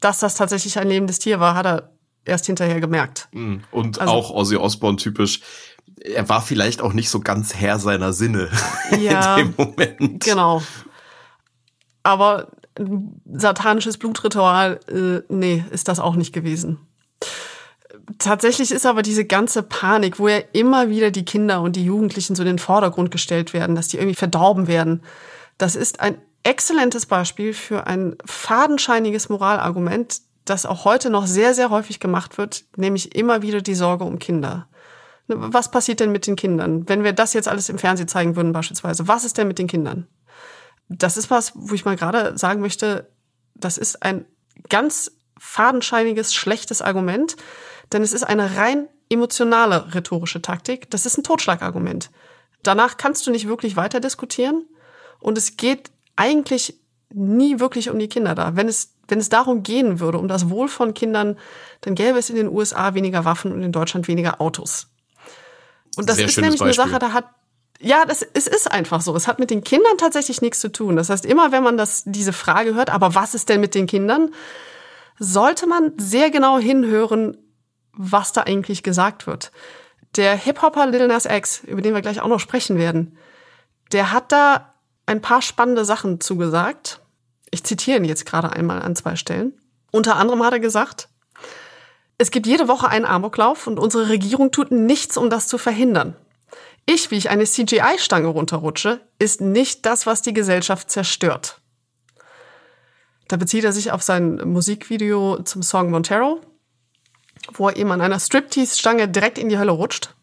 Dass 0.01 0.21
das 0.21 0.35
tatsächlich 0.35 0.79
ein 0.79 0.89
lebendes 0.89 1.19
Tier 1.19 1.41
war, 1.41 1.55
hat 1.55 1.67
er 1.67 1.91
erst 2.25 2.47
hinterher 2.47 2.81
gemerkt. 2.81 3.29
Mm, 3.33 3.57
und 3.71 4.01
also, 4.01 4.13
auch 4.13 4.31
Ozzy 4.31 4.57
Osbourne 4.57 4.97
typisch. 4.97 5.41
Er 6.01 6.29
war 6.29 6.43
vielleicht 6.43 6.83
auch 6.83 6.93
nicht 6.93 7.11
so 7.11 7.21
ganz 7.21 7.55
Herr 7.55 7.79
seiner 7.79 8.13
Sinne 8.13 8.51
ja, 8.99 9.37
in 9.37 9.53
dem 9.53 9.55
Moment. 9.57 10.25
Genau. 10.25 10.63
Aber 12.03 12.49
satanisches 13.33 13.99
Blutritual, 13.99 14.81
äh, 14.89 15.23
nee, 15.33 15.65
ist 15.71 15.89
das 15.89 16.01
auch 16.01 16.17
nicht 16.17 16.33
gewesen. 16.33 16.79
Tatsächlich 18.19 18.71
ist 18.71 18.85
aber 18.85 19.03
diese 19.03 19.25
ganze 19.25 19.63
Panik, 19.63 20.19
wo 20.19 20.29
ja 20.29 20.41
immer 20.53 20.91
wieder 20.91 21.11
die 21.11 21.25
Kinder 21.25 21.63
und 21.63 21.77
die 21.77 21.85
Jugendlichen 21.85 22.35
so 22.35 22.43
in 22.43 22.49
den 22.49 22.59
Vordergrund 22.59 23.11
gestellt 23.11 23.55
werden, 23.55 23.77
dass 23.77 23.89
die 23.89 23.97
irgendwie 23.97 24.17
verdorben 24.17 24.67
werden, 24.67 25.03
das 25.59 25.77
ist 25.77 26.01
ein 26.01 26.21
exzellentes 26.43 27.07
Beispiel 27.07 27.55
für 27.55 27.87
ein 27.87 28.17
fadenscheiniges 28.25 29.29
Moralargument, 29.29 30.21
das 30.45 30.67
auch 30.67 30.85
heute 30.85 31.09
noch 31.11 31.27
sehr, 31.27 31.55
sehr 31.55 31.71
häufig 31.71 32.01
gemacht 32.01 32.37
wird, 32.37 32.65
nämlich 32.77 33.15
immer 33.15 33.43
wieder 33.43 33.63
die 33.63 33.75
Sorge 33.75 34.05
um 34.05 34.19
Kinder. 34.19 34.69
Was 35.27 35.71
passiert 35.71 36.01
denn 36.01 36.13
mit 36.13 36.27
den 36.27 36.37
Kindern? 36.37 36.87
Wenn 36.87 37.03
wir 37.03 37.15
das 37.15 37.33
jetzt 37.33 37.49
alles 37.49 37.71
im 37.71 37.79
Fernsehen 37.79 38.09
zeigen 38.09 38.37
würden 38.37 38.53
beispielsweise, 38.53 39.09
was 39.09 39.25
ist 39.25 39.39
denn 39.39 39.49
mit 39.49 39.59
den 39.59 39.69
Kindern? 39.69 40.07
Das 40.89 41.17
ist 41.17 41.31
was, 41.31 41.53
wo 41.55 41.75
ich 41.75 41.87
mal 41.87 41.97
gerade 41.97 42.37
sagen 42.37 42.61
möchte, 42.61 43.11
das 43.55 43.79
ist 43.79 44.03
ein 44.03 44.27
ganz 44.69 45.13
fadenscheiniges, 45.39 46.35
schlechtes 46.35 46.83
Argument, 46.83 47.37
denn 47.93 48.03
es 48.03 48.13
ist 48.13 48.25
eine 48.25 48.57
rein 48.57 48.89
emotionale 49.09 49.95
rhetorische 49.95 50.43
Taktik. 50.43 50.91
Das 50.91 51.07
ist 51.07 51.17
ein 51.17 51.25
Totschlagargument. 51.25 52.11
Danach 52.63 52.97
kannst 52.97 53.27
du 53.27 53.31
nicht 53.31 53.49
wirklich 53.49 53.77
weiter 53.77 54.01
diskutieren. 54.01 54.67
Und 55.25 55.39
es 55.39 55.57
geht 55.57 55.91
eigentlich 56.17 56.79
nie 57.15 57.59
wirklich 57.59 57.89
um 57.89 57.99
die 57.99 58.09
Kinder 58.09 58.35
da. 58.35 58.57
Wenn 58.57 58.69
es, 58.69 58.93
wenn 59.09 59.19
es 59.19 59.31
darum 59.31 59.63
gehen 59.63 59.99
würde, 59.99 60.19
um 60.19 60.29
das 60.29 60.51
Wohl 60.51 60.69
von 60.69 60.93
Kindern, 60.93 61.39
dann 61.81 61.95
gäbe 61.95 62.19
es 62.19 62.29
in 62.29 62.37
den 62.37 62.49
USA 62.49 62.93
weniger 62.93 63.25
Waffen 63.25 63.51
und 63.51 63.63
in 63.63 63.73
Deutschland 63.73 64.07
weniger 64.07 64.43
Autos. 64.43 64.89
Und 65.97 66.11
das 66.11 66.17
Sehr 66.17 66.27
ist 66.27 66.37
nämlich 66.37 66.61
Beispiel. 66.61 66.83
eine 66.83 66.91
Sache, 66.91 66.99
da 66.99 67.15
hat, 67.15 67.25
ja, 67.81 68.05
das, 68.05 68.21
es 68.35 68.47
ist 68.47 68.71
einfach 68.71 69.01
so. 69.01 69.17
Es 69.17 69.27
hat 69.27 69.39
mit 69.39 69.49
den 69.49 69.65
Kindern 69.65 69.97
tatsächlich 69.97 70.43
nichts 70.43 70.61
zu 70.61 70.71
tun. 70.71 70.95
Das 70.95 71.09
heißt, 71.09 71.25
immer 71.25 71.53
wenn 71.53 71.63
man 71.63 71.79
das, 71.79 72.03
diese 72.05 72.35
Frage 72.35 72.75
hört, 72.75 72.91
aber 72.91 73.15
was 73.15 73.35
ist 73.35 73.49
denn 73.49 73.63
mit 73.63 73.75
den 73.75 73.87
Kindern, 73.87 74.31
sollte 75.19 75.67
man 75.67 75.95
sehr 75.97 76.31
genau 76.31 76.59
hinhören, 76.59 77.39
was 77.95 78.33
da 78.33 78.43
eigentlich 78.43 78.83
gesagt 78.83 79.27
wird. 79.27 79.53
Der 80.17 80.37
Hip-Hopper 80.37 80.87
Lil 80.89 81.07
Nas 81.07 81.25
X, 81.25 81.63
über 81.65 81.81
den 81.81 81.95
wir 81.95 82.03
gleich 82.03 82.21
auch 82.21 82.29
noch 82.29 82.41
sprechen 82.41 82.77
werden, 82.77 83.17
der 83.91 84.13
hat 84.13 84.31
da 84.31 84.74
ein 85.07 85.21
paar 85.21 85.43
spannende 85.43 85.85
Sachen 85.85 86.21
zugesagt 86.21 87.01
Ich 87.51 87.65
zitiere 87.65 87.99
ihn 87.99 88.05
jetzt 88.05 88.27
gerade 88.27 88.51
einmal 88.51 88.83
an 88.83 88.97
zwei 88.97 89.17
Stellen. 89.17 89.53
Unter 89.91 90.17
anderem 90.17 90.43
hat 90.43 90.53
er 90.53 90.61
gesagt, 90.61 91.09
es 92.19 92.31
gibt 92.31 92.47
jede 92.47 92.69
Woche 92.69 92.89
einen 92.89 93.05
Amoklauf 93.05 93.67
und 93.67 93.79
unsere 93.79 94.09
Regierung 94.09 94.51
tut 94.51 94.71
nichts, 94.71 95.17
um 95.17 95.31
das 95.31 95.47
zu 95.49 95.59
verhindern. 95.59 96.17
Ich, 96.87 97.11
wie 97.11 97.17
ich 97.17 97.31
eine 97.31 97.45
CGI-Stange 97.45 98.29
runterrutsche, 98.29 99.01
ist 99.19 99.41
nicht 99.41 99.87
das, 99.87 100.07
was 100.07 100.23
die 100.23 100.35
Gesellschaft 100.35 100.91
zerstört. 100.91 101.61
Da 103.29 103.37
bezieht 103.37 103.65
er 103.65 103.73
sich 103.73 103.91
auf 103.91 104.03
sein 104.03 104.37
Musikvideo 104.37 105.43
zum 105.43 105.63
Song 105.63 105.91
Montero, 105.91 106.41
wo 107.53 107.69
er 107.69 107.77
eben 107.77 107.91
an 107.91 108.01
einer 108.01 108.21
Striptease-Stange 108.21 109.09
direkt 109.09 109.39
in 109.39 109.49
die 109.49 109.59
Hölle 109.59 109.73
rutscht. 109.73 110.15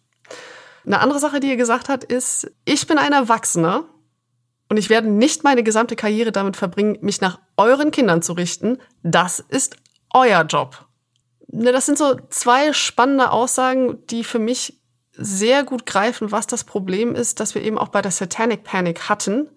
Eine 0.86 1.00
andere 1.00 1.20
Sache, 1.20 1.40
die 1.40 1.50
er 1.50 1.58
gesagt 1.58 1.90
hat, 1.90 2.04
ist, 2.04 2.52
ich 2.66 2.88
bin 2.88 2.98
ein 2.98 3.14
Erwachsener 3.14 3.86
und 4.72 4.78
ich 4.78 4.90
werde 4.90 5.10
nicht 5.10 5.44
meine 5.44 5.64
gesamte 5.64 5.98
Karriere 5.98 6.32
damit 6.32 6.56
verbringen, 6.56 6.98
mich 7.02 7.20
nach 7.20 7.40
euren 7.58 7.92
Kindern 7.92 8.22
zu 8.22 8.32
richten. 8.32 8.78
Das 9.04 9.42
ist 9.42 9.76
euer 10.14 10.44
Job. 10.44 10.86
Ne, 11.50 11.74
das 11.74 11.88
sind 11.88 11.98
so 11.98 12.16
zwei 12.30 12.72
spannende 12.72 13.32
Aussagen, 13.32 13.98
die 14.08 14.24
für 14.24 14.40
mich 14.40 14.80
sehr 15.12 15.66
gut 15.66 15.86
greifen, 15.86 16.32
was 16.32 16.48
das 16.48 16.64
Problem 16.64 17.16
ist, 17.16 17.42
dass 17.42 17.54
wir 17.54 17.62
eben 17.64 17.78
auch 17.78 17.90
bei 17.90 18.02
der 18.02 18.12
Satanic 18.12 18.64
Panic 18.64 19.10
hatten, 19.10 19.50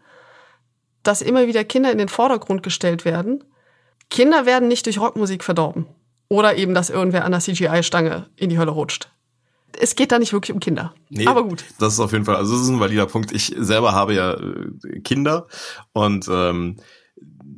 dass 1.04 1.22
immer 1.22 1.46
wieder 1.46 1.62
Kinder 1.62 1.92
in 1.92 1.98
den 1.98 2.08
Vordergrund 2.08 2.64
gestellt 2.64 3.04
werden. 3.04 3.44
Kinder 4.10 4.46
werden 4.46 4.66
nicht 4.66 4.84
durch 4.86 4.98
Rockmusik 4.98 5.44
verdorben. 5.44 5.86
Oder 6.28 6.56
eben, 6.56 6.74
dass 6.74 6.90
irgendwer 6.90 7.24
an 7.24 7.30
der 7.30 7.40
CGI-Stange 7.40 8.30
in 8.34 8.50
die 8.50 8.58
Hölle 8.58 8.72
rutscht. 8.72 9.10
Es 9.78 9.96
geht 9.96 10.12
da 10.12 10.18
nicht 10.18 10.32
wirklich 10.32 10.52
um 10.52 10.60
Kinder. 10.60 10.94
Nee, 11.08 11.26
aber 11.26 11.44
gut. 11.44 11.64
Das 11.78 11.94
ist 11.94 12.00
auf 12.00 12.12
jeden 12.12 12.24
Fall, 12.24 12.36
also 12.36 12.52
das 12.52 12.62
ist 12.62 12.68
ein 12.68 12.80
valider 12.80 13.06
Punkt. 13.06 13.32
Ich 13.32 13.54
selber 13.56 13.92
habe 13.92 14.14
ja 14.14 14.34
äh, 14.34 15.00
Kinder 15.00 15.46
und 15.92 16.26
ähm, 16.30 16.76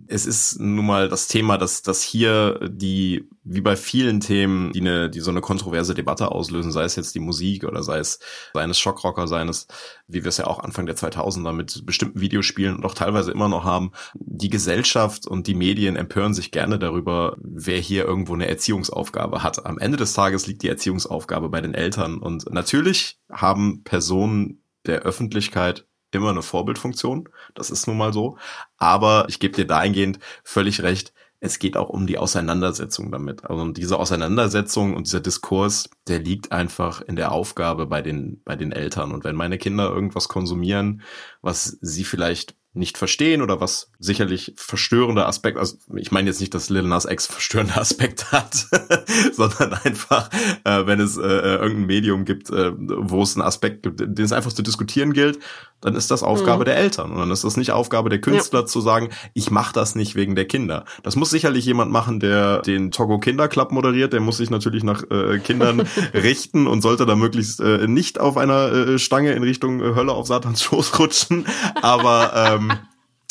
es 0.09 0.27
ist 0.27 0.61
nun 0.61 0.87
mal 0.87 1.09
das 1.09 1.29
Thema, 1.29 1.59
dass, 1.59 1.83
dass 1.83 2.03
hier 2.03 2.61
die, 2.69 3.29
wie 3.45 3.61
bei 3.61 3.77
vielen 3.77 4.21
Themen, 4.21 4.73
die, 4.73 4.81
eine, 4.81 5.11
die 5.11 5.21
so 5.21 5.31
eine 5.31 5.41
kontroverse 5.41 5.95
Debatte 5.95 6.31
auslösen, 6.31 6.73
sei 6.73 6.85
es 6.85 6.97
jetzt 6.97 7.15
die 7.15 7.21
Musik 7.21 7.65
oder 7.65 7.83
sei 7.83 7.99
es 7.99 8.19
seines 8.55 8.79
Schockrocker, 8.79 9.27
seines, 9.29 9.67
wie 10.07 10.25
wir 10.25 10.29
es 10.29 10.37
ja 10.37 10.47
auch 10.47 10.61
Anfang 10.61 10.87
der 10.87 10.97
2000er 10.97 11.53
mit 11.53 11.85
bestimmten 11.87 12.21
Videospielen 12.21 12.77
und 12.77 12.85
auch 12.85 12.95
teilweise 12.95 13.33
immer 13.33 13.49
noch 13.49 13.65
haben, 13.65 13.93
die 14.15 14.51
Gesellschaft 14.51 15.27
und 15.27 15.47
die 15.47 15.55
Medien 15.55 15.97
empören 15.97 16.35
sich 16.35 16.51
gerne 16.51 16.79
darüber, 16.79 17.37
wer 17.41 17.79
hier 17.79 18.05
irgendwo 18.05 18.35
eine 18.35 18.49
Erziehungsaufgabe 18.49 19.43
hat. 19.43 19.67
Am 19.67 19.79
Ende 19.79 19.97
des 19.97 20.13
Tages 20.13 20.47
liegt 20.47 20.63
die 20.63 20.69
Erziehungsaufgabe 20.69 21.49
bei 21.49 21.61
den 21.61 21.75
Eltern 21.75 22.19
und 22.19 22.51
natürlich 22.53 23.19
haben 23.31 23.83
Personen 23.85 24.63
der 24.87 25.01
Öffentlichkeit 25.01 25.87
immer 26.13 26.31
eine 26.31 26.43
Vorbildfunktion. 26.43 27.29
Das 27.59 27.71
ist 27.71 27.87
nun 27.87 27.99
mal 27.99 28.13
so. 28.13 28.39
Aber 28.77 29.27
ich 29.29 29.41
gebe 29.41 29.55
dir 29.55 29.67
dahingehend 29.67 30.19
völlig 30.45 30.83
recht. 30.83 31.13
Es 31.39 31.59
geht 31.59 31.77
auch 31.77 31.91
um 31.91 32.07
die 32.07 32.19
Auseinandersetzung 32.19 33.13
damit. 33.13 33.45
Also 33.45 33.69
diese 33.71 33.99
Auseinandersetzung 33.99 34.95
und 34.95 35.07
dieser 35.07 35.21
Diskurs, 35.21 35.91
der 36.09 36.19
liegt 36.19 36.51
einfach 36.51 37.03
in 37.03 37.17
der 37.17 37.33
Aufgabe 37.33 37.87
bei 37.87 38.01
den, 38.01 38.41
bei 38.45 38.57
den 38.57 38.73
Eltern. 38.73 39.13
Und 39.13 39.25
wenn 39.25 39.37
meine 39.37 39.59
Kinder 39.59 39.91
irgendwas 39.91 40.29
konsumieren, 40.29 41.03
was 41.43 41.79
sie 41.81 42.05
vielleicht 42.05 42.57
nicht 42.77 42.99
verstehen 42.99 43.43
oder 43.43 43.61
was 43.61 43.91
sicherlich 43.99 44.53
verstörende 44.57 45.27
Aspekt, 45.27 45.59
also 45.59 45.79
ich 45.97 46.13
meine 46.13 46.29
jetzt 46.29 46.41
nicht, 46.41 46.55
dass 46.55 46.69
Lil 46.69 46.83
Nas 46.83 47.07
X 47.07 47.27
verstörende 47.27 47.77
Aspekte 47.81 48.31
hat, 48.31 48.55
sondern 49.33 49.75
einfach, 49.75 50.31
äh, 50.65 50.87
wenn 50.87 51.01
es 51.01 51.17
äh, 51.17 51.23
äh, 51.23 51.57
irgendein 51.57 51.87
Medium 51.87 52.25
gibt, 52.25 52.51
äh, 52.51 52.73
wo 52.77 53.23
es 53.23 53.35
einen 53.35 53.47
Aspekt 53.47 53.83
gibt, 53.83 54.01
den 54.01 54.25
es 54.25 54.33
einfach 54.33 54.53
zu 54.53 54.63
diskutieren 54.63 55.13
gilt, 55.13 55.39
dann 55.87 55.95
ist 55.95 56.11
das 56.11 56.25
Aufgabe 56.25 56.63
mhm. 56.63 56.65
der 56.65 56.77
Eltern 56.79 57.13
und 57.13 57.19
dann 57.19 57.31
ist 57.31 57.45
das 57.45 57.57
nicht 57.57 57.71
Aufgabe 57.71 58.09
der 58.09 58.21
Künstler 58.21 58.61
ja. 58.61 58.67
zu 58.67 58.81
sagen, 58.81 59.11
ich 59.35 59.53
mache 59.53 59.73
das 59.73 59.95
nicht 59.95 60.17
wegen 60.17 60.35
der 60.35 60.45
Kinder. 60.45 60.85
Das 61.05 61.15
muss 61.15 61.31
sicherlich 61.31 61.65
jemand 61.65 61.93
machen, 61.93 62.19
der 62.19 62.61
den 62.63 62.91
Togo 62.91 63.21
Kinderclub 63.21 63.71
moderiert, 63.71 64.13
der 64.13 64.19
muss 64.19 64.39
sich 64.39 64.51
natürlich 64.51 64.83
nach 64.83 65.05
äh, 65.13 65.39
Kindern 65.39 65.87
richten 66.13 66.67
und 66.67 66.83
sollte 66.83 67.07
da 67.07 67.15
möglichst 67.15 67.61
äh, 67.61 67.87
nicht 67.87 68.19
auf 68.19 68.37
einer 68.37 68.73
äh, 68.73 68.99
Stange 68.99 69.31
in 69.35 69.45
Richtung 69.45 69.81
äh, 69.81 69.95
Hölle 69.95 70.11
auf 70.11 70.27
Satans 70.27 70.61
Schoß 70.65 70.99
rutschen, 70.99 71.47
aber 71.83 72.33
ähm, 72.35 72.73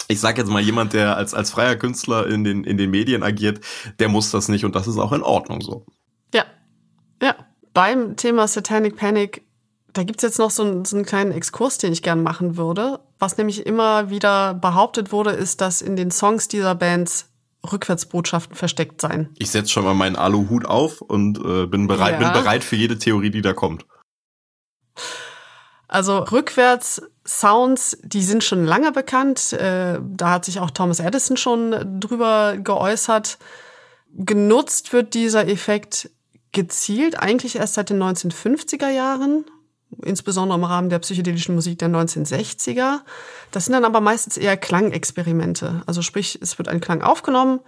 ich 0.08 0.22
sage 0.22 0.40
jetzt 0.40 0.50
mal, 0.50 0.62
jemand, 0.62 0.94
der 0.94 1.18
als, 1.18 1.34
als 1.34 1.52
freier 1.52 1.76
Künstler 1.76 2.26
in 2.26 2.46
den, 2.46 2.64
in 2.64 2.78
den 2.78 2.90
Medien 2.90 3.22
agiert, 3.22 3.60
der 4.00 4.08
muss 4.08 4.32
das 4.32 4.48
nicht 4.48 4.64
und 4.64 4.76
das 4.76 4.88
ist 4.88 4.98
auch 4.98 5.12
in 5.12 5.24
Ordnung 5.24 5.60
so. 5.60 5.86
Ja, 6.34 6.46
ja. 7.22 7.36
Beim 7.74 8.16
Thema 8.16 8.48
Satanic 8.48 8.96
Panic, 8.96 9.44
da 9.96 10.04
gibt's 10.04 10.24
jetzt 10.24 10.40
noch 10.40 10.52
so 10.52 10.64
einen, 10.64 10.84
so 10.84 10.98
einen 10.98 11.06
kleinen 11.06 11.32
Exkurs, 11.32 11.78
den 11.78 11.94
ich 11.94 12.04
gern 12.04 12.22
machen 12.22 12.58
würde. 12.58 13.00
Was 13.18 13.38
nämlich 13.38 13.66
immer 13.66 14.10
wieder 14.10 14.54
behauptet 14.54 15.14
wurde, 15.14 15.32
ist, 15.32 15.62
dass 15.62 15.82
in 15.82 15.96
den 15.96 16.12
Songs 16.12 16.50
dieser 16.50 16.76
Bands 16.76 17.30
Rückwärtsbotschaften 17.72 18.56
versteckt 18.56 19.00
seien. 19.00 19.30
Ich 19.40 19.52
setze 19.52 19.72
schon 19.72 19.86
mal 19.86 19.94
meinen 19.94 20.18
Aluhut 20.18 20.66
auf 20.66 21.00
und 21.00 21.40
äh, 21.40 21.66
bin 21.66 21.88
bereit, 21.88 22.20
ja. 22.20 22.30
bin 22.30 22.42
bereit 22.42 22.64
für 22.64 22.76
jede 22.76 23.00
Theorie, 23.00 23.32
die 23.32 23.42
da 23.42 23.54
kommt. 23.54 23.86
Also 25.88 26.20
rückwärts 26.20 27.02
Sounds, 27.26 27.98
die 28.04 28.22
sind 28.22 28.44
schon 28.44 28.66
lange 28.66 28.92
bekannt. 28.92 29.54
Äh, 29.54 30.00
da 30.04 30.30
hat 30.30 30.46
sich 30.46 30.60
auch 30.60 30.72
Thomas 30.72 31.00
Edison 31.00 31.38
schon 31.38 32.00
drüber 32.02 32.58
geäußert. 32.58 33.38
Genutzt 34.14 34.92
wird 34.92 35.14
dieser 35.14 35.48
Effekt 35.48 36.12
gezielt 36.52 37.20
eigentlich 37.20 37.56
erst 37.56 37.76
seit 37.76 37.90
den 37.90 38.02
1950er 38.02 38.90
Jahren, 38.90 39.46
insbesondere 40.04 40.58
im 40.58 40.64
Rahmen 40.64 40.90
der 40.90 41.00
psychedelischen 41.00 41.56
Musik 41.56 41.80
der 41.80 41.90
1960er. 41.90 43.00
Das 43.52 43.66
sind 43.66 43.74
dann 43.74 43.86
aber 43.86 44.02
meistens 44.02 44.38
eher 44.38 44.58
Klangexperimente. 44.58 45.84
Also 45.86 46.02
sprich, 46.02 46.40
es 46.42 46.58
wird 46.58 46.68
ein 46.68 46.82
Klang 46.82 47.02
aufgenommen 47.02 47.60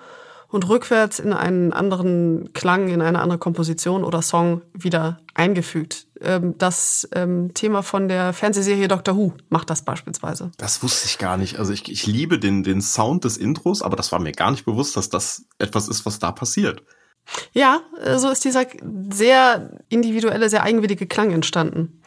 und 0.50 0.68
rückwärts 0.70 1.20
in 1.20 1.34
einen 1.34 1.74
anderen 1.74 2.54
Klang, 2.54 2.88
in 2.88 3.02
eine 3.02 3.20
andere 3.20 3.38
Komposition 3.38 4.04
oder 4.04 4.22
Song 4.22 4.62
wieder 4.74 5.20
eingefügt. 5.34 6.08
Ähm, 6.22 6.58
das 6.58 7.08
ähm, 7.14 7.54
Thema 7.54 7.84
von 7.84 8.08
der 8.08 8.34
Fernsehserie 8.34 8.88
Doctor 8.88 9.18
Who 9.18 9.34
macht 9.50 9.70
das 9.70 9.84
beispielsweise. 9.84 10.52
Das 10.58 10.82
wusste 10.84 11.08
ich 11.08 11.18
gar 11.18 11.38
nicht. 11.38 11.60
Also 11.60 11.74
ich, 11.74 11.92
ich 11.92 12.08
liebe 12.08 12.40
den, 12.40 12.64
den 12.64 12.82
Sound 12.82 13.26
des 13.26 13.38
Intros, 13.38 13.82
aber 13.82 13.96
das 13.96 14.12
war 14.12 14.20
mir 14.20 14.32
gar 14.32 14.52
nicht 14.52 14.66
bewusst, 14.66 14.96
dass 14.96 15.10
das 15.10 15.46
etwas 15.60 15.90
ist, 15.90 16.06
was 16.06 16.20
da 16.20 16.32
passiert. 16.32 16.84
Ja, 17.54 17.82
äh, 18.04 18.18
so 18.18 18.30
ist 18.30 18.44
dieser 18.46 18.66
sehr 19.10 19.72
individuelle, 19.90 20.50
sehr 20.50 20.64
eigenwillige 20.64 21.08
Klang 21.08 21.32
entstanden. 21.32 22.02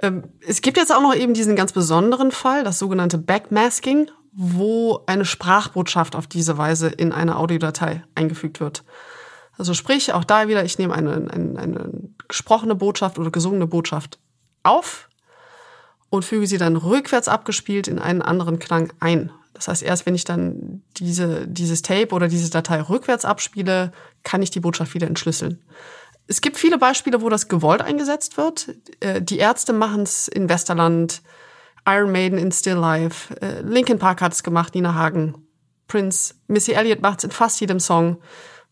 Ähm, 0.00 0.24
es 0.46 0.62
gibt 0.62 0.76
jetzt 0.76 0.92
auch 0.92 1.02
noch 1.02 1.14
eben 1.14 1.34
diesen 1.34 1.56
ganz 1.56 1.72
besonderen 1.72 2.32
Fall, 2.32 2.64
das 2.64 2.78
sogenannte 2.78 3.18
Backmasking, 3.18 4.10
wo 4.32 5.02
eine 5.06 5.24
Sprachbotschaft 5.24 6.16
auf 6.16 6.26
diese 6.26 6.58
Weise 6.58 6.88
in 6.88 7.12
eine 7.12 7.36
Audiodatei 7.36 8.02
eingefügt 8.14 8.60
wird. 8.60 8.84
Also 9.58 9.74
sprich, 9.74 10.12
auch 10.12 10.24
da 10.24 10.48
wieder, 10.48 10.64
ich 10.64 10.78
nehme 10.78 10.94
eine, 10.94 11.12
eine, 11.30 11.58
eine 11.58 11.90
gesprochene 12.28 12.74
Botschaft 12.74 13.18
oder 13.18 13.30
gesungene 13.30 13.66
Botschaft 13.66 14.18
auf 14.62 15.08
und 16.08 16.24
füge 16.24 16.46
sie 16.46 16.58
dann 16.58 16.76
rückwärts 16.76 17.28
abgespielt 17.28 17.88
in 17.88 17.98
einen 17.98 18.22
anderen 18.22 18.58
Klang 18.58 18.92
ein. 19.00 19.30
Das 19.54 19.68
heißt, 19.68 19.82
erst 19.82 20.06
wenn 20.06 20.14
ich 20.14 20.24
dann 20.24 20.82
diese, 20.96 21.46
dieses 21.46 21.82
Tape 21.82 22.14
oder 22.14 22.28
diese 22.28 22.50
Datei 22.50 22.80
rückwärts 22.80 23.24
abspiele, 23.24 23.92
kann 24.22 24.42
ich 24.42 24.50
die 24.50 24.60
Botschaft 24.60 24.94
wieder 24.94 25.06
entschlüsseln. 25.06 25.62
Es 26.26 26.40
gibt 26.40 26.56
viele 26.56 26.78
Beispiele, 26.78 27.20
wo 27.20 27.28
das 27.28 27.48
gewollt 27.48 27.82
eingesetzt 27.82 28.36
wird. 28.36 28.74
Äh, 29.00 29.20
die 29.20 29.38
Ärzte 29.38 29.72
machen 29.72 30.02
es 30.02 30.28
in 30.28 30.48
Westerland, 30.48 31.22
Iron 31.86 32.12
Maiden 32.12 32.38
in 32.38 32.52
Still 32.52 32.76
Life, 32.76 33.34
äh, 33.40 33.60
Linkin 33.60 33.98
Park 33.98 34.20
hat 34.20 34.32
es 34.32 34.42
gemacht, 34.42 34.74
Nina 34.74 34.94
Hagen, 34.94 35.46
Prince, 35.88 36.34
Missy 36.46 36.72
Elliott 36.72 37.02
macht 37.02 37.18
es 37.18 37.24
in 37.24 37.30
fast 37.30 37.60
jedem 37.60 37.80
Song. 37.80 38.22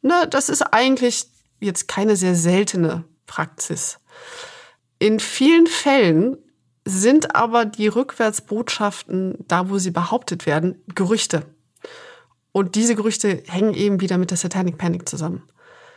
Ne, 0.01 0.27
das 0.31 0.49
ist 0.49 0.63
eigentlich 0.63 1.27
jetzt 1.59 1.89
keine 1.89 2.17
sehr 2.17 2.35
seltene 2.35 3.05
Praxis. 3.27 3.99
In 4.99 5.21
vielen 5.21 5.67
Fällen 5.67 6.39
sind 6.91 7.35
aber 7.35 7.65
die 7.65 7.89
Rückwärtsbotschaften, 7.89 9.37
da 9.47 9.71
wo 9.71 9.79
sie 9.79 9.91
behauptet 9.91 10.47
werden, 10.47 10.83
Gerüchte. 10.95 11.47
Und 12.53 12.75
diese 12.75 12.97
Gerüchte 12.97 13.43
hängen 13.47 13.75
eben 13.75 14.01
wieder 14.01 14.19
mit 14.19 14.31
der 14.31 14.39
Satanic 14.39 14.77
Panic 14.77 15.09
zusammen. 15.09 15.43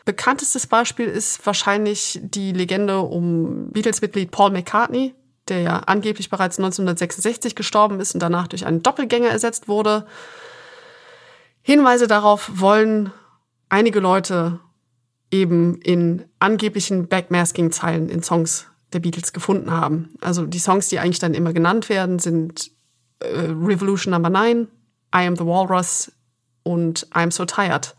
Bekanntestes 0.05 0.67
Beispiel 0.67 1.07
ist 1.07 1.45
wahrscheinlich 1.45 2.19
die 2.21 2.51
Legende 2.51 2.99
um 2.99 3.71
Beatles-Mitglied 3.71 4.31
Paul 4.31 4.51
McCartney, 4.51 5.15
der 5.47 5.61
ja 5.61 5.79
angeblich 5.79 6.29
bereits 6.29 6.57
1966 6.57 7.55
gestorben 7.55 7.99
ist 7.99 8.13
und 8.13 8.19
danach 8.21 8.47
durch 8.47 8.65
einen 8.65 8.83
Doppelgänger 8.83 9.29
ersetzt 9.29 9.67
wurde. 9.67 10.05
Hinweise 11.61 12.07
darauf 12.07 12.51
wollen 12.53 13.11
einige 13.69 13.99
Leute 13.99 14.59
eben 15.31 15.81
in 15.81 16.25
angeblichen 16.39 17.07
Backmasking-Zeilen 17.07 18.09
in 18.09 18.21
Songs 18.21 18.67
der 18.93 18.99
Beatles 18.99 19.33
gefunden 19.33 19.71
haben. 19.71 20.15
Also 20.21 20.45
die 20.45 20.59
Songs, 20.59 20.87
die 20.87 20.99
eigentlich 20.99 21.19
dann 21.19 21.33
immer 21.33 21.53
genannt 21.53 21.89
werden, 21.89 22.19
sind 22.19 22.71
äh, 23.19 23.25
Revolution 23.25 24.11
Number 24.11 24.29
9, 24.29 24.67
I 25.15 25.27
Am 25.27 25.35
the 25.35 25.45
Walrus 25.45 26.11
und 26.63 27.07
I'm 27.11 27.31
So 27.31 27.45
Tired. 27.45 27.95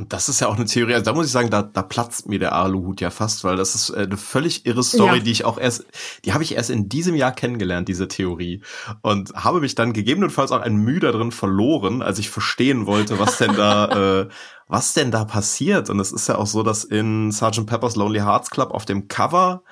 Und 0.00 0.14
das 0.14 0.28
ist 0.30 0.40
ja 0.40 0.46
auch 0.46 0.56
eine 0.56 0.64
Theorie, 0.64 0.94
also 0.94 1.04
da 1.04 1.12
muss 1.12 1.26
ich 1.26 1.32
sagen, 1.32 1.50
da, 1.50 1.62
da 1.62 1.82
platzt 1.82 2.26
mir 2.26 2.38
der 2.38 2.54
Aluhut 2.54 3.02
ja 3.02 3.10
fast, 3.10 3.44
weil 3.44 3.56
das 3.56 3.74
ist 3.74 3.90
äh, 3.90 4.04
eine 4.04 4.16
völlig 4.16 4.64
irre 4.64 4.82
Story, 4.82 5.18
ja. 5.18 5.22
die 5.22 5.32
ich 5.32 5.44
auch 5.44 5.58
erst, 5.58 5.84
die 6.24 6.32
habe 6.32 6.44
ich 6.44 6.54
erst 6.54 6.70
in 6.70 6.88
diesem 6.88 7.16
Jahr 7.16 7.32
kennengelernt, 7.32 7.88
diese 7.88 8.08
Theorie. 8.08 8.62
Und 9.02 9.34
habe 9.34 9.60
mich 9.60 9.74
dann 9.74 9.92
gegebenenfalls 9.92 10.52
auch 10.52 10.60
ein 10.60 10.76
Mühe 10.76 11.00
darin 11.00 11.32
verloren, 11.32 12.00
als 12.00 12.18
ich 12.18 12.30
verstehen 12.30 12.86
wollte, 12.86 13.18
was 13.18 13.36
denn 13.36 13.54
da, 13.56 14.20
äh, 14.22 14.28
was 14.70 14.94
denn 14.94 15.10
da 15.10 15.24
passiert. 15.24 15.90
Und 15.90 15.98
es 16.00 16.12
ist 16.12 16.28
ja 16.28 16.36
auch 16.36 16.46
so, 16.46 16.62
dass 16.62 16.84
in 16.84 17.32
Sgt. 17.32 17.66
Pepper's 17.66 17.96
Lonely 17.96 18.20
Hearts 18.20 18.50
Club 18.50 18.70
auf 18.70 18.84
dem 18.84 19.08
Cover 19.08 19.62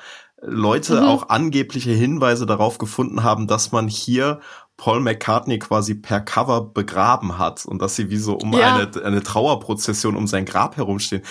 Leute 0.40 1.00
mhm. 1.00 1.08
auch 1.08 1.28
angebliche 1.30 1.92
Hinweise 1.92 2.46
darauf 2.46 2.78
gefunden 2.78 3.22
haben, 3.24 3.46
dass 3.46 3.72
man 3.72 3.88
hier 3.88 4.40
Paul 4.76 5.00
McCartney 5.00 5.58
quasi 5.58 5.94
per 5.94 6.20
Cover 6.20 6.62
begraben 6.62 7.38
hat 7.38 7.66
und 7.66 7.82
dass 7.82 7.96
sie 7.96 8.10
wie 8.10 8.18
so 8.18 8.34
um 8.36 8.52
ja. 8.52 8.76
eine, 8.76 9.04
eine 9.04 9.22
Trauerprozession 9.22 10.16
um 10.16 10.26
sein 10.26 10.44
Grab 10.44 10.76
herumstehen. 10.76 11.22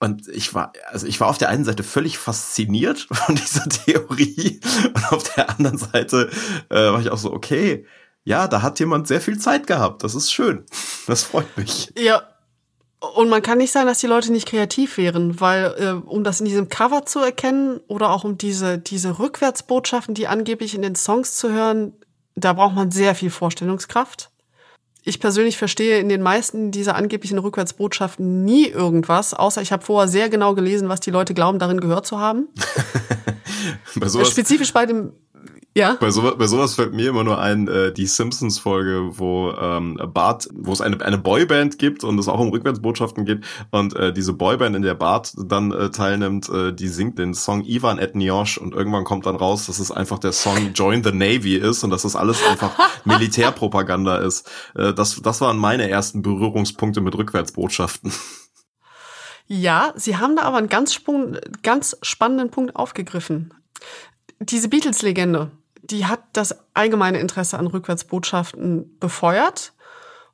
Und 0.00 0.28
ich 0.28 0.54
war, 0.54 0.72
also 0.90 1.06
ich 1.06 1.18
war 1.20 1.28
auf 1.28 1.38
der 1.38 1.48
einen 1.48 1.64
Seite 1.64 1.82
völlig 1.82 2.18
fasziniert 2.18 3.08
von 3.12 3.34
dieser 3.34 3.68
Theorie 3.68 4.60
und 4.94 5.12
auf 5.12 5.34
der 5.34 5.50
anderen 5.50 5.78
Seite 5.78 6.30
äh, 6.68 6.92
war 6.92 7.00
ich 7.00 7.10
auch 7.10 7.18
so, 7.18 7.32
okay, 7.32 7.86
ja, 8.24 8.46
da 8.46 8.60
hat 8.60 8.78
jemand 8.78 9.08
sehr 9.08 9.22
viel 9.22 9.38
Zeit 9.38 9.66
gehabt. 9.66 10.04
Das 10.04 10.14
ist 10.14 10.30
schön. 10.30 10.66
Das 11.06 11.22
freut 11.22 11.56
mich. 11.56 11.92
Ja. 11.98 12.22
Und 13.00 13.28
man 13.28 13.42
kann 13.42 13.58
nicht 13.58 13.70
sagen, 13.70 13.86
dass 13.86 14.00
die 14.00 14.08
Leute 14.08 14.32
nicht 14.32 14.48
kreativ 14.48 14.96
wären, 14.96 15.40
weil 15.40 15.74
äh, 15.78 16.08
um 16.08 16.24
das 16.24 16.40
in 16.40 16.46
diesem 16.46 16.68
Cover 16.68 17.06
zu 17.06 17.20
erkennen 17.20 17.80
oder 17.86 18.10
auch 18.10 18.24
um 18.24 18.38
diese 18.38 18.78
diese 18.78 19.20
Rückwärtsbotschaften, 19.20 20.14
die 20.14 20.26
angeblich 20.26 20.74
in 20.74 20.82
den 20.82 20.96
Songs 20.96 21.36
zu 21.36 21.52
hören, 21.52 21.92
da 22.34 22.52
braucht 22.52 22.74
man 22.74 22.90
sehr 22.90 23.14
viel 23.14 23.30
Vorstellungskraft. 23.30 24.30
Ich 25.04 25.20
persönlich 25.20 25.56
verstehe 25.56 26.00
in 26.00 26.08
den 26.08 26.22
meisten 26.22 26.72
dieser 26.72 26.96
angeblichen 26.96 27.38
Rückwärtsbotschaften 27.38 28.44
nie 28.44 28.66
irgendwas, 28.66 29.32
außer 29.32 29.62
ich 29.62 29.70
habe 29.70 29.84
vorher 29.84 30.08
sehr 30.08 30.28
genau 30.28 30.54
gelesen, 30.54 30.88
was 30.88 31.00
die 31.00 31.10
Leute 31.10 31.34
glauben, 31.34 31.60
darin 31.60 31.80
gehört 31.80 32.04
zu 32.04 32.18
haben. 32.18 32.48
bei 33.94 34.08
sowas, 34.08 34.28
Spezifisch 34.28 34.72
bei 34.72 34.86
dem 34.86 35.12
ja. 35.76 35.96
Bei, 36.00 36.10
so, 36.10 36.36
bei 36.36 36.46
sowas 36.46 36.74
fällt 36.74 36.92
mir 36.92 37.10
immer 37.10 37.24
nur 37.24 37.38
ein, 37.40 37.68
äh, 37.68 37.92
die 37.92 38.06
Simpsons-Folge, 38.06 39.18
wo 39.18 39.52
ähm, 39.52 40.00
Bart, 40.12 40.48
wo 40.52 40.72
es 40.72 40.80
eine, 40.80 41.00
eine 41.04 41.18
Boyband 41.18 41.78
gibt 41.78 42.02
und 42.04 42.18
es 42.18 42.26
auch 42.26 42.40
um 42.40 42.48
Rückwärtsbotschaften 42.48 43.24
geht 43.24 43.44
und 43.70 43.94
äh, 43.94 44.12
diese 44.12 44.32
Boyband, 44.32 44.74
in 44.74 44.82
der 44.82 44.94
Bart 44.94 45.34
dann 45.36 45.72
äh, 45.72 45.90
teilnimmt, 45.90 46.48
äh, 46.48 46.72
die 46.72 46.88
singt 46.88 47.18
den 47.18 47.34
Song 47.34 47.64
Ivan 47.64 47.98
et 47.98 48.16
Niosh 48.16 48.58
und 48.58 48.74
irgendwann 48.74 49.04
kommt 49.04 49.26
dann 49.26 49.36
raus, 49.36 49.66
dass 49.66 49.78
es 49.78 49.92
einfach 49.92 50.18
der 50.18 50.32
Song 50.32 50.72
Join 50.74 51.04
the 51.04 51.12
Navy 51.12 51.56
ist 51.56 51.84
und 51.84 51.90
dass 51.90 52.02
das 52.02 52.16
alles 52.16 52.44
einfach 52.44 52.72
Militärpropaganda 53.04 54.16
ist. 54.18 54.50
Äh, 54.74 54.94
das, 54.94 55.20
das 55.22 55.40
waren 55.40 55.58
meine 55.58 55.88
ersten 55.88 56.22
Berührungspunkte 56.22 57.00
mit 57.00 57.14
Rückwärtsbotschaften. 57.16 58.12
Ja, 59.46 59.94
sie 59.96 60.16
haben 60.16 60.36
da 60.36 60.42
aber 60.42 60.58
einen 60.58 60.68
ganz, 60.68 61.00
ganz 61.62 61.96
spannenden 62.02 62.50
Punkt 62.50 62.76
aufgegriffen. 62.76 63.54
Diese 64.40 64.68
Beatles-Legende, 64.68 65.50
die 65.82 66.06
hat 66.06 66.20
das 66.32 66.56
allgemeine 66.74 67.18
Interesse 67.18 67.58
an 67.58 67.66
Rückwärtsbotschaften 67.66 68.98
befeuert. 68.98 69.72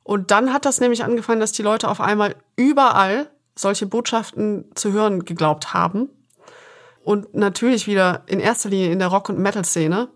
Und 0.03 0.31
dann 0.31 0.53
hat 0.53 0.65
das 0.65 0.79
nämlich 0.79 1.03
angefangen, 1.03 1.39
dass 1.39 1.51
die 1.51 1.63
Leute 1.63 1.89
auf 1.89 2.01
einmal 2.01 2.35
überall 2.55 3.29
solche 3.55 3.87
Botschaften 3.87 4.65
zu 4.75 4.91
hören 4.91 5.25
geglaubt 5.25 5.73
haben. 5.73 6.09
Und 7.03 7.33
natürlich 7.33 7.87
wieder 7.87 8.23
in 8.27 8.39
erster 8.39 8.69
Linie 8.69 8.91
in 8.91 8.99
der 8.99 9.07
Rock- 9.07 9.29
und 9.29 9.39
Metal-Szene. 9.39 10.09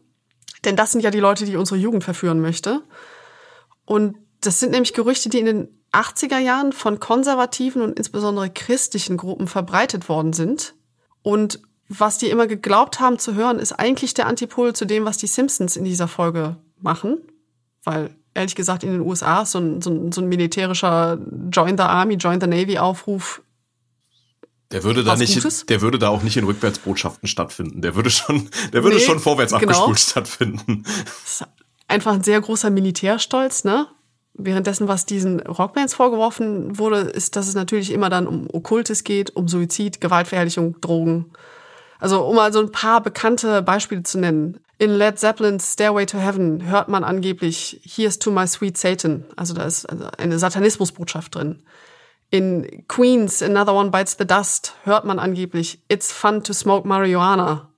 Denn 0.65 0.75
das 0.75 0.91
sind 0.91 1.01
ja 1.01 1.11
die 1.11 1.19
Leute, 1.19 1.45
die 1.45 1.55
unsere 1.55 1.79
Jugend 1.79 2.03
verführen 2.03 2.41
möchte. 2.41 2.83
Und 3.85 4.17
das 4.41 4.59
sind 4.59 4.71
nämlich 4.71 4.93
Gerüchte, 4.93 5.29
die 5.29 5.39
in 5.39 5.45
den 5.45 5.83
80er 5.91 6.37
Jahren 6.37 6.71
von 6.71 6.99
konservativen 6.99 7.81
und 7.81 7.97
insbesondere 7.97 8.49
christlichen 8.49 9.17
Gruppen 9.17 9.47
verbreitet 9.47 10.09
worden 10.09 10.33
sind. 10.33 10.75
Und 11.21 11.61
was 11.89 12.17
die 12.17 12.29
immer 12.29 12.47
geglaubt 12.47 12.99
haben 12.99 13.19
zu 13.19 13.35
hören, 13.35 13.59
ist 13.59 13.73
eigentlich 13.73 14.13
der 14.13 14.27
Antipol 14.27 14.73
zu 14.73 14.85
dem, 14.85 15.05
was 15.05 15.17
die 15.17 15.27
Simpsons 15.27 15.75
in 15.75 15.83
dieser 15.83 16.07
Folge 16.07 16.55
machen. 16.79 17.17
Weil, 17.83 18.11
ehrlich 18.33 18.55
gesagt, 18.55 18.83
in 18.83 18.91
den 18.91 19.01
USA 19.01 19.43
so 19.43 19.59
ein, 19.59 19.81
so 19.81 19.89
ein, 19.89 20.11
so 20.11 20.21
ein 20.21 20.29
militärischer 20.29 21.19
Join 21.51 21.77
the 21.77 21.83
Army, 21.83 22.13
Join 22.13 22.39
the 22.39 22.47
Navy 22.47 22.77
Aufruf 22.77 23.41
der 24.71 24.83
würde 24.83 25.03
da 25.03 25.15
nicht, 25.15 25.33
Gutes? 25.33 25.65
der 25.65 25.81
würde 25.81 25.97
da 25.97 26.09
auch 26.09 26.21
nicht 26.21 26.37
in 26.37 26.43
Rückwärtsbotschaften 26.43 27.27
stattfinden. 27.27 27.81
Der 27.81 27.95
würde 27.95 28.11
schon, 28.11 28.49
der 28.71 28.83
würde 28.83 28.97
nee, 28.97 29.03
schon 29.03 29.19
vorwärts 29.19 29.51
genau. 29.51 29.63
abgespult 29.63 29.99
stattfinden. 29.99 30.83
Das 30.83 31.41
ist 31.41 31.47
einfach 31.87 32.13
ein 32.13 32.23
sehr 32.23 32.39
großer 32.39 32.69
Militärstolz, 32.69 33.63
ne? 33.63 33.87
Währenddessen, 34.35 34.87
was 34.87 35.05
diesen 35.05 35.39
Rockbands 35.41 35.95
vorgeworfen 35.95 36.77
wurde, 36.77 36.99
ist, 36.99 37.35
dass 37.35 37.47
es 37.47 37.55
natürlich 37.55 37.91
immer 37.91 38.09
dann 38.09 38.27
um 38.27 38.47
Okkultes 38.53 39.03
geht, 39.03 39.35
um 39.35 39.47
Suizid, 39.47 39.99
Gewaltverherrlichung, 39.99 40.79
Drogen. 40.81 41.31
Also 41.99 42.25
um 42.25 42.35
mal 42.35 42.51
so 42.51 42.59
ein 42.59 42.71
paar 42.71 43.01
bekannte 43.01 43.61
Beispiele 43.61 44.03
zu 44.03 44.19
nennen. 44.19 44.59
In 44.77 44.91
Led 44.91 45.19
Zeppelins 45.19 45.73
Stairway 45.73 46.05
to 46.05 46.17
Heaven 46.17 46.65
hört 46.69 46.87
man 46.87 47.03
angeblich 47.03 47.81
Here's 47.83 48.17
to 48.17 48.31
my 48.31 48.47
sweet 48.47 48.77
Satan. 48.77 49.25
Also 49.35 49.53
da 49.53 49.63
ist 49.63 49.85
also 49.85 50.07
eine 50.17 50.39
Satanismusbotschaft 50.39 51.35
drin. 51.35 51.63
In 52.31 52.85
Queens 52.87 53.43
Another 53.43 53.73
One 53.73 53.91
Bites 53.91 54.15
the 54.17 54.25
Dust 54.25 54.75
hört 54.83 55.03
man 55.03 55.19
angeblich 55.19 55.83
It's 55.89 56.11
fun 56.11 56.43
to 56.43 56.53
smoke 56.53 56.87
marijuana. 56.87 57.73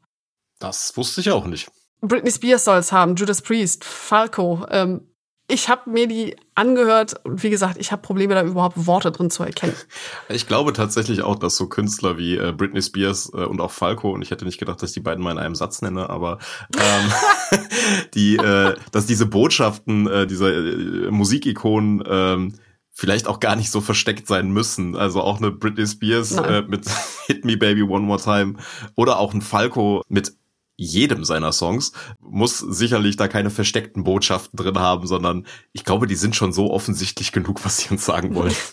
Das 0.59 0.95
wusste 0.95 1.21
ich 1.21 1.31
auch 1.31 1.45
nicht. 1.45 1.71
Britney 2.01 2.31
Spears 2.31 2.65
soll 2.65 2.77
es 2.77 2.91
haben, 2.91 3.15
Judas 3.15 3.41
Priest, 3.41 3.83
Falco. 3.83 4.65
Ähm, 4.69 5.10
ich 5.51 5.69
habe 5.69 5.89
mir 5.89 6.07
die 6.07 6.35
angehört 6.55 7.15
und 7.23 7.43
wie 7.43 7.49
gesagt, 7.49 7.77
ich 7.77 7.91
habe 7.91 8.01
Probleme 8.01 8.35
da 8.35 8.43
überhaupt 8.43 8.85
Worte 8.87 9.11
drin 9.11 9.29
zu 9.29 9.43
erkennen. 9.43 9.75
Ich 10.29 10.47
glaube 10.47 10.73
tatsächlich 10.73 11.23
auch, 11.23 11.35
dass 11.35 11.57
so 11.57 11.67
Künstler 11.67 12.17
wie 12.17 12.37
äh, 12.37 12.53
Britney 12.55 12.81
Spears 12.81 13.31
äh, 13.33 13.43
und 13.43 13.59
auch 13.59 13.71
Falco 13.71 14.11
und 14.11 14.21
ich 14.21 14.31
hätte 14.31 14.45
nicht 14.45 14.59
gedacht, 14.59 14.81
dass 14.81 14.91
ich 14.91 14.93
die 14.93 15.01
beiden 15.01 15.23
mal 15.23 15.31
in 15.31 15.37
einem 15.37 15.55
Satz 15.55 15.81
nenne, 15.81 16.09
aber 16.09 16.39
ähm, 16.75 17.11
die, 18.13 18.37
äh, 18.37 18.75
dass 18.91 19.05
diese 19.05 19.25
Botschaften 19.25 20.07
äh, 20.07 20.27
dieser 20.27 20.53
äh, 20.53 21.11
Musikikonen 21.11 22.03
ähm, 22.07 22.53
vielleicht 22.91 23.27
auch 23.27 23.39
gar 23.39 23.55
nicht 23.55 23.71
so 23.71 23.81
versteckt 23.81 24.27
sein 24.27 24.51
müssen. 24.51 24.95
Also 24.95 25.21
auch 25.21 25.37
eine 25.37 25.51
Britney 25.51 25.87
Spears 25.87 26.33
äh, 26.33 26.61
mit 26.67 26.85
Hit 27.25 27.45
Me 27.45 27.57
Baby 27.57 27.83
One 27.83 28.05
More 28.05 28.21
Time 28.21 28.55
oder 28.95 29.17
auch 29.17 29.33
ein 29.33 29.41
Falco 29.41 30.03
mit 30.07 30.33
jedem 30.81 31.23
seiner 31.23 31.51
Songs, 31.51 31.91
muss 32.19 32.57
sicherlich 32.57 33.15
da 33.15 33.27
keine 33.27 33.51
versteckten 33.51 34.03
Botschaften 34.03 34.57
drin 34.57 34.79
haben, 34.79 35.05
sondern 35.05 35.45
ich 35.73 35.83
glaube, 35.83 36.07
die 36.07 36.15
sind 36.15 36.35
schon 36.35 36.53
so 36.53 36.71
offensichtlich 36.71 37.31
genug, 37.31 37.63
was 37.63 37.77
sie 37.77 37.89
uns 37.89 38.05
sagen 38.05 38.35
wollen. 38.35 38.55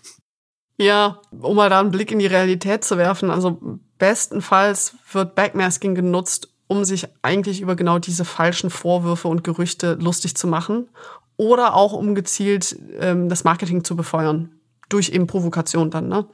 Ja, 0.80 1.20
um 1.32 1.56
mal 1.56 1.70
da 1.70 1.80
einen 1.80 1.90
Blick 1.90 2.12
in 2.12 2.20
die 2.20 2.26
Realität 2.26 2.84
zu 2.84 2.98
werfen, 2.98 3.30
also 3.30 3.80
bestenfalls 3.98 4.94
wird 5.10 5.34
Backmasking 5.34 5.96
genutzt, 5.96 6.54
um 6.68 6.84
sich 6.84 7.08
eigentlich 7.20 7.60
über 7.60 7.74
genau 7.74 7.98
diese 7.98 8.24
falschen 8.24 8.70
Vorwürfe 8.70 9.26
und 9.26 9.42
Gerüchte 9.42 9.94
lustig 9.94 10.36
zu 10.36 10.46
machen 10.46 10.88
oder 11.36 11.74
auch 11.74 11.94
um 11.94 12.14
gezielt 12.14 12.78
ähm, 13.00 13.28
das 13.28 13.42
Marketing 13.42 13.82
zu 13.82 13.96
befeuern. 13.96 14.52
Durch 14.88 15.08
eben 15.08 15.26
Provokation 15.26 15.90
dann, 15.90 16.06
ne? 16.06 16.28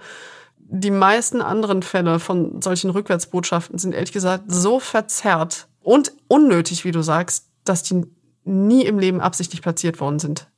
Die 0.67 0.91
meisten 0.91 1.43
anderen 1.43 1.83
Fälle 1.83 2.19
von 2.19 2.61
solchen 2.63 2.91
Rückwärtsbotschaften 2.91 3.79
sind 3.79 3.95
ehrlich 3.95 4.13
gesagt 4.13 4.45
so 4.49 4.81
verzerrt 4.81 5.69
und 5.81 6.13
unnötig, 6.29 6.85
wie 6.85 6.91
du 6.91 7.03
sagst, 7.03 7.49
dass 7.65 7.83
die 7.83 8.05
nie 8.45 8.85
im 8.85 8.99
Leben 8.99 9.21
absichtlich 9.21 9.63
platziert 9.63 10.01
worden 10.01 10.19
sind. 10.19 10.49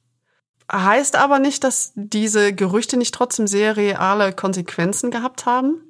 Heißt 0.72 1.16
aber 1.16 1.38
nicht, 1.38 1.62
dass 1.62 1.92
diese 1.94 2.52
Gerüchte 2.52 2.96
nicht 2.96 3.14
trotzdem 3.14 3.46
sehr 3.46 3.76
reale 3.76 4.32
Konsequenzen 4.32 5.10
gehabt 5.10 5.46
haben. 5.46 5.82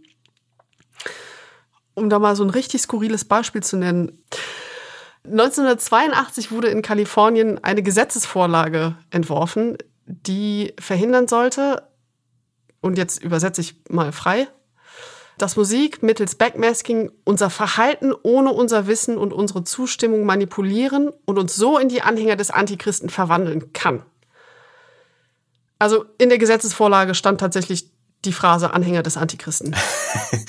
Um 1.95 2.11
da 2.11 2.19
mal 2.19 2.37
so 2.37 2.45
ein 2.45 2.51
richtig 2.51 2.83
skurriles 2.83 3.25
Beispiel 3.25 3.63
zu 3.63 3.79
nennen. 3.79 4.23
1982 5.25 6.53
wurde 6.53 6.69
in 6.69 6.83
Kalifornien 6.83 7.63
eine 7.65 7.83
Gesetzesvorlage 7.83 8.97
entworfen, 9.11 9.79
die 10.05 10.75
verhindern 10.79 11.27
sollte, 11.27 11.89
und 12.87 12.97
jetzt 12.97 13.23
übersetze 13.23 13.61
ich 13.61 13.75
mal 13.89 14.13
frei, 14.13 14.49
dass 15.39 15.57
Musik 15.57 16.03
mittels 16.03 16.35
Backmasking 16.37 17.11
unser 17.25 17.51
Verhalten 17.51 18.15
ohne 18.23 18.53
unser 18.53 18.87
Wissen 18.87 19.19
und 19.19 19.33
unsere 19.33 19.65
Zustimmung 19.65 20.25
manipulieren 20.25 21.11
und 21.27 21.39
uns 21.39 21.55
so 21.55 21.79
in 21.79 21.89
die 21.89 22.01
Anhänger 22.01 22.37
des 22.37 22.51
Antichristen 22.51 23.11
verwandeln 23.11 23.73
kann. 23.73 24.03
Also 25.79 26.07
in 26.17 26.31
der 26.31 26.39
Gesetzesvorlage 26.39 27.15
stand 27.15 27.41
tatsächlich 27.41 27.91
die 28.25 28.33
Phrase 28.33 28.73
Anhänger 28.73 29.03
des 29.03 29.19
Antichristen. 29.19 29.77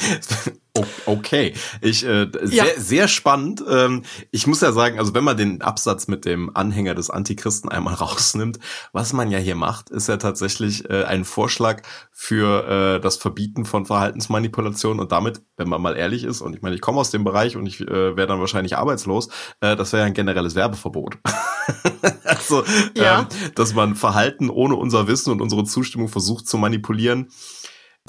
okay, 1.05 1.53
ich 1.81 2.05
äh, 2.05 2.27
sehr 2.43 2.65
ja. 2.65 2.65
sehr 2.77 3.07
spannend. 3.07 3.63
Ähm, 3.69 4.03
ich 4.31 4.47
muss 4.47 4.61
ja 4.61 4.71
sagen, 4.71 4.99
also 4.99 5.13
wenn 5.13 5.23
man 5.23 5.37
den 5.37 5.61
Absatz 5.61 6.07
mit 6.07 6.25
dem 6.25 6.55
Anhänger 6.55 6.95
des 6.95 7.09
Antichristen 7.09 7.69
einmal 7.69 7.93
rausnimmt, 7.95 8.59
was 8.93 9.13
man 9.13 9.31
ja 9.31 9.39
hier 9.39 9.55
macht, 9.55 9.89
ist 9.89 10.07
ja 10.07 10.17
tatsächlich 10.17 10.89
äh, 10.89 11.03
ein 11.03 11.25
Vorschlag 11.25 11.81
für 12.11 12.95
äh, 12.97 12.99
das 12.99 13.17
Verbieten 13.17 13.65
von 13.65 13.85
Verhaltensmanipulation 13.85 14.99
und 14.99 15.11
damit, 15.11 15.41
wenn 15.57 15.69
man 15.69 15.81
mal 15.81 15.95
ehrlich 15.95 16.23
ist, 16.23 16.41
und 16.41 16.55
ich 16.55 16.61
meine, 16.61 16.75
ich 16.75 16.81
komme 16.81 16.99
aus 16.99 17.11
dem 17.11 17.23
Bereich 17.23 17.55
und 17.55 17.65
ich 17.65 17.81
äh, 17.81 18.15
wäre 18.15 18.27
dann 18.27 18.39
wahrscheinlich 18.39 18.77
arbeitslos, 18.77 19.29
äh, 19.61 19.75
das 19.75 19.93
wäre 19.93 20.01
ja 20.01 20.07
ein 20.07 20.13
generelles 20.13 20.55
Werbeverbot. 20.55 21.17
also, 22.23 22.63
ja. 22.95 23.19
ähm, 23.19 23.27
dass 23.55 23.73
man 23.73 23.95
Verhalten 23.95 24.49
ohne 24.49 24.75
unser 24.75 25.07
Wissen 25.07 25.31
und 25.31 25.41
unsere 25.41 25.63
Zustimmung 25.63 26.07
versucht 26.07 26.47
zu 26.47 26.57
manipulieren 26.57 27.29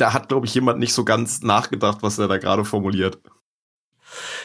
da 0.01 0.13
hat, 0.13 0.29
glaube 0.29 0.47
ich, 0.47 0.55
jemand 0.55 0.79
nicht 0.79 0.95
so 0.95 1.05
ganz 1.05 1.43
nachgedacht, 1.43 1.99
was 2.03 2.19
er 2.19 2.29
da 2.29 2.39
gerade 2.39 2.65
formuliert. 2.65 3.19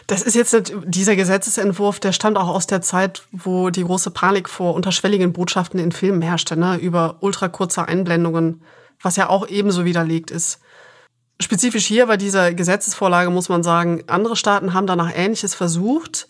Das 0.08 0.22
ist 0.22 0.36
jetzt 0.36 0.74
dieser 0.86 1.16
Gesetzesentwurf, 1.16 2.00
der 2.00 2.12
stammt 2.12 2.38
auch 2.38 2.50
aus 2.50 2.68
der 2.68 2.82
Zeit, 2.82 3.24
wo 3.32 3.70
die 3.70 3.84
große 3.84 4.12
Panik 4.12 4.50
vor 4.50 4.76
unterschwelligen 4.76 5.32
Botschaften 5.32 5.80
in 5.80 5.92
Filmen 5.92 6.22
herrschte, 6.22 6.58
ne, 6.58 6.78
über 6.78 7.18
ultrakurze 7.22 7.88
Einblendungen, 7.88 8.62
was 9.02 9.16
ja 9.16 9.30
auch 9.30 9.48
ebenso 9.48 9.86
widerlegt 9.86 10.32
ist. 10.32 10.60
Spezifisch 11.40 11.86
hier 11.86 12.08
bei 12.08 12.18
dieser 12.18 12.54
Gesetzesvorlage 12.54 13.30
muss 13.30 13.50
man 13.50 13.64
sagen, 13.64 14.04
andere 14.08 14.36
Staaten 14.36 14.74
haben 14.74 14.88
danach 14.88 15.12
Ähnliches 15.16 15.56
versucht. 15.56 16.28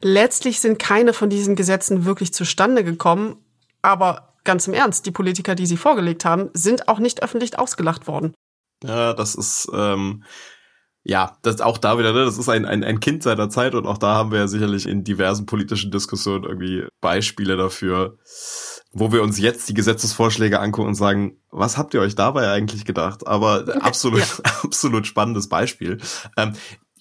Letztlich 0.00 0.60
sind 0.60 0.78
keine 0.78 1.12
von 1.12 1.30
diesen 1.30 1.54
Gesetzen 1.54 2.04
wirklich 2.04 2.32
zustande 2.32 2.82
gekommen, 2.82 3.36
aber 3.82 4.34
ganz 4.44 4.66
im 4.66 4.74
Ernst, 4.74 5.06
die 5.06 5.12
Politiker, 5.12 5.54
die 5.54 5.66
sie 5.66 5.76
vorgelegt 5.76 6.24
haben, 6.24 6.50
sind 6.54 6.88
auch 6.88 6.98
nicht 6.98 7.22
öffentlich 7.22 7.58
ausgelacht 7.58 8.06
worden. 8.06 8.34
Ja, 8.82 9.12
das 9.14 9.34
ist 9.34 9.68
ähm, 9.74 10.24
ja, 11.04 11.36
das 11.42 11.60
auch 11.60 11.78
da 11.78 11.98
wieder, 11.98 12.12
ne, 12.12 12.24
das 12.24 12.38
ist 12.38 12.48
ein, 12.48 12.64
ein, 12.64 12.84
ein 12.84 13.00
Kind 13.00 13.24
seiner 13.24 13.48
Zeit 13.48 13.74
und 13.74 13.86
auch 13.86 13.98
da 13.98 14.14
haben 14.14 14.30
wir 14.30 14.38
ja 14.38 14.46
sicherlich 14.46 14.86
in 14.86 15.02
diversen 15.02 15.46
politischen 15.46 15.90
Diskussionen 15.90 16.44
irgendwie 16.44 16.86
Beispiele 17.00 17.56
dafür, 17.56 18.18
wo 18.92 19.10
wir 19.10 19.22
uns 19.22 19.38
jetzt 19.38 19.68
die 19.68 19.74
Gesetzesvorschläge 19.74 20.60
angucken 20.60 20.88
und 20.88 20.94
sagen, 20.94 21.38
was 21.50 21.76
habt 21.76 21.94
ihr 21.94 22.00
euch 22.00 22.14
dabei 22.14 22.50
eigentlich 22.50 22.84
gedacht? 22.84 23.26
Aber 23.26 23.64
absolut, 23.80 24.20
ja. 24.20 24.52
absolut 24.62 25.06
spannendes 25.06 25.48
Beispiel. 25.48 25.98
Ähm, 26.36 26.52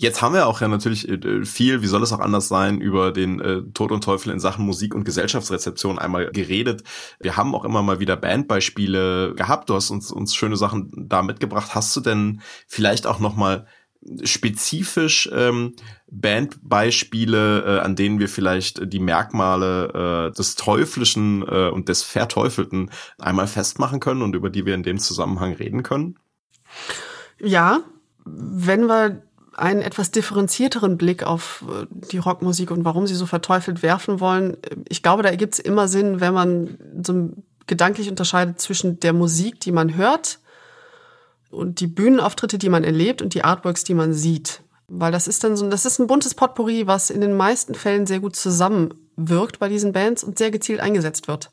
Jetzt 0.02 0.24
haben 0.24 0.34
wir 0.34 0.48
auch 0.48 0.62
ja 0.62 0.68
natürlich 0.68 1.08
äh, 1.08 1.46
viel, 1.46 1.84
wie 1.84 1.88
soll 1.88 2.02
es 2.02 2.12
auch 2.12 2.22
anders 2.22 2.48
sein, 2.48 2.82
über 2.82 3.12
den 3.12 3.40
äh, 3.40 3.62
Tod 3.72 3.92
und 3.92 4.04
Teufel 4.04 4.32
in 4.32 4.40
Sachen 4.40 4.66
Musik 4.66 4.96
und 4.96 5.04
Gesellschaftsrezeption 5.04 6.00
einmal 6.00 6.32
geredet. 6.32 6.84
Wir 7.20 7.38
haben 7.38 7.54
auch 7.54 7.64
immer 7.66 7.84
mal 7.84 8.00
wieder 8.00 8.18
Bandbeispiele 8.18 9.36
gehabt. 9.36 9.70
Du 9.70 9.76
hast 9.76 9.92
uns, 9.92 10.12
uns 10.12 10.34
schöne 10.34 10.58
Sachen 10.58 10.92
da 10.96 11.22
mitgebracht. 11.22 11.76
Hast 11.76 11.96
du 11.96 12.00
denn 12.00 12.42
vielleicht 12.66 13.06
auch 13.06 13.20
noch 13.20 13.36
mal 13.36 13.68
spezifisch 14.24 15.30
ähm, 15.32 15.76
Bandbeispiele, 16.10 17.64
äh, 17.64 17.80
an 17.82 17.96
denen 17.96 18.18
wir 18.18 18.28
vielleicht 18.28 18.92
die 18.92 19.00
Merkmale 19.00 20.32
äh, 20.32 20.36
des 20.36 20.56
Teuflischen 20.56 21.44
äh, 21.48 21.70
und 21.70 21.90
des 21.90 22.02
Verteufelten 22.02 22.90
einmal 23.20 23.46
festmachen 23.46 24.00
können 24.00 24.24
und 24.24 24.36
über 24.36 24.50
die 24.50 24.66
wir 24.66 24.74
in 24.74 24.82
dem 24.82 24.98
Zusammenhang 24.98 25.54
reden 25.54 25.84
können? 25.84 26.18
Ja, 27.40 27.82
wenn 28.26 28.88
wir 28.88 29.22
einen 29.62 29.82
etwas 29.82 30.12
differenzierteren 30.12 30.98
Blick 30.98 31.24
auf 31.24 31.64
äh, 31.70 31.86
die 31.90 32.18
Rockmusik 32.18 32.72
und 32.72 32.84
warum 32.84 33.08
sie 33.08 33.16
so 33.16 33.26
verteufelt 33.26 33.84
werfen 33.84 34.20
wollen. 34.20 34.58
Ich 34.90 35.04
glaube, 35.04 35.24
da 35.24 35.30
ergibt 35.30 35.54
es 35.54 35.60
immer 35.60 35.88
Sinn, 35.88 36.20
wenn 36.20 36.34
man 36.34 36.78
so 37.04 37.32
gedanklich 37.68 38.10
unterscheidet 38.10 38.60
zwischen 38.60 39.00
der 39.00 39.14
Musik, 39.14 39.60
die 39.60 39.72
man 39.72 39.96
hört, 39.96 40.40
und 41.52 41.80
die 41.82 41.88
Bühnenauftritte, 41.88 42.58
die 42.58 42.70
man 42.70 42.84
erlebt 42.84 43.22
und 43.22 43.34
die 43.34 43.44
Artworks, 43.44 43.84
die 43.84 43.94
man 43.94 44.14
sieht. 44.14 44.62
Weil 44.88 45.12
das 45.12 45.28
ist 45.28 45.44
dann 45.44 45.58
so, 45.58 45.70
das 45.70 45.86
ist 45.86 46.00
ein 46.00 46.08
buntes 46.08 46.34
Potpourri, 46.34 46.88
was 46.88 47.10
in 47.10 47.22
den 47.22 47.36
meisten 47.36 47.76
Fällen 47.76 48.06
sehr 48.06 48.20
gut 48.20 48.36
zusammenwirkt 48.36 49.60
bei 49.60 49.70
diesen 49.70 49.92
Bands 49.92 50.24
und 50.24 50.38
sehr 50.38 50.50
gezielt 50.50 50.80
eingesetzt 50.80 51.28
wird. 51.28 51.52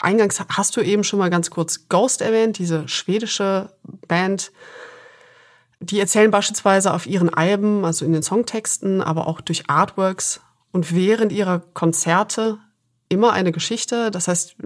Eingangs 0.00 0.42
hast 0.48 0.76
du 0.76 0.80
eben 0.80 1.04
schon 1.04 1.18
mal 1.18 1.30
ganz 1.30 1.50
kurz 1.50 1.88
Ghost 1.88 2.22
erwähnt, 2.22 2.58
diese 2.58 2.88
schwedische 2.88 3.70
Band. 4.08 4.50
Die 5.80 6.00
erzählen 6.00 6.30
beispielsweise 6.30 6.92
auf 6.92 7.06
ihren 7.06 7.32
Alben, 7.32 7.84
also 7.84 8.04
in 8.04 8.12
den 8.12 8.22
Songtexten, 8.22 9.00
aber 9.00 9.26
auch 9.26 9.40
durch 9.40 9.70
Artworks 9.70 10.40
und 10.72 10.94
während 10.94 11.32
ihrer 11.32 11.60
Konzerte 11.60 12.58
immer 13.08 13.32
eine 13.32 13.52
Geschichte. 13.52 14.10
Das 14.10 14.28
heißt, 14.28 14.56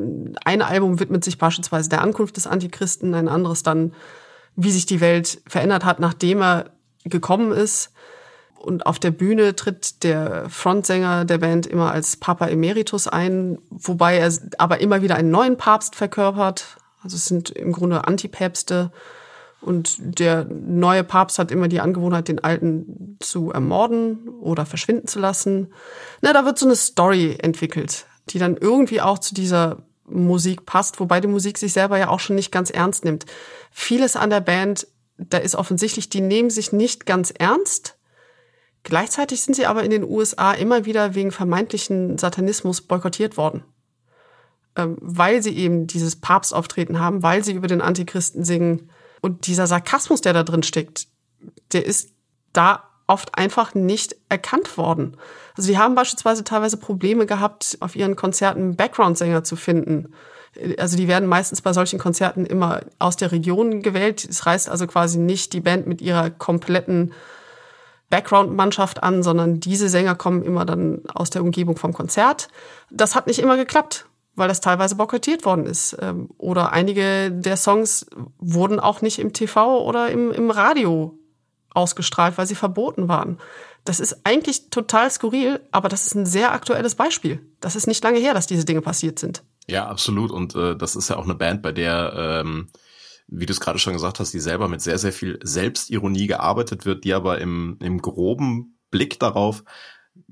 ein 0.44 0.62
Album 0.62 1.01
widmet 1.01 1.25
sich 1.25 1.38
beispielsweise 1.38 1.88
der 1.88 2.01
Ankunft 2.01 2.37
des 2.37 2.46
Antichristen, 2.46 3.14
ein 3.14 3.29
anderes 3.29 3.62
dann, 3.62 3.92
wie 4.57 4.70
sich 4.70 4.87
die 4.87 5.01
Welt 5.01 5.42
verändert 5.46 5.85
hat, 5.85 6.01
nachdem 6.01 6.42
er 6.42 6.70
gekommen 7.05 7.53
ist. 7.53 7.92
Und 8.57 8.87
auf 8.87 8.98
der 8.98 9.11
Bühne 9.11 9.57
tritt 9.57 10.05
der 10.05 10.48
Frontsänger 10.48 11.25
der 11.25 11.38
Band 11.38 11.66
immer 11.66 11.90
als 11.90 12.16
Papa 12.16 12.46
Emeritus 12.46 13.09
ein, 13.09 13.59
wobei 13.70 14.18
er 14.18 14.33
aber 14.59 14.81
immer 14.81 15.03
wieder 15.03 15.16
einen 15.16 15.31
neuen 15.31 15.57
Papst 15.57 15.96
verkörpert. 15.96 16.77
Also 17.03 17.16
es 17.16 17.27
sind 17.27 17.51
im 17.51 17.72
Grunde 17.72 18.07
Antipäpste. 18.07 18.92
Und 19.62 19.96
der 20.01 20.44
neue 20.44 21.05
Papst 21.05 21.38
hat 21.38 21.51
immer 21.51 21.68
die 21.68 21.81
Angewohnheit, 21.81 22.29
den 22.29 22.42
alten 22.42 23.16
zu 23.20 23.53
ermorden 23.53 24.29
oder 24.40 24.66
verschwinden 24.66 25.07
zu 25.07 25.20
lassen. 25.20 25.72
Na, 26.20 26.33
da 26.33 26.44
wird 26.44 26.59
so 26.59 26.66
eine 26.66 26.77
Story 26.77 27.37
entwickelt 27.40 28.07
die 28.31 28.38
dann 28.38 28.57
irgendwie 28.57 29.01
auch 29.01 29.18
zu 29.18 29.35
dieser 29.35 29.83
Musik 30.05 30.66
passt, 30.66 31.01
wobei 31.01 31.20
die 31.20 31.29
Musik 31.29 31.59
sich 31.59 31.72
selber 31.72 31.98
ja 31.98 32.09
auch 32.09 32.20
schon 32.20 32.37
nicht 32.37 32.53
ganz 32.53 32.70
ernst 32.70 33.05
nimmt. 33.05 33.27
Vieles 33.70 34.16
an 34.16 34.31
der 34.31 34.40
Band, 34.40 34.87
da 35.16 35.38
ist 35.38 35.55
offensichtlich, 35.55 36.09
die 36.09 36.20
nehmen 36.20 36.51
sich 36.51 36.72
nicht 36.72 37.07
ganz 37.07 37.33
ernst. 37.37 37.96
Gleichzeitig 38.83 39.42
sind 39.42 39.55
sie 39.55 39.66
aber 39.66 39.85
in 39.85 39.90
den 39.90 40.05
USA 40.05 40.53
immer 40.53 40.85
wieder 40.85 41.14
wegen 41.14 41.31
vermeintlichen 41.31 42.18
Satanismus 42.18 42.81
boykottiert 42.81 43.37
worden. 43.37 43.62
Ähm, 44.75 44.96
weil 45.01 45.42
sie 45.42 45.57
eben 45.57 45.87
dieses 45.87 46.16
Papstauftreten 46.16 46.98
haben, 46.98 47.22
weil 47.22 47.44
sie 47.44 47.53
über 47.53 47.68
den 47.68 47.81
Antichristen 47.81 48.44
singen. 48.44 48.90
Und 49.23 49.47
dieser 49.47 49.67
Sarkasmus, 49.67 50.21
der 50.21 50.35
da 50.35 50.43
drin 50.43 50.63
steckt, 50.63 51.07
der 51.73 51.87
ist 51.87 52.11
da 52.53 52.83
oft 53.07 53.39
einfach 53.39 53.75
nicht 53.75 54.17
erkannt 54.29 54.77
worden. 54.77 55.17
Also 55.57 55.71
die 55.71 55.79
haben 55.79 55.95
beispielsweise 55.95 56.45
teilweise 56.45 56.77
Probleme 56.77 57.25
gehabt, 57.25 57.79
auf 57.81 57.97
ihren 57.97 58.17
Konzerten 58.17 58.77
Background-Sänger 58.77 59.45
zu 59.45 59.57
finden. 59.57 60.13
Also 60.79 60.97
die 60.97 61.09
werden 61.09 61.29
meistens 61.29 61.63
bei 61.63 61.73
solchen 61.73 61.99
Konzerten 61.99 62.45
immer 62.45 62.81
aus 62.99 63.17
der 63.17 63.33
Region 63.33 63.83
gewählt. 63.83 64.27
Es 64.29 64.45
reißt 64.45 64.69
also 64.69 64.87
quasi 64.87 65.19
nicht 65.19 65.53
die 65.53 65.61
Band 65.61 65.87
mit 65.87 66.01
ihrer 66.01 66.31
kompletten 66.31 67.13
Background-Mannschaft 68.11 69.03
an, 69.03 69.23
sondern 69.23 69.61
diese 69.61 69.89
Sänger 69.89 70.15
kommen 70.15 70.43
immer 70.43 70.65
dann 70.67 71.03
aus 71.15 71.31
der 71.31 71.43
Umgebung 71.43 71.77
vom 71.77 71.95
Konzert. 71.95 72.49
Das 72.91 73.15
hat 73.15 73.27
nicht 73.27 73.39
immer 73.39 73.57
geklappt, 73.57 74.07
weil 74.35 74.49
das 74.49 74.61
teilweise 74.61 74.97
boykottiert 74.97 75.45
worden 75.45 75.66
ist. 75.66 75.97
Ähm, 76.01 76.31
oder 76.38 76.73
einige 76.73 77.31
der 77.31 77.57
Songs 77.57 78.07
wurden 78.38 78.81
auch 78.81 79.03
nicht 79.03 79.18
im 79.18 79.33
TV 79.33 79.85
oder 79.85 80.11
im, 80.11 80.33
im 80.33 80.51
Radio 80.51 81.18
ausgestrahlt, 81.71 82.38
weil 82.38 82.47
sie 82.47 82.55
verboten 82.55 83.09
waren. 83.09 83.38
Das 83.85 83.99
ist 83.99 84.25
eigentlich 84.25 84.71
total 84.71 85.11
skurril, 85.11 85.61
aber 85.73 85.88
das 85.88 86.07
ist 86.07 86.14
ein 86.14 86.27
sehr 86.27 86.53
aktuelles 86.53 86.95
Beispiel. 86.95 87.40
Das 87.61 87.75
ist 87.75 87.87
nicht 87.87 88.03
lange 88.05 88.18
her, 88.18 88.35
dass 88.35 88.47
diese 88.47 88.64
Dinge 88.64 88.81
passiert 88.81 89.18
sind. 89.18 89.42
Ja, 89.66 89.87
absolut. 89.87 90.31
Und 90.31 90.55
äh, 90.55 90.77
das 90.77 90.97
ist 90.97 91.09
ja 91.09 91.16
auch 91.16 91.25
eine 91.25 91.35
Band, 91.35 91.62
bei 91.62 91.73
der, 91.73 92.42
ähm, 92.45 92.68
wie 93.27 93.47
du 93.47 93.53
es 93.53 93.61
gerade 93.61 93.79
schon 93.79 93.92
gesagt 93.92 94.21
hast, 94.21 94.33
die 94.33 94.40
selber 94.40 94.68
mit 94.68 94.83
sehr, 94.83 94.99
sehr 94.99 95.12
viel 95.12 95.38
Selbstironie 95.42 96.27
gearbeitet 96.27 96.85
wird, 96.85 97.05
die 97.05 97.14
aber 97.14 97.40
im, 97.40 97.77
im 97.81 98.01
groben 98.01 98.79
Blick 98.90 99.18
darauf 99.18 99.64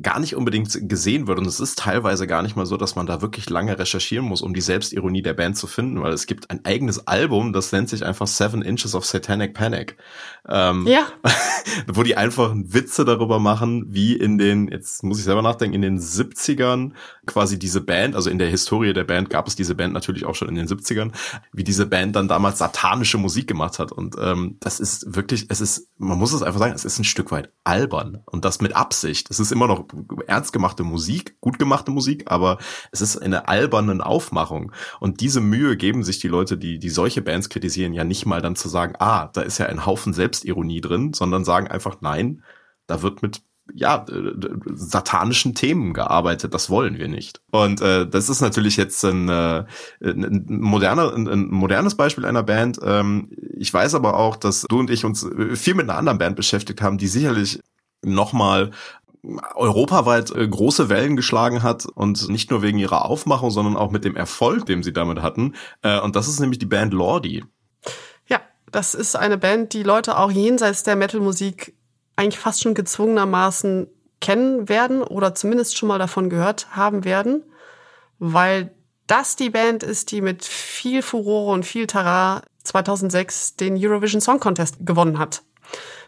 gar 0.02 0.20
nicht 0.20 0.34
unbedingt 0.34 0.88
gesehen 0.88 1.26
wird. 1.26 1.38
Und 1.38 1.46
es 1.46 1.60
ist 1.60 1.78
teilweise 1.78 2.26
gar 2.26 2.42
nicht 2.42 2.56
mal 2.56 2.66
so, 2.66 2.76
dass 2.76 2.96
man 2.96 3.06
da 3.06 3.20
wirklich 3.20 3.50
lange 3.50 3.78
recherchieren 3.78 4.26
muss, 4.26 4.42
um 4.42 4.54
die 4.54 4.60
Selbstironie 4.60 5.22
der 5.22 5.34
Band 5.34 5.56
zu 5.56 5.66
finden, 5.66 6.00
weil 6.00 6.12
es 6.12 6.26
gibt 6.26 6.50
ein 6.50 6.64
eigenes 6.64 7.06
Album, 7.06 7.52
das 7.52 7.72
nennt 7.72 7.88
sich 7.88 8.04
einfach 8.04 8.26
Seven 8.26 8.62
Inches 8.62 8.94
of 8.94 9.04
Satanic 9.04 9.54
Panic. 9.54 9.96
Ähm, 10.48 10.86
ja. 10.86 11.06
wo 11.86 12.02
die 12.02 12.16
einfach 12.16 12.52
Witze 12.54 13.04
darüber 13.04 13.38
machen, 13.38 13.84
wie 13.88 14.14
in 14.14 14.38
den, 14.38 14.68
jetzt 14.68 15.02
muss 15.02 15.18
ich 15.18 15.24
selber 15.24 15.42
nachdenken, 15.42 15.74
in 15.74 15.82
den 15.82 16.00
70ern 16.00 16.92
quasi 17.26 17.58
diese 17.58 17.80
Band, 17.80 18.16
also 18.16 18.30
in 18.30 18.38
der 18.38 18.48
Historie 18.48 18.92
der 18.92 19.04
Band 19.04 19.30
gab 19.30 19.46
es 19.46 19.56
diese 19.56 19.74
Band 19.74 19.92
natürlich 19.92 20.24
auch 20.24 20.34
schon 20.34 20.48
in 20.48 20.54
den 20.54 20.66
70ern, 20.66 21.12
wie 21.52 21.64
diese 21.64 21.86
Band 21.86 22.16
dann 22.16 22.28
damals 22.28 22.58
satanische 22.58 23.18
Musik 23.18 23.46
gemacht 23.46 23.78
hat. 23.78 23.92
Und 23.92 24.16
ähm, 24.18 24.56
das 24.60 24.80
ist 24.80 25.14
wirklich, 25.14 25.46
es 25.48 25.60
ist, 25.60 25.88
man 25.98 26.18
muss 26.18 26.32
es 26.32 26.42
einfach 26.42 26.58
sagen, 26.58 26.74
es 26.74 26.84
ist 26.84 26.98
ein 26.98 27.04
Stück 27.04 27.30
weit 27.30 27.50
albern. 27.64 28.22
Und 28.26 28.44
das 28.44 28.60
mit 28.60 28.74
Absicht. 28.74 29.30
Es 29.30 29.40
ist 29.40 29.52
immer 29.52 29.66
noch 29.66 29.89
ernst 30.26 30.52
gemachte 30.52 30.84
Musik, 30.84 31.40
gut 31.40 31.58
gemachte 31.58 31.90
Musik, 31.90 32.24
aber 32.30 32.58
es 32.92 33.00
ist 33.00 33.18
eine 33.18 33.48
alberne 33.48 34.04
Aufmachung. 34.04 34.72
Und 35.00 35.20
diese 35.20 35.40
Mühe 35.40 35.76
geben 35.76 36.04
sich 36.04 36.18
die 36.18 36.28
Leute, 36.28 36.56
die, 36.56 36.78
die 36.78 36.90
solche 36.90 37.22
Bands 37.22 37.48
kritisieren, 37.48 37.92
ja 37.92 38.04
nicht 38.04 38.26
mal 38.26 38.42
dann 38.42 38.56
zu 38.56 38.68
sagen, 38.68 38.94
ah, 38.98 39.28
da 39.32 39.42
ist 39.42 39.58
ja 39.58 39.66
ein 39.66 39.86
Haufen 39.86 40.12
Selbstironie 40.12 40.80
drin, 40.80 41.12
sondern 41.12 41.44
sagen 41.44 41.68
einfach, 41.68 41.98
nein, 42.00 42.42
da 42.86 43.02
wird 43.02 43.22
mit 43.22 43.42
ja, 43.74 44.04
satanischen 44.66 45.54
Themen 45.54 45.94
gearbeitet. 45.94 46.54
Das 46.54 46.70
wollen 46.70 46.98
wir 46.98 47.08
nicht. 47.08 47.40
Und 47.50 47.80
äh, 47.80 48.06
das 48.06 48.28
ist 48.28 48.40
natürlich 48.40 48.76
jetzt 48.76 49.04
ein, 49.04 49.28
äh, 49.28 49.64
ein, 50.02 50.46
moderner, 50.48 51.14
ein, 51.14 51.28
ein 51.28 51.48
modernes 51.50 51.94
Beispiel 51.94 52.24
einer 52.24 52.42
Band. 52.42 52.78
Ähm, 52.82 53.30
ich 53.56 53.72
weiß 53.72 53.94
aber 53.94 54.16
auch, 54.16 54.36
dass 54.36 54.62
du 54.68 54.78
und 54.78 54.90
ich 54.90 55.04
uns 55.04 55.26
viel 55.54 55.74
mit 55.74 55.88
einer 55.88 55.98
anderen 55.98 56.18
Band 56.18 56.36
beschäftigt 56.36 56.82
haben, 56.82 56.98
die 56.98 57.08
sicherlich 57.08 57.60
nochmal 58.02 58.70
europaweit 59.54 60.30
äh, 60.30 60.46
große 60.48 60.88
Wellen 60.88 61.16
geschlagen 61.16 61.62
hat 61.62 61.86
und 61.86 62.28
nicht 62.28 62.50
nur 62.50 62.62
wegen 62.62 62.78
ihrer 62.78 63.04
Aufmachung, 63.04 63.50
sondern 63.50 63.76
auch 63.76 63.90
mit 63.90 64.04
dem 64.04 64.16
Erfolg, 64.16 64.66
den 64.66 64.82
sie 64.82 64.92
damit 64.92 65.20
hatten. 65.20 65.54
Äh, 65.82 66.00
und 66.00 66.16
das 66.16 66.28
ist 66.28 66.40
nämlich 66.40 66.58
die 66.58 66.66
Band 66.66 66.94
Lordi. 66.94 67.44
Ja, 68.26 68.40
das 68.70 68.94
ist 68.94 69.16
eine 69.16 69.38
Band, 69.38 69.72
die 69.72 69.82
Leute 69.82 70.18
auch 70.18 70.30
jenseits 70.30 70.82
der 70.82 70.96
Metalmusik 70.96 71.74
eigentlich 72.16 72.38
fast 72.38 72.62
schon 72.62 72.74
gezwungenermaßen 72.74 73.88
kennen 74.20 74.68
werden 74.68 75.02
oder 75.02 75.34
zumindest 75.34 75.78
schon 75.78 75.88
mal 75.88 75.98
davon 75.98 76.28
gehört 76.28 76.76
haben 76.76 77.04
werden, 77.04 77.42
weil 78.18 78.74
das 79.06 79.36
die 79.36 79.50
Band 79.50 79.82
ist, 79.82 80.12
die 80.12 80.20
mit 80.20 80.44
viel 80.44 81.02
Furore 81.02 81.52
und 81.52 81.66
viel 81.66 81.86
Tara 81.86 82.42
2006 82.64 83.56
den 83.56 83.76
Eurovision 83.76 84.20
Song 84.20 84.38
Contest 84.38 84.76
gewonnen 84.80 85.18
hat. 85.18 85.42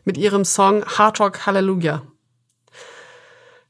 Mit 0.04 0.18
ihrem 0.18 0.44
Song 0.44 0.84
Hard 0.84 1.20
Rock 1.20 1.46
Hallelujah. 1.46 2.02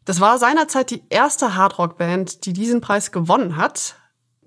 Das 0.04 0.20
war 0.20 0.38
seinerzeit 0.38 0.90
die 0.90 1.04
erste 1.10 1.54
Hardrock-Band, 1.54 2.44
die 2.46 2.52
diesen 2.52 2.80
Preis 2.80 3.12
gewonnen 3.12 3.56
hat. 3.56 3.96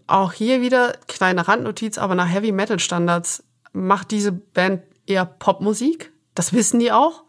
Auch 0.07 0.33
hier 0.33 0.61
wieder 0.61 0.93
kleine 1.07 1.47
Randnotiz, 1.47 1.97
aber 1.97 2.15
nach 2.15 2.27
Heavy 2.29 2.51
Metal 2.51 2.79
Standards 2.79 3.43
macht 3.71 4.11
diese 4.11 4.31
Band 4.31 4.83
eher 5.05 5.25
Popmusik. 5.25 6.11
Das 6.35 6.53
wissen 6.53 6.79
die 6.79 6.91
auch. 6.91 7.23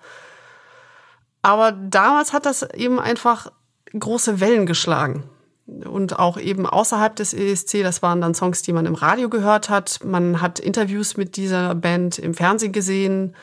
Aber 1.42 1.72
damals 1.72 2.32
hat 2.32 2.44
das 2.44 2.62
eben 2.74 2.98
einfach 2.98 3.52
große 3.98 4.40
Wellen 4.40 4.66
geschlagen. 4.66 5.24
Und 5.66 6.18
auch 6.18 6.38
eben 6.38 6.66
außerhalb 6.66 7.16
des 7.16 7.34
ESC, 7.34 7.82
das 7.82 8.02
waren 8.02 8.20
dann 8.20 8.34
Songs, 8.34 8.62
die 8.62 8.72
man 8.72 8.86
im 8.86 8.94
Radio 8.94 9.28
gehört 9.28 9.68
hat. 9.68 10.00
Man 10.04 10.40
hat 10.40 10.58
Interviews 10.58 11.16
mit 11.16 11.36
dieser 11.36 11.74
Band 11.74 12.18
im 12.18 12.34
Fernsehen 12.34 12.72
gesehen. 12.72 13.34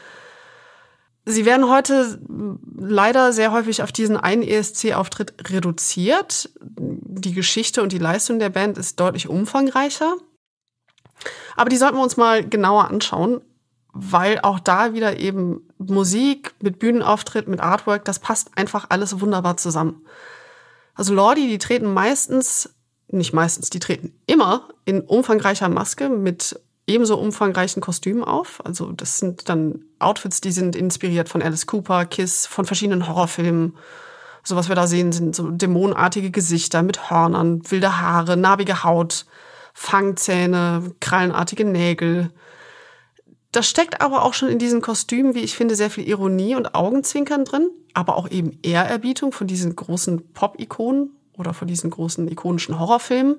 Sie 1.26 1.46
werden 1.46 1.70
heute 1.70 2.20
leider 2.78 3.32
sehr 3.32 3.54
häufig 3.54 3.82
auf 3.82 3.94
diesen 3.94 4.18
einen 4.18 4.44
ESC-Auftritt 4.44 5.50
reduziert. 5.50 6.50
Die 6.60 7.34
Geschichte 7.34 7.82
und 7.82 7.94
die 7.94 7.98
Leistung 7.98 8.40
der 8.40 8.50
Band 8.50 8.78
ist 8.78 9.00
deutlich 9.00 9.30
umfangreicher. 9.30 10.18
Aber 11.56 11.70
die 11.70 11.78
sollten 11.78 11.96
wir 11.96 12.04
uns 12.04 12.18
mal 12.18 12.48
genauer 12.48 12.90
anschauen, 12.90 13.40
weil 13.94 14.40
auch 14.42 14.60
da 14.60 14.94
wieder 14.94 15.20
eben 15.20 15.62
Musik 15.78 16.54
mit 16.62 16.80
Bühnenauftritt, 16.80 17.48
mit 17.48 17.62
Artwork, 17.62 18.04
das 18.04 18.20
passt 18.20 18.58
einfach 18.58 18.88
alles 18.90 19.22
wunderbar 19.22 19.56
zusammen. 19.56 20.06
Also 20.96 21.14
Lordi, 21.14 21.48
die 21.48 21.58
treten 21.58 21.94
meistens, 21.94 22.76
nicht 23.08 23.34
meistens, 23.34 23.70
die 23.70 23.80
treten 23.80 24.14
immer 24.26 24.70
in 24.86 25.02
umfangreicher 25.02 25.70
Maske 25.70 26.10
mit 26.10 26.60
ebenso 26.88 27.18
umfangreichen 27.18 27.82
Kostümen 27.82 28.24
auf. 28.24 28.64
Also 28.66 28.92
das 28.92 29.20
sind 29.20 29.50
dann 29.50 29.86
Outfits, 30.00 30.42
die 30.42 30.52
sind 30.52 30.76
inspiriert 30.76 31.30
von 31.30 31.42
Alice 31.42 31.66
Cooper, 31.66 32.06
Kiss, 32.06 32.46
von 32.46 32.66
verschiedenen 32.66 33.08
Horrorfilmen. 33.08 33.78
So 34.44 34.56
was 34.56 34.68
wir 34.68 34.76
da 34.76 34.88
sehen, 34.88 35.12
sind 35.12 35.36
so 35.36 35.50
dämonenartige 35.50 36.30
Gesichter 36.30 36.84
mit 36.84 37.10
Hörnern, 37.10 37.62
wilde 37.70 38.02
Haare, 38.02 38.36
narbige 38.36 38.84
Haut, 38.84 39.26
Fangzähne, 39.74 40.94
krallenartige 41.00 41.64
Nägel. 41.64 42.32
Da 43.54 43.64
steckt 43.64 44.02
aber 44.02 44.24
auch 44.24 44.34
schon 44.34 44.50
in 44.50 44.60
diesen 44.60 44.82
Kostümen, 44.82 45.36
wie 45.36 45.42
ich 45.42 45.56
finde, 45.56 45.76
sehr 45.76 45.90
viel 45.90 46.08
Ironie 46.08 46.56
und 46.56 46.76
Augenzwinkern 46.76 47.46
drin, 47.46 47.70
aber 47.94 48.18
auch 48.18 48.30
eben 48.30 48.58
Ehrerbietung 48.64 49.32
von 49.32 49.48
diesen 49.48 49.76
großen 49.76 50.34
Pop-Ikonen 50.34 51.12
oder 51.38 51.54
von 51.54 51.68
diesen 51.68 51.90
großen 51.90 52.28
ikonischen 52.28 52.80
Horrorfilmen. 52.80 53.38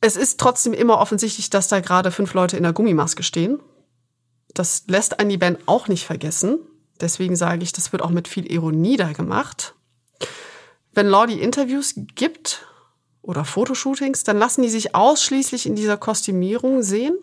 Es 0.00 0.16
ist 0.16 0.40
trotzdem 0.40 0.72
immer 0.72 0.98
offensichtlich, 0.98 1.50
dass 1.50 1.68
da 1.68 1.80
gerade 1.80 2.10
fünf 2.10 2.32
Leute 2.34 2.56
in 2.56 2.62
der 2.62 2.72
Gummimaske 2.72 3.22
stehen. 3.22 3.60
Das 4.54 4.84
lässt 4.86 5.20
einen 5.20 5.30
die 5.30 5.38
Band 5.38 5.58
auch 5.66 5.88
nicht 5.88 6.06
vergessen. 6.06 6.58
Deswegen 7.00 7.36
sage 7.36 7.62
ich, 7.62 7.72
das 7.72 7.92
wird 7.92 8.02
auch 8.02 8.10
mit 8.10 8.28
viel 8.28 8.50
Ironie 8.50 8.96
da 8.96 9.12
gemacht. 9.12 9.74
Wenn 10.92 11.06
Lordi 11.06 11.40
Interviews 11.40 11.94
gibt 12.14 12.66
oder 13.22 13.44
Fotoshootings, 13.44 14.24
dann 14.24 14.38
lassen 14.38 14.62
die 14.62 14.68
sich 14.68 14.94
ausschließlich 14.94 15.66
in 15.66 15.76
dieser 15.76 15.96
Kostümierung 15.96 16.82
sehen. 16.82 17.16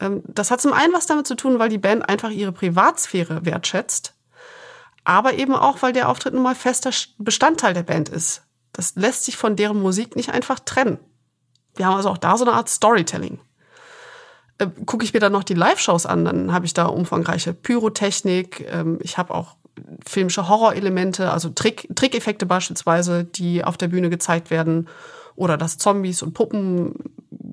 Ähm, 0.00 0.22
das 0.26 0.50
hat 0.50 0.60
zum 0.60 0.72
einen 0.72 0.92
was 0.92 1.06
damit 1.06 1.26
zu 1.26 1.34
tun, 1.34 1.58
weil 1.58 1.68
die 1.68 1.78
Band 1.78 2.08
einfach 2.08 2.30
ihre 2.30 2.52
Privatsphäre 2.52 3.44
wertschätzt, 3.44 4.14
aber 5.04 5.34
eben 5.34 5.54
auch, 5.54 5.82
weil 5.82 5.92
der 5.92 6.08
Auftritt 6.08 6.34
nun 6.34 6.42
mal 6.42 6.54
fester 6.54 6.90
Bestandteil 7.18 7.74
der 7.74 7.82
Band 7.82 8.08
ist. 8.08 8.42
Das 8.72 8.94
lässt 8.94 9.24
sich 9.24 9.36
von 9.36 9.56
deren 9.56 9.80
Musik 9.80 10.14
nicht 10.14 10.30
einfach 10.30 10.60
trennen. 10.60 10.98
Wir 11.78 11.86
haben 11.86 11.96
also 11.96 12.10
auch 12.10 12.18
da 12.18 12.36
so 12.36 12.44
eine 12.44 12.54
Art 12.54 12.68
Storytelling. 12.68 13.38
Äh, 14.58 14.66
Gucke 14.84 15.04
ich 15.04 15.14
mir 15.14 15.20
dann 15.20 15.32
noch 15.32 15.44
die 15.44 15.54
Live-Shows 15.54 16.04
an, 16.04 16.24
dann 16.24 16.52
habe 16.52 16.66
ich 16.66 16.74
da 16.74 16.86
umfangreiche 16.86 17.54
Pyrotechnik. 17.54 18.66
Ähm, 18.70 18.98
ich 19.00 19.16
habe 19.16 19.32
auch 19.32 19.56
filmische 20.04 20.48
Horrorelemente, 20.48 21.30
also 21.30 21.50
Trick, 21.50 21.88
Trickeffekte 21.94 22.46
beispielsweise, 22.46 23.24
die 23.24 23.64
auf 23.64 23.76
der 23.76 23.88
Bühne 23.88 24.10
gezeigt 24.10 24.50
werden. 24.50 24.88
Oder 25.36 25.56
dass 25.56 25.78
Zombies 25.78 26.22
und 26.22 26.34
Puppen 26.34 26.94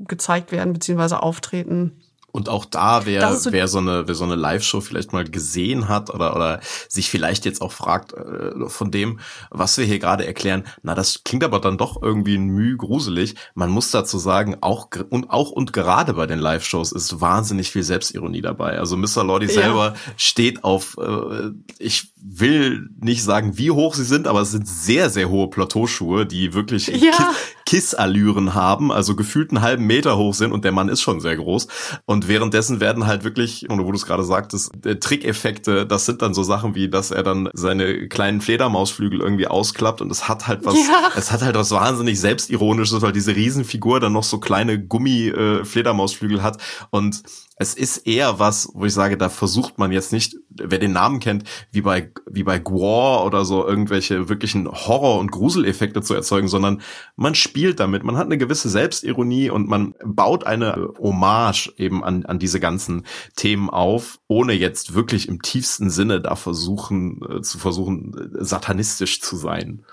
gezeigt 0.08 0.52
werden 0.52 0.74
bzw. 0.74 1.16
auftreten. 1.16 2.02
Und 2.36 2.50
auch 2.50 2.66
da, 2.66 3.06
wer, 3.06 3.34
so, 3.34 3.54
wer 3.54 3.70
so 3.70 3.78
eine, 3.78 4.10
wer 4.10 4.14
so 4.14 4.26
eine 4.26 4.36
Live-Show 4.36 4.82
vielleicht 4.82 5.14
mal 5.14 5.24
gesehen 5.24 5.88
hat 5.88 6.14
oder, 6.14 6.36
oder 6.36 6.60
sich 6.90 7.10
vielleicht 7.10 7.46
jetzt 7.46 7.62
auch 7.62 7.72
fragt 7.72 8.12
äh, 8.12 8.68
von 8.68 8.92
dem, 8.92 9.22
was 9.52 9.78
wir 9.78 9.86
hier 9.86 10.00
gerade 10.00 10.28
erklären, 10.28 10.66
na, 10.84 10.96
das 10.96 11.24
klingt 11.24 11.46
aber 11.46 11.62
dann 11.62 11.78
doch 11.78 12.02
irgendwie 12.02 12.36
ein 12.36 12.48
Mühe 12.48 12.76
gruselig. 12.76 13.36
Man 13.54 13.70
muss 13.70 13.90
dazu 13.90 14.18
sagen, 14.18 14.58
auch 14.60 14.90
und 15.10 15.30
auch 15.30 15.50
und 15.50 15.72
gerade 15.72 16.16
bei 16.16 16.28
den 16.28 16.40
Live-Shows 16.40 16.92
ist 16.92 17.22
wahnsinnig 17.22 17.72
viel 17.72 17.84
Selbstironie 17.84 18.42
dabei. 18.42 18.80
Also 18.80 18.98
Mr. 18.98 19.24
Lordy 19.24 19.46
ja. 19.46 19.54
selber 19.54 19.96
steht 20.18 20.66
auf, 20.66 20.98
äh, 20.98 21.52
ich 21.80 22.12
will 22.22 22.90
nicht 23.00 23.24
sagen, 23.24 23.58
wie 23.58 23.72
hoch 23.72 23.94
sie 23.94 24.04
sind, 24.04 24.28
aber 24.28 24.42
es 24.42 24.52
sind 24.52 24.68
sehr, 24.68 25.10
sehr 25.10 25.30
hohe 25.30 25.50
Plateauschuhe, 25.50 26.26
die 26.26 26.54
wirklich 26.54 26.88
ja. 26.88 27.32
Kiss-Allüren 27.66 28.54
haben, 28.54 28.92
also 28.92 29.16
gefühlt 29.16 29.50
einen 29.50 29.62
halben 29.62 29.86
Meter 29.86 30.18
hoch 30.18 30.34
sind 30.34 30.52
und 30.52 30.64
der 30.64 30.72
Mann 30.72 30.90
ist 30.90 31.02
schon 31.02 31.20
sehr 31.20 31.36
groß. 31.36 31.68
Und 32.06 32.28
währenddessen 32.28 32.80
werden 32.80 33.08
halt 33.08 33.24
wirklich, 33.24 33.70
und 33.70 33.84
wo 33.84 33.92
du 33.92 33.98
es 33.98 34.06
gerade 34.06 34.24
sagtest, 34.24 34.72
äh, 34.86 34.98
Trickeffekte, 34.98 35.86
das 35.86 36.06
sind 36.06 36.22
dann 36.22 36.34
so 36.34 36.44
Sachen 36.44 36.76
wie, 36.76 36.90
dass 36.90 37.12
er 37.12 37.24
dann 37.24 37.50
seine 37.54 38.08
kleinen 38.08 38.42
Fledermausflügel 38.42 39.20
irgendwie 39.20 39.48
ausklappt 39.48 40.02
und 40.02 40.12
es 40.12 40.28
hat 40.28 40.48
halt 40.48 40.66
was, 40.66 40.76
ja. 40.76 41.10
es 41.16 41.32
hat 41.32 41.42
halt 41.42 41.56
was 41.56 41.72
wahnsinnig 41.72 42.20
selbstironisches, 42.20 43.02
weil 43.02 43.12
diese 43.12 43.36
Riesenfigur 43.36 44.00
dann 44.00 44.14
noch 44.14 44.24
so 44.24 44.40
kleine 44.40 44.80
Gummi-Fledermausflügel 44.80 46.40
äh, 46.40 46.42
hat 46.42 46.62
und 46.92 47.24
es 47.58 47.74
ist 47.74 48.06
eher 48.06 48.38
was, 48.38 48.70
wo 48.74 48.86
ich 48.86 48.94
sage, 48.94 49.18
da 49.18 49.30
versucht 49.30 49.78
man 49.78 49.94
jetzt 49.94 50.12
nicht, 50.12 50.36
wer 50.50 50.78
den 50.78 50.92
Namen 50.92 51.22
kennt, 51.22 51.46
wie 51.72 51.82
bei, 51.82 52.12
wie 52.30 52.44
bei 52.44 52.60
Gore 52.60 53.24
oder 53.24 53.46
so 53.46 53.66
irgendwelche 53.66 54.28
wirklichen 54.28 54.70
Horror- 54.70 55.20
und 55.20 55.32
Gruseleffekte 55.32 56.02
zu 56.02 56.14
erzeugen, 56.14 56.50
sondern 56.50 56.82
man 57.16 57.34
spielt 57.34 57.80
damit. 57.80 58.04
Man 58.04 58.18
hat 58.18 58.26
eine 58.26 58.38
gewisse 58.38 58.68
Selbstironie 58.68 59.50
und 59.50 59.70
man 59.70 59.96
baut 60.04 60.46
eine 60.46 60.90
Hommage 61.00 61.74
eben 61.78 62.04
an, 62.04 62.26
an 62.26 62.40
diese 62.40 62.60
ganzen 62.60 63.06
Themen 63.38 63.70
auf, 63.70 64.20
ohne 64.28 64.52
jetzt 64.52 64.94
wirklich 64.94 65.30
im 65.30 65.42
tiefsten 65.42 65.90
Sinne 65.90 66.20
da 66.20 66.36
versuchen, 66.36 67.22
äh, 67.30 67.42
zu 67.42 67.58
versuchen, 67.58 68.34
äh, 68.38 68.44
satanistisch 68.44 69.22
zu 69.22 69.38
sein. 69.38 69.86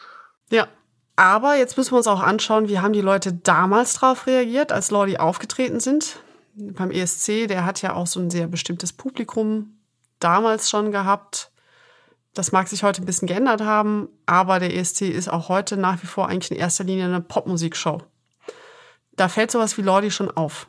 Ja, 0.51 0.67
aber 1.15 1.57
jetzt 1.57 1.77
müssen 1.77 1.93
wir 1.93 1.99
uns 1.99 2.09
auch 2.09 2.23
anschauen, 2.23 2.69
wie 2.69 2.81
haben 2.81 2.93
die 2.93 3.01
Leute 3.01 3.33
damals 3.33 3.95
drauf 3.95 4.27
reagiert, 4.27 4.73
als 4.73 4.91
Lordi 4.91 5.19
aufgetreten 5.19 5.79
sind 5.79 6.22
beim 6.55 6.91
ESC, 6.91 7.49
der 7.49 7.65
hat 7.65 7.83
ja 7.83 7.95
auch 7.95 8.07
so 8.07 8.21
ein 8.21 8.31
sehr 8.31 8.47
bestimmtes 8.47 8.93
Publikum 8.93 9.79
damals 10.19 10.71
schon 10.71 10.93
gehabt. 10.93 11.51
Das 12.35 12.53
mag 12.53 12.69
sich 12.69 12.83
heute 12.83 13.03
ein 13.03 13.07
bisschen 13.07 13.29
geändert 13.29 13.61
haben, 13.61 14.09
aber 14.27 14.59
der 14.59 14.75
ESC 14.75 15.03
ist 15.03 15.29
auch 15.29 15.49
heute 15.49 15.77
nach 15.77 16.03
wie 16.03 16.07
vor 16.07 16.29
eigentlich 16.29 16.51
in 16.51 16.57
erster 16.57 16.85
Linie 16.85 17.05
eine 17.05 17.21
Popmusikshow. 17.21 18.03
Da 19.17 19.29
fällt 19.29 19.51
sowas 19.51 19.77
wie 19.77 19.83
Lordi 19.83 20.11
schon 20.11 20.31
auf. 20.31 20.67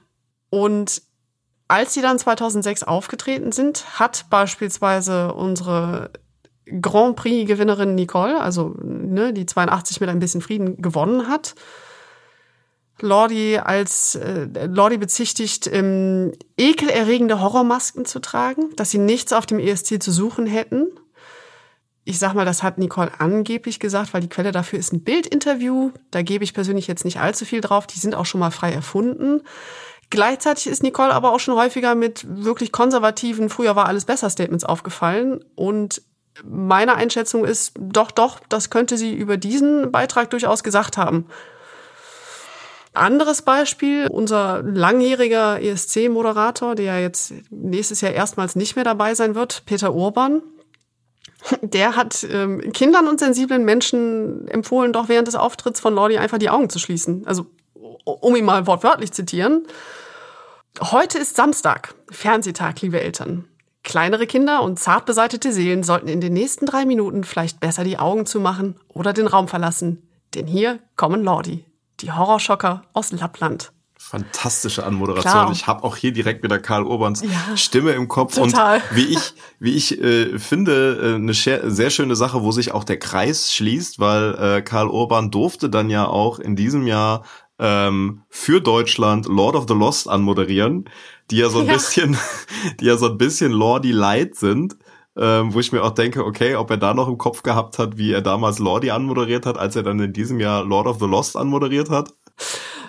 Und 0.49 1.01
als 1.67 1.93
sie 1.93 2.01
dann 2.01 2.19
2006 2.19 2.83
aufgetreten 2.83 3.51
sind, 3.51 3.99
hat 3.99 4.25
beispielsweise 4.29 5.33
unsere 5.33 6.11
Grand 6.81 7.15
Prix-Gewinnerin 7.15 7.95
Nicole, 7.95 8.39
also 8.39 8.75
ne, 8.81 9.33
die 9.33 9.45
82 9.45 9.99
mit 10.01 10.09
ein 10.09 10.19
bisschen 10.19 10.41
Frieden 10.41 10.81
gewonnen 10.81 11.27
hat, 11.27 11.55
Lordi 12.99 13.57
als 13.57 14.15
äh, 14.15 14.47
Lordi 14.67 14.97
bezichtigt, 14.97 15.67
ähm, 15.71 16.31
ekelerregende 16.57 17.41
Horrormasken 17.41 18.05
zu 18.05 18.19
tragen, 18.19 18.75
dass 18.75 18.91
sie 18.91 18.99
nichts 18.99 19.33
auf 19.33 19.45
dem 19.45 19.59
ESC 19.59 20.01
zu 20.01 20.11
suchen 20.11 20.45
hätten. 20.45 20.87
Ich 22.05 22.19
sag 22.19 22.33
mal, 22.33 22.45
das 22.45 22.63
hat 22.63 22.77
Nicole 22.77 23.11
angeblich 23.19 23.79
gesagt, 23.79 24.13
weil 24.13 24.21
die 24.21 24.29
Quelle 24.29 24.51
dafür 24.51 24.77
ist 24.77 24.91
ein 24.91 25.03
Bildinterview. 25.03 25.91
Da 26.11 26.21
gebe 26.21 26.43
ich 26.43 26.53
persönlich 26.53 26.87
jetzt 26.87 27.05
nicht 27.05 27.19
allzu 27.19 27.45
viel 27.45 27.61
drauf. 27.61 27.87
Die 27.87 27.99
sind 27.99 28.13
auch 28.13 28.25
schon 28.25 28.39
mal 28.39 28.51
frei 28.51 28.73
erfunden. 28.73 29.41
Gleichzeitig 30.09 30.67
ist 30.67 30.83
Nicole 30.83 31.13
aber 31.13 31.31
auch 31.31 31.39
schon 31.39 31.55
häufiger 31.55 31.95
mit 31.95 32.25
wirklich 32.29 32.71
konservativen, 32.71 33.49
früher 33.49 33.75
war 33.75 33.87
alles 33.87 34.05
besser 34.05 34.29
Statements 34.29 34.63
aufgefallen. 34.63 35.43
Und 35.55 36.03
meine 36.43 36.95
Einschätzung 36.95 37.45
ist, 37.45 37.73
doch, 37.79 38.11
doch, 38.11 38.39
das 38.49 38.69
könnte 38.69 38.97
sie 38.97 39.13
über 39.13 39.37
diesen 39.37 39.91
Beitrag 39.91 40.29
durchaus 40.29 40.63
gesagt 40.63 40.97
haben. 40.97 41.25
Anderes 42.93 43.41
Beispiel, 43.41 44.07
unser 44.07 44.61
langjähriger 44.61 45.59
ESC-Moderator, 45.59 46.75
der 46.75 47.01
jetzt 47.01 47.33
nächstes 47.49 48.01
Jahr 48.01 48.11
erstmals 48.11 48.55
nicht 48.55 48.75
mehr 48.75 48.85
dabei 48.85 49.15
sein 49.15 49.33
wird, 49.33 49.63
Peter 49.65 49.95
Urban, 49.95 50.43
der 51.61 51.95
hat 51.95 52.25
ähm, 52.29 52.71
Kindern 52.71 53.07
und 53.07 53.19
sensiblen 53.19 53.65
Menschen 53.65 54.47
empfohlen, 54.47 54.93
doch 54.93 55.09
während 55.09 55.27
des 55.27 55.35
Auftritts 55.35 55.79
von 55.79 55.95
Lordi 55.95 56.17
einfach 56.17 56.37
die 56.37 56.51
Augen 56.51 56.69
zu 56.69 56.77
schließen. 56.77 57.25
Also, 57.25 57.47
um 57.73 58.35
ihn 58.35 58.45
mal 58.45 58.67
wortwörtlich 58.67 59.11
zitieren. 59.11 59.65
Heute 60.79 61.17
ist 61.17 61.35
Samstag, 61.35 61.95
Fernsehtag, 62.11 62.79
liebe 62.81 63.01
Eltern. 63.01 63.45
Kleinere 63.83 64.27
Kinder 64.27 64.61
und 64.61 64.79
zart 64.79 65.05
beseitete 65.05 65.51
Seelen 65.51 65.83
sollten 65.83 66.07
in 66.07 66.21
den 66.21 66.33
nächsten 66.33 66.65
drei 66.65 66.85
Minuten 66.85 67.23
vielleicht 67.23 67.59
besser 67.59 67.83
die 67.83 67.97
Augen 67.97 68.25
zumachen 68.25 68.75
oder 68.87 69.13
den 69.13 69.27
Raum 69.27 69.47
verlassen. 69.47 70.07
Denn 70.35 70.47
hier 70.47 70.79
kommen 70.95 71.23
Lordi 71.23 71.65
die 72.03 72.11
Horrorschocker 72.11 72.83
aus 72.93 73.11
Lappland. 73.11 73.71
Fantastische 73.97 74.85
Anmoderation. 74.85 75.31
Klar. 75.31 75.51
Ich 75.53 75.65
habe 75.65 75.83
auch 75.85 75.95
hier 75.95 76.11
direkt 76.11 76.43
wieder 76.43 76.59
Karl 76.59 76.83
Urbans 76.83 77.21
ja, 77.21 77.55
Stimme 77.55 77.91
im 77.91 78.09
Kopf. 78.09 78.35
Total. 78.35 78.77
Und 78.77 78.95
wie 78.95 79.05
ich, 79.05 79.33
wie 79.59 79.71
ich 79.71 79.99
äh, 80.01 80.37
finde, 80.37 80.99
äh, 81.01 81.15
eine 81.15 81.33
sehr 81.33 81.89
schöne 81.89 82.15
Sache, 82.17 82.43
wo 82.43 82.51
sich 82.51 82.73
auch 82.73 82.83
der 82.83 82.99
Kreis 82.99 83.53
schließt, 83.53 83.99
weil 83.99 84.35
äh, 84.35 84.61
Karl 84.61 84.89
Urban 84.89 85.31
durfte 85.31 85.69
dann 85.69 85.89
ja 85.89 86.05
auch 86.05 86.39
in 86.39 86.57
diesem 86.57 86.85
Jahr 86.85 87.23
ähm, 87.59 88.23
für 88.29 88.59
Deutschland 88.59 89.25
Lord 89.25 89.55
of 89.55 89.65
the 89.69 89.73
Lost 89.73 90.09
anmoderieren, 90.09 90.89
die 91.31 91.37
ja 91.37 91.47
so 91.47 91.61
ein 91.61 91.67
ja. 91.67 91.73
bisschen, 91.73 92.17
die 92.81 92.85
ja 92.85 92.97
so 92.97 93.07
ein 93.09 93.17
bisschen 93.17 93.53
Lordy 93.53 93.93
Light 93.93 94.35
sind 94.35 94.75
ähm, 95.15 95.53
wo 95.53 95.59
ich 95.59 95.71
mir 95.71 95.83
auch 95.83 95.91
denke, 95.91 96.25
okay, 96.25 96.55
ob 96.55 96.71
er 96.71 96.77
da 96.77 96.93
noch 96.93 97.07
im 97.07 97.17
Kopf 97.17 97.43
gehabt 97.43 97.77
hat, 97.77 97.97
wie 97.97 98.11
er 98.11 98.21
damals 98.21 98.59
Lordi 98.59 98.91
anmoderiert 98.91 99.45
hat, 99.45 99.57
als 99.57 99.75
er 99.75 99.83
dann 99.83 99.99
in 99.99 100.13
diesem 100.13 100.39
Jahr 100.39 100.63
Lord 100.63 100.87
of 100.87 100.99
the 100.99 101.05
Lost 101.05 101.37
anmoderiert 101.37 101.89
hat. 101.89 102.13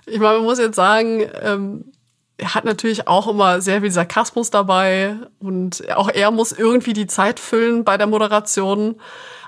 Ich 0.07 0.18
meine, 0.18 0.39
man 0.39 0.45
muss 0.45 0.59
jetzt 0.59 0.77
sagen, 0.77 1.22
ähm, 1.43 1.93
er 2.37 2.55
hat 2.55 2.64
natürlich 2.64 3.07
auch 3.07 3.29
immer 3.29 3.61
sehr 3.61 3.81
viel 3.81 3.91
Sarkasmus 3.91 4.51
dabei 4.51 5.16
und 5.39 5.89
auch 5.95 6.09
er 6.09 6.31
muss 6.31 6.53
irgendwie 6.53 6.95
die 6.95 7.07
Zeit 7.07 7.39
füllen 7.39 7.85
bei 7.85 7.97
der 7.97 8.07
Moderation. 8.07 8.97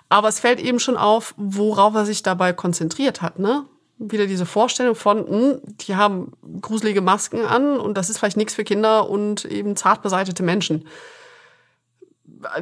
Aber 0.09 0.29
es 0.29 0.39
fällt 0.39 0.61
eben 0.61 0.79
schon 0.79 0.97
auf, 0.97 1.35
worauf 1.37 1.95
er 1.95 2.07
sich 2.07 2.23
dabei 2.23 2.53
konzentriert 2.53 3.23
hat, 3.23 3.39
ne? 3.39 3.65
Wieder 3.99 4.27
diese 4.27 4.45
Vorstellung 4.45 4.95
von, 4.95 5.19
mh, 5.19 5.27
hm, 5.27 5.61
die 5.81 5.97
haben 5.97 6.33
gruselige 6.61 7.01
Masken 7.01 7.41
an 7.41 7.81
und 7.81 7.97
das 7.97 8.11
ist 8.11 8.19
vielleicht 8.19 8.37
nichts 8.37 8.55
für 8.55 8.63
Kinder 8.63 9.09
und 9.09 9.47
eben 9.47 9.75
zart 9.75 10.03
beseitete 10.03 10.43
Menschen 10.43 10.85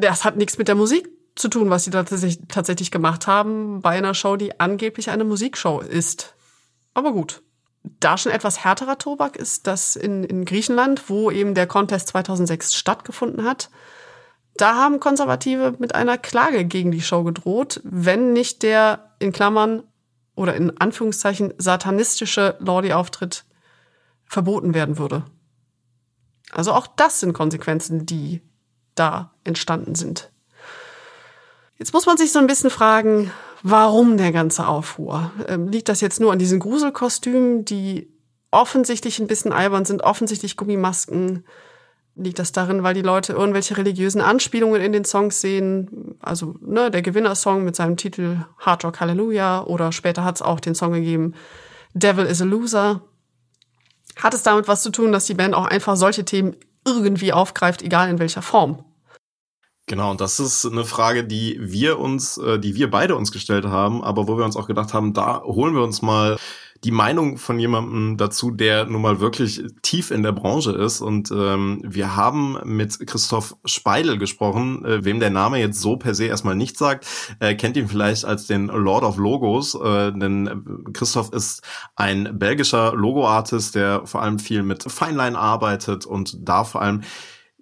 das 0.00 0.24
hat 0.24 0.36
nichts 0.36 0.58
mit 0.58 0.68
der 0.68 0.74
Musik 0.74 1.08
zu 1.34 1.48
tun, 1.48 1.70
was 1.70 1.84
sie 1.84 1.90
tatsächlich, 1.90 2.38
tatsächlich 2.48 2.90
gemacht 2.90 3.26
haben 3.26 3.80
bei 3.80 3.90
einer 3.90 4.14
Show, 4.14 4.36
die 4.36 4.60
angeblich 4.60 5.10
eine 5.10 5.24
Musikshow 5.24 5.80
ist. 5.80 6.34
Aber 6.94 7.12
gut. 7.12 7.42
Da 8.00 8.16
schon 8.16 8.32
etwas 8.32 8.64
härterer 8.64 8.96
Tobak 8.96 9.36
ist, 9.36 9.66
dass 9.66 9.94
in, 9.94 10.24
in 10.24 10.46
Griechenland, 10.46 11.10
wo 11.10 11.30
eben 11.30 11.54
der 11.54 11.66
Contest 11.66 12.08
2006 12.08 12.74
stattgefunden 12.74 13.44
hat, 13.44 13.68
da 14.56 14.76
haben 14.76 15.00
Konservative 15.00 15.74
mit 15.78 15.94
einer 15.94 16.16
Klage 16.16 16.64
gegen 16.64 16.92
die 16.92 17.02
Show 17.02 17.24
gedroht, 17.24 17.80
wenn 17.84 18.32
nicht 18.32 18.62
der 18.62 19.14
in 19.18 19.32
Klammern 19.32 19.82
oder 20.34 20.54
in 20.54 20.78
Anführungszeichen 20.78 21.52
satanistische 21.58 22.56
Lordi-Auftritt 22.60 23.44
verboten 24.24 24.72
werden 24.72 24.96
würde. 24.96 25.24
Also 26.52 26.72
auch 26.72 26.86
das 26.86 27.20
sind 27.20 27.32
Konsequenzen, 27.32 28.06
die 28.06 28.40
da 28.94 29.32
entstanden 29.44 29.94
sind. 29.94 30.30
Jetzt 31.78 31.92
muss 31.92 32.06
man 32.06 32.16
sich 32.16 32.32
so 32.32 32.38
ein 32.38 32.46
bisschen 32.46 32.70
fragen, 32.70 33.32
warum 33.62 34.16
der 34.16 34.32
ganze 34.32 34.66
Aufruhr? 34.66 35.32
Ähm, 35.48 35.68
liegt 35.68 35.88
das 35.88 36.00
jetzt 36.00 36.20
nur 36.20 36.32
an 36.32 36.38
diesen 36.38 36.60
Gruselkostümen, 36.60 37.64
die 37.64 38.12
offensichtlich 38.50 39.18
ein 39.18 39.26
bisschen 39.26 39.52
albern 39.52 39.84
sind, 39.84 40.02
offensichtlich 40.02 40.56
Gummimasken? 40.56 41.44
Liegt 42.14 42.38
das 42.38 42.52
darin, 42.52 42.84
weil 42.84 42.94
die 42.94 43.02
Leute 43.02 43.32
irgendwelche 43.32 43.76
religiösen 43.76 44.20
Anspielungen 44.20 44.80
in 44.80 44.92
den 44.92 45.04
Songs 45.04 45.40
sehen? 45.40 46.16
Also 46.20 46.54
ne, 46.60 46.92
der 46.92 47.02
Gewinnersong 47.02 47.64
mit 47.64 47.74
seinem 47.74 47.96
Titel 47.96 48.44
Hard 48.58 48.84
Rock 48.84 49.00
Hallelujah 49.00 49.64
oder 49.64 49.90
später 49.90 50.22
hat 50.22 50.36
es 50.36 50.42
auch 50.42 50.60
den 50.60 50.76
Song 50.76 50.92
gegeben 50.92 51.34
Devil 51.94 52.26
is 52.26 52.40
a 52.42 52.44
Loser. 52.44 53.02
Hat 54.16 54.34
es 54.34 54.44
damit 54.44 54.68
was 54.68 54.82
zu 54.82 54.90
tun, 54.90 55.10
dass 55.10 55.26
die 55.26 55.34
Band 55.34 55.54
auch 55.54 55.66
einfach 55.66 55.96
solche 55.96 56.24
Themen 56.24 56.56
irgendwie 56.86 57.32
aufgreift, 57.32 57.82
egal 57.82 58.08
in 58.10 58.18
welcher 58.18 58.42
Form. 58.42 58.84
Genau, 59.86 60.10
und 60.10 60.20
das 60.20 60.40
ist 60.40 60.64
eine 60.64 60.84
Frage, 60.84 61.24
die 61.24 61.58
wir 61.60 61.98
uns, 61.98 62.38
äh, 62.38 62.58
die 62.58 62.74
wir 62.74 62.90
beide 62.90 63.16
uns 63.16 63.32
gestellt 63.32 63.66
haben, 63.66 64.02
aber 64.02 64.28
wo 64.28 64.38
wir 64.38 64.44
uns 64.44 64.56
auch 64.56 64.66
gedacht 64.66 64.94
haben, 64.94 65.12
da 65.12 65.42
holen 65.42 65.74
wir 65.74 65.82
uns 65.82 66.00
mal 66.00 66.38
die 66.84 66.90
Meinung 66.90 67.38
von 67.38 67.58
jemandem 67.58 68.18
dazu, 68.18 68.50
der 68.50 68.84
nun 68.84 69.00
mal 69.00 69.18
wirklich 69.18 69.62
tief 69.80 70.10
in 70.10 70.22
der 70.22 70.32
Branche 70.32 70.72
ist. 70.72 71.00
Und 71.00 71.30
ähm, 71.30 71.80
wir 71.82 72.14
haben 72.14 72.58
mit 72.64 73.06
Christoph 73.06 73.56
Speidel 73.64 74.18
gesprochen, 74.18 74.84
äh, 74.84 75.04
wem 75.04 75.18
der 75.18 75.30
Name 75.30 75.58
jetzt 75.58 75.80
so 75.80 75.96
per 75.96 76.14
se 76.14 76.26
erstmal 76.26 76.56
nicht 76.56 76.76
sagt. 76.76 77.06
Äh, 77.40 77.54
kennt 77.54 77.78
ihn 77.78 77.88
vielleicht 77.88 78.26
als 78.26 78.46
den 78.46 78.66
Lord 78.66 79.02
of 79.02 79.16
Logos, 79.16 79.74
äh, 79.74 80.12
denn 80.12 80.84
Christoph 80.92 81.32
ist 81.32 81.62
ein 81.96 82.38
belgischer 82.38 82.94
Logo-Artist, 82.94 83.74
der 83.74 84.06
vor 84.06 84.20
allem 84.20 84.38
viel 84.38 84.62
mit 84.62 84.84
Feinline 84.84 85.38
arbeitet 85.38 86.04
und 86.04 86.36
da 86.46 86.64
vor 86.64 86.82
allem 86.82 87.02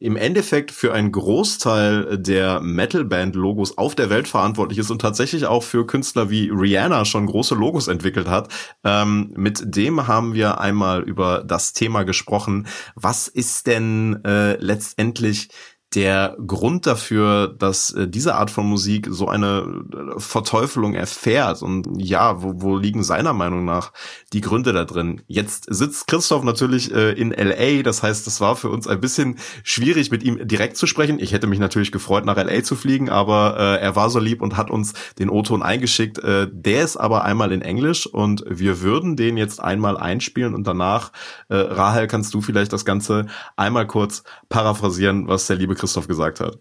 im 0.02 0.16
Endeffekt 0.16 0.72
für 0.72 0.92
einen 0.92 1.12
Großteil 1.12 2.18
der 2.18 2.60
Metal-Band-Logos 2.60 3.78
auf 3.78 3.94
der 3.94 4.10
Welt 4.10 4.26
verantwortlich 4.26 4.78
ist 4.78 4.90
und 4.90 5.00
tatsächlich 5.00 5.46
auch 5.46 5.62
für 5.62 5.86
Künstler 5.86 6.28
wie 6.28 6.50
Rihanna 6.52 7.04
schon 7.04 7.26
große 7.26 7.54
Logos 7.54 7.86
entwickelt 7.86 8.28
hat. 8.28 8.52
Ähm, 8.82 9.32
mit 9.36 9.62
dem 9.64 10.08
haben 10.08 10.34
wir 10.34 10.60
einmal 10.60 11.02
über 11.02 11.44
das 11.46 11.72
Thema 11.72 12.02
gesprochen. 12.02 12.66
Was 12.96 13.28
ist 13.28 13.68
denn 13.68 14.24
äh, 14.24 14.56
letztendlich 14.56 15.48
der 15.94 16.36
Grund 16.46 16.86
dafür, 16.86 17.48
dass 17.48 17.90
äh, 17.90 18.08
diese 18.08 18.34
Art 18.34 18.50
von 18.50 18.66
Musik 18.66 19.08
so 19.10 19.28
eine 19.28 19.84
äh, 19.92 20.18
Verteufelung 20.18 20.94
erfährt. 20.94 21.62
Und 21.62 21.88
ja, 21.98 22.42
wo, 22.42 22.54
wo 22.56 22.76
liegen 22.76 23.02
seiner 23.02 23.32
Meinung 23.32 23.64
nach 23.64 23.92
die 24.32 24.40
Gründe 24.40 24.72
da 24.72 24.84
drin? 24.84 25.22
Jetzt 25.26 25.66
sitzt 25.68 26.06
Christoph 26.06 26.44
natürlich 26.44 26.94
äh, 26.94 27.12
in 27.12 27.30
LA, 27.30 27.82
das 27.82 28.02
heißt, 28.02 28.26
es 28.26 28.40
war 28.40 28.56
für 28.56 28.70
uns 28.70 28.86
ein 28.86 29.00
bisschen 29.00 29.38
schwierig, 29.64 30.10
mit 30.10 30.22
ihm 30.22 30.46
direkt 30.46 30.76
zu 30.76 30.86
sprechen. 30.86 31.18
Ich 31.18 31.32
hätte 31.32 31.46
mich 31.46 31.58
natürlich 31.58 31.92
gefreut, 31.92 32.24
nach 32.24 32.36
LA 32.36 32.62
zu 32.62 32.74
fliegen, 32.74 33.10
aber 33.10 33.56
äh, 33.58 33.82
er 33.82 33.94
war 33.94 34.08
so 34.08 34.18
lieb 34.18 34.40
und 34.40 34.56
hat 34.56 34.70
uns 34.70 34.94
den 35.18 35.28
O-Ton 35.28 35.62
eingeschickt. 35.62 36.18
Äh, 36.18 36.48
der 36.50 36.84
ist 36.84 36.96
aber 36.96 37.24
einmal 37.24 37.52
in 37.52 37.62
Englisch 37.62 38.06
und 38.06 38.44
wir 38.48 38.80
würden 38.80 39.16
den 39.16 39.36
jetzt 39.36 39.60
einmal 39.62 39.98
einspielen 39.98 40.54
und 40.54 40.66
danach, 40.66 41.12
äh, 41.48 41.56
Rahel, 41.56 42.06
kannst 42.06 42.32
du 42.32 42.40
vielleicht 42.40 42.72
das 42.72 42.84
Ganze 42.84 43.26
einmal 43.56 43.86
kurz 43.86 44.22
paraphrasieren, 44.48 45.28
was 45.28 45.46
der 45.46 45.56
liebe 45.56 45.74
Christoph 45.82 46.06
gesagt 46.06 46.38
hat? 46.38 46.54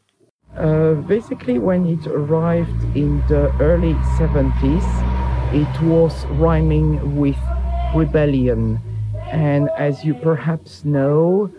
Uh, 0.57 0.95
basically, 1.07 1.59
when 1.59 1.85
it 1.85 2.07
arrived 2.07 2.81
in 2.97 3.21
the 3.27 3.53
early 3.59 3.93
70s, 4.17 4.87
it 5.53 5.81
was 5.83 6.25
rhyming 6.41 7.15
with 7.15 7.37
rebellion. 7.95 8.79
And 9.31 9.69
as 9.77 10.03
you 10.03 10.15
perhaps 10.15 10.83
know, 10.83 11.51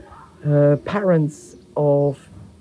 uh, 0.45 0.77
parents 0.85 1.55
of 1.77 2.19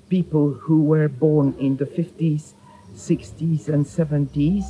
people 0.09 0.53
who 0.53 0.83
were 0.83 1.09
born 1.09 1.55
in 1.57 1.77
the 1.77 1.85
50s, 1.85 2.53
60s, 2.95 3.67
and 3.67 3.83
70s 3.83 4.65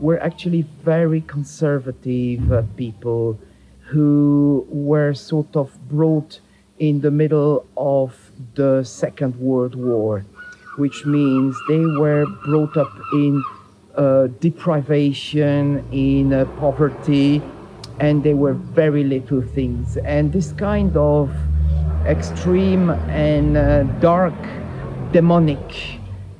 were 0.00 0.20
actually 0.20 0.62
very 0.82 1.20
conservative 1.20 2.50
uh, 2.50 2.62
people 2.76 3.38
who 3.86 4.66
were 4.68 5.14
sort 5.14 5.54
of 5.54 5.70
brought 5.88 6.40
in 6.80 7.00
the 7.00 7.12
middle 7.12 7.64
of 7.76 8.27
the 8.54 8.84
Second 8.84 9.36
World 9.36 9.74
War, 9.74 10.24
which 10.76 11.04
means 11.04 11.56
they 11.68 11.84
were 11.84 12.26
brought 12.44 12.76
up 12.76 12.92
in 13.12 13.42
uh, 13.96 14.28
deprivation, 14.40 15.84
in 15.92 16.32
uh, 16.32 16.44
poverty, 16.60 17.42
and 18.00 18.22
they 18.22 18.34
were 18.34 18.54
very 18.54 19.04
little 19.04 19.42
things. 19.42 19.96
And 19.98 20.32
this 20.32 20.52
kind 20.52 20.96
of 20.96 21.30
extreme 22.06 22.90
and 22.90 23.56
uh, 23.56 23.82
dark, 24.00 24.34
demonic 25.12 25.98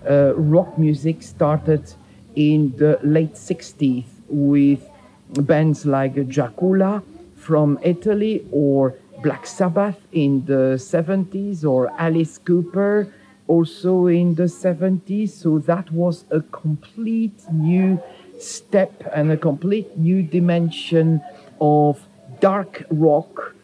uh, 0.08 0.34
rock 0.34 0.78
music 0.78 1.22
started 1.22 1.92
in 2.36 2.74
the 2.76 2.98
late 3.02 3.34
60s 3.34 4.04
with 4.28 4.88
bands 5.30 5.84
like 5.84 6.28
Jacula 6.28 7.02
from 7.34 7.78
Italy 7.82 8.46
or 8.52 8.94
Black 9.22 9.46
Sabbath 9.46 9.98
in 10.12 10.44
the 10.46 10.76
70s 10.76 11.64
or 11.64 11.90
Alice 11.98 12.38
Cooper 12.38 13.12
also 13.48 14.06
in 14.06 14.34
the 14.34 14.44
70s. 14.44 15.30
So 15.30 15.58
that 15.60 15.90
was 15.90 16.24
a 16.30 16.40
complete 16.40 17.40
new 17.52 18.00
step 18.38 19.02
and 19.12 19.32
a 19.32 19.36
complete 19.36 19.96
new 19.96 20.22
dimension 20.22 21.20
of 21.60 22.06
dark 22.40 22.84
rock. 22.90 23.54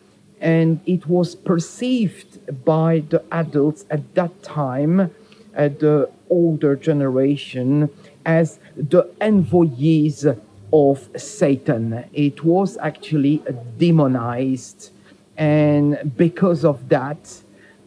And 0.40 0.80
it 0.86 1.06
was 1.06 1.34
perceived 1.34 2.64
by 2.64 3.04
the 3.08 3.22
adults 3.30 3.84
at 3.90 4.14
that 4.14 4.42
time, 4.42 5.10
at 5.54 5.78
the 5.78 6.10
older 6.28 6.74
generation, 6.74 7.90
as 8.26 8.58
the 8.76 9.08
envoys 9.20 10.26
of 10.72 11.08
Satan. 11.16 12.04
It 12.12 12.44
was 12.44 12.76
actually 12.78 13.42
demonized 13.78 14.90
and 15.36 15.98
because 16.16 16.64
of 16.64 16.88
that, 16.88 17.18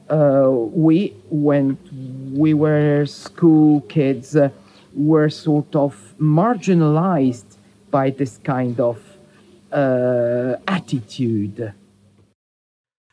uh, 0.09 0.49
we, 0.51 1.13
when 1.29 1.77
we 2.33 2.53
were 2.53 3.05
school 3.05 3.81
kids, 3.81 4.35
uh, 4.35 4.49
were 4.93 5.29
sort 5.29 5.75
of 5.75 5.95
marginalized 6.19 7.57
by 7.91 8.09
this 8.09 8.39
kind 8.43 8.79
of 8.79 8.97
uh, 9.71 10.55
attitude. 10.65 11.73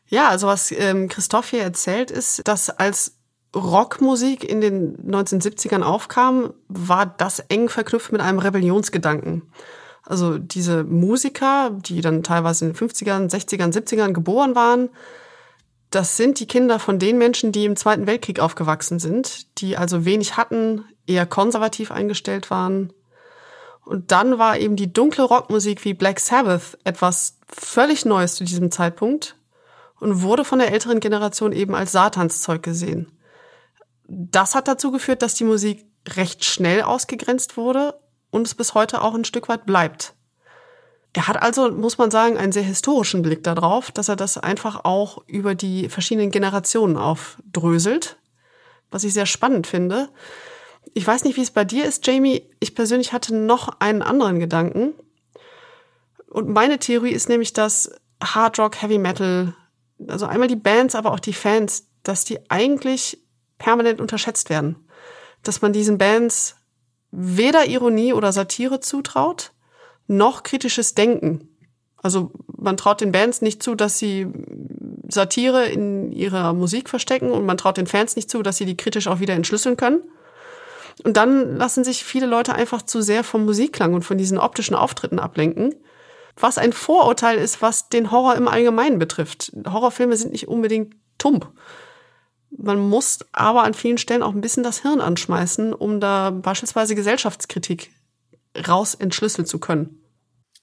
Ja, 0.07 0.29
also 0.29 0.47
was 0.47 0.71
ähm, 0.71 1.09
Christoph 1.09 1.49
hier 1.49 1.63
erzählt, 1.63 2.11
ist, 2.11 2.47
dass 2.47 2.69
als 2.69 3.17
Rockmusik 3.55 4.43
in 4.43 4.61
den 4.61 4.97
1970ern 5.09 5.81
aufkam, 5.81 6.53
war 6.67 7.05
das 7.05 7.39
eng 7.39 7.69
verknüpft 7.69 8.11
mit 8.11 8.21
einem 8.21 8.39
Rebellionsgedanken. 8.39 9.43
Also 10.05 10.37
diese 10.37 10.83
Musiker, 10.83 11.71
die 11.71 12.01
dann 12.01 12.21
teilweise 12.21 12.65
in 12.65 12.73
den 12.73 12.77
50ern, 12.77 13.29
60ern, 13.29 13.73
70ern 13.73 14.13
geboren 14.13 14.55
waren, 14.55 14.89
das 15.89 16.17
sind 16.17 16.39
die 16.39 16.47
Kinder 16.47 16.79
von 16.79 16.99
den 16.99 17.17
Menschen, 17.17 17.51
die 17.51 17.65
im 17.65 17.75
Zweiten 17.75 18.05
Weltkrieg 18.05 18.39
aufgewachsen 18.39 18.99
sind, 18.99 19.59
die 19.59 19.77
also 19.77 20.05
wenig 20.05 20.37
hatten, 20.37 20.85
eher 21.07 21.25
konservativ 21.25 21.91
eingestellt 21.91 22.51
waren. 22.51 22.93
Und 23.83 24.11
dann 24.11 24.37
war 24.37 24.57
eben 24.57 24.75
die 24.75 24.91
dunkle 24.91 25.23
Rockmusik 25.23 25.85
wie 25.85 25.93
Black 25.93 26.19
Sabbath 26.19 26.77
etwas 26.83 27.37
völlig 27.47 28.05
Neues 28.05 28.35
zu 28.35 28.43
diesem 28.43 28.71
Zeitpunkt 28.71 29.37
und 29.99 30.21
wurde 30.21 30.43
von 30.43 30.59
der 30.59 30.71
älteren 30.71 30.99
Generation 30.99 31.51
eben 31.51 31.75
als 31.75 31.91
Satanszeug 31.91 32.61
gesehen. 32.61 33.11
Das 34.07 34.53
hat 34.53 34.67
dazu 34.67 34.91
geführt, 34.91 35.21
dass 35.21 35.35
die 35.35 35.43
Musik 35.45 35.85
recht 36.09 36.43
schnell 36.43 36.81
ausgegrenzt 36.81 37.57
wurde 37.57 37.95
und 38.35 38.45
es 38.45 38.53
bis 38.53 38.73
heute 38.73 39.01
auch 39.01 39.15
ein 39.15 39.23
Stück 39.23 39.47
weit 39.47 39.65
bleibt. 39.65 40.13
Er 41.13 41.29
hat 41.29 41.41
also, 41.41 41.71
muss 41.71 41.97
man 41.97 42.11
sagen, 42.11 42.37
einen 42.37 42.51
sehr 42.51 42.63
historischen 42.63 43.21
Blick 43.21 43.41
darauf, 43.45 43.91
dass 43.91 44.09
er 44.09 44.17
das 44.17 44.37
einfach 44.37 44.83
auch 44.83 45.23
über 45.27 45.55
die 45.55 45.87
verschiedenen 45.87 46.31
Generationen 46.31 46.97
aufdröselt, 46.97 48.17
was 48.91 49.05
ich 49.05 49.13
sehr 49.13 49.25
spannend 49.25 49.67
finde. 49.67 50.09
Ich 50.93 51.07
weiß 51.07 51.23
nicht, 51.23 51.37
wie 51.37 51.41
es 51.41 51.51
bei 51.51 51.63
dir 51.63 51.85
ist, 51.85 52.05
Jamie. 52.05 52.49
Ich 52.59 52.75
persönlich 52.75 53.13
hatte 53.13 53.33
noch 53.33 53.79
einen 53.79 54.01
anderen 54.01 54.39
Gedanken. 54.39 54.93
Und 56.29 56.49
meine 56.49 56.77
Theorie 56.77 57.11
ist 57.11 57.29
nämlich, 57.29 57.53
dass 57.53 57.89
Hard 58.21 58.59
Rock, 58.59 58.81
Heavy 58.81 58.97
Metal, 58.97 59.55
also 60.09 60.25
einmal 60.25 60.49
die 60.49 60.57
Bands, 60.57 60.95
aber 60.95 61.13
auch 61.13 61.21
die 61.21 61.31
Fans, 61.31 61.87
dass 62.03 62.25
die 62.25 62.51
eigentlich 62.51 63.17
permanent 63.57 64.01
unterschätzt 64.01 64.49
werden. 64.49 64.75
Dass 65.43 65.61
man 65.61 65.71
diesen 65.71 65.97
Bands 65.97 66.57
weder 67.15 67.65
Ironie 67.67 68.13
oder 68.13 68.31
Satire 68.31 68.79
zutraut, 68.79 69.51
noch 70.07 70.43
kritisches 70.43 70.95
Denken. 70.95 71.49
Also 72.01 72.31
man 72.55 72.77
traut 72.77 73.01
den 73.01 73.11
Bands 73.11 73.41
nicht 73.41 73.63
zu, 73.63 73.75
dass 73.75 73.97
sie 73.97 74.27
Satire 75.09 75.67
in 75.67 76.11
ihrer 76.11 76.53
Musik 76.53 76.89
verstecken 76.89 77.31
und 77.31 77.45
man 77.45 77.57
traut 77.57 77.77
den 77.77 77.87
Fans 77.87 78.15
nicht 78.15 78.29
zu, 78.29 78.43
dass 78.43 78.57
sie 78.57 78.65
die 78.65 78.77
kritisch 78.77 79.07
auch 79.07 79.19
wieder 79.19 79.33
entschlüsseln 79.33 79.77
können. 79.77 80.03
Und 81.03 81.17
dann 81.17 81.57
lassen 81.57 81.83
sich 81.83 82.03
viele 82.03 82.25
Leute 82.25 82.53
einfach 82.53 82.81
zu 82.81 83.01
sehr 83.01 83.23
vom 83.23 83.45
Musikklang 83.45 83.93
und 83.93 84.03
von 84.03 84.17
diesen 84.17 84.37
optischen 84.37 84.75
Auftritten 84.75 85.19
ablenken. 85.19 85.75
Was 86.37 86.57
ein 86.57 86.73
Vorurteil 86.73 87.37
ist, 87.37 87.61
was 87.61 87.89
den 87.89 88.11
Horror 88.11 88.35
im 88.35 88.47
Allgemeinen 88.47 88.99
betrifft. 88.99 89.51
Horrorfilme 89.67 90.15
sind 90.15 90.31
nicht 90.31 90.47
unbedingt 90.47 90.95
tump. 91.17 91.51
Man 92.57 92.79
muss 92.79 93.19
aber 93.31 93.63
an 93.63 93.73
vielen 93.73 93.97
Stellen 93.97 94.23
auch 94.23 94.33
ein 94.33 94.41
bisschen 94.41 94.63
das 94.63 94.81
Hirn 94.81 95.01
anschmeißen, 95.01 95.73
um 95.73 95.99
da 95.99 96.31
beispielsweise 96.31 96.95
Gesellschaftskritik 96.95 97.91
raus 98.67 98.95
entschlüsseln 98.95 99.45
zu 99.45 99.59
können. 99.59 100.01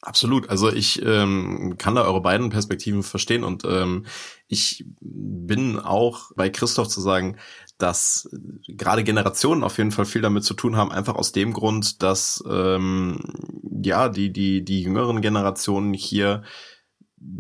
Absolut. 0.05 0.51
Also 0.51 0.73
ich 0.73 1.01
ähm, 1.05 1.77
kann 1.79 1.95
da 1.95 2.03
eure 2.03 2.21
beiden 2.21 2.51
Perspektiven 2.51 3.05
verstehen 3.05 3.45
und 3.45 3.65
ähm, 3.65 4.05
ich 4.49 4.85
bin 5.01 5.79
auch 5.79 6.33
bei 6.35 6.51
Christoph 6.51 6.89
zu 6.89 7.01
sagen, 7.01 7.37
dass 7.79 8.29
gerade 8.67 9.05
Generationen 9.05 9.63
auf 9.63 9.79
jeden 9.79 9.93
Fall 9.93 10.05
viel 10.05 10.21
damit 10.21 10.43
zu 10.43 10.55
tun 10.55 10.77
haben, 10.77 10.91
einfach 10.91 11.15
aus 11.15 11.31
dem 11.31 11.53
Grund, 11.53 12.03
dass 12.03 12.43
ähm, 12.51 13.21
ja 13.81 14.09
die 14.09 14.33
die 14.33 14.65
die 14.65 14.83
jüngeren 14.83 15.21
Generationen 15.21 15.95
hier 15.95 16.43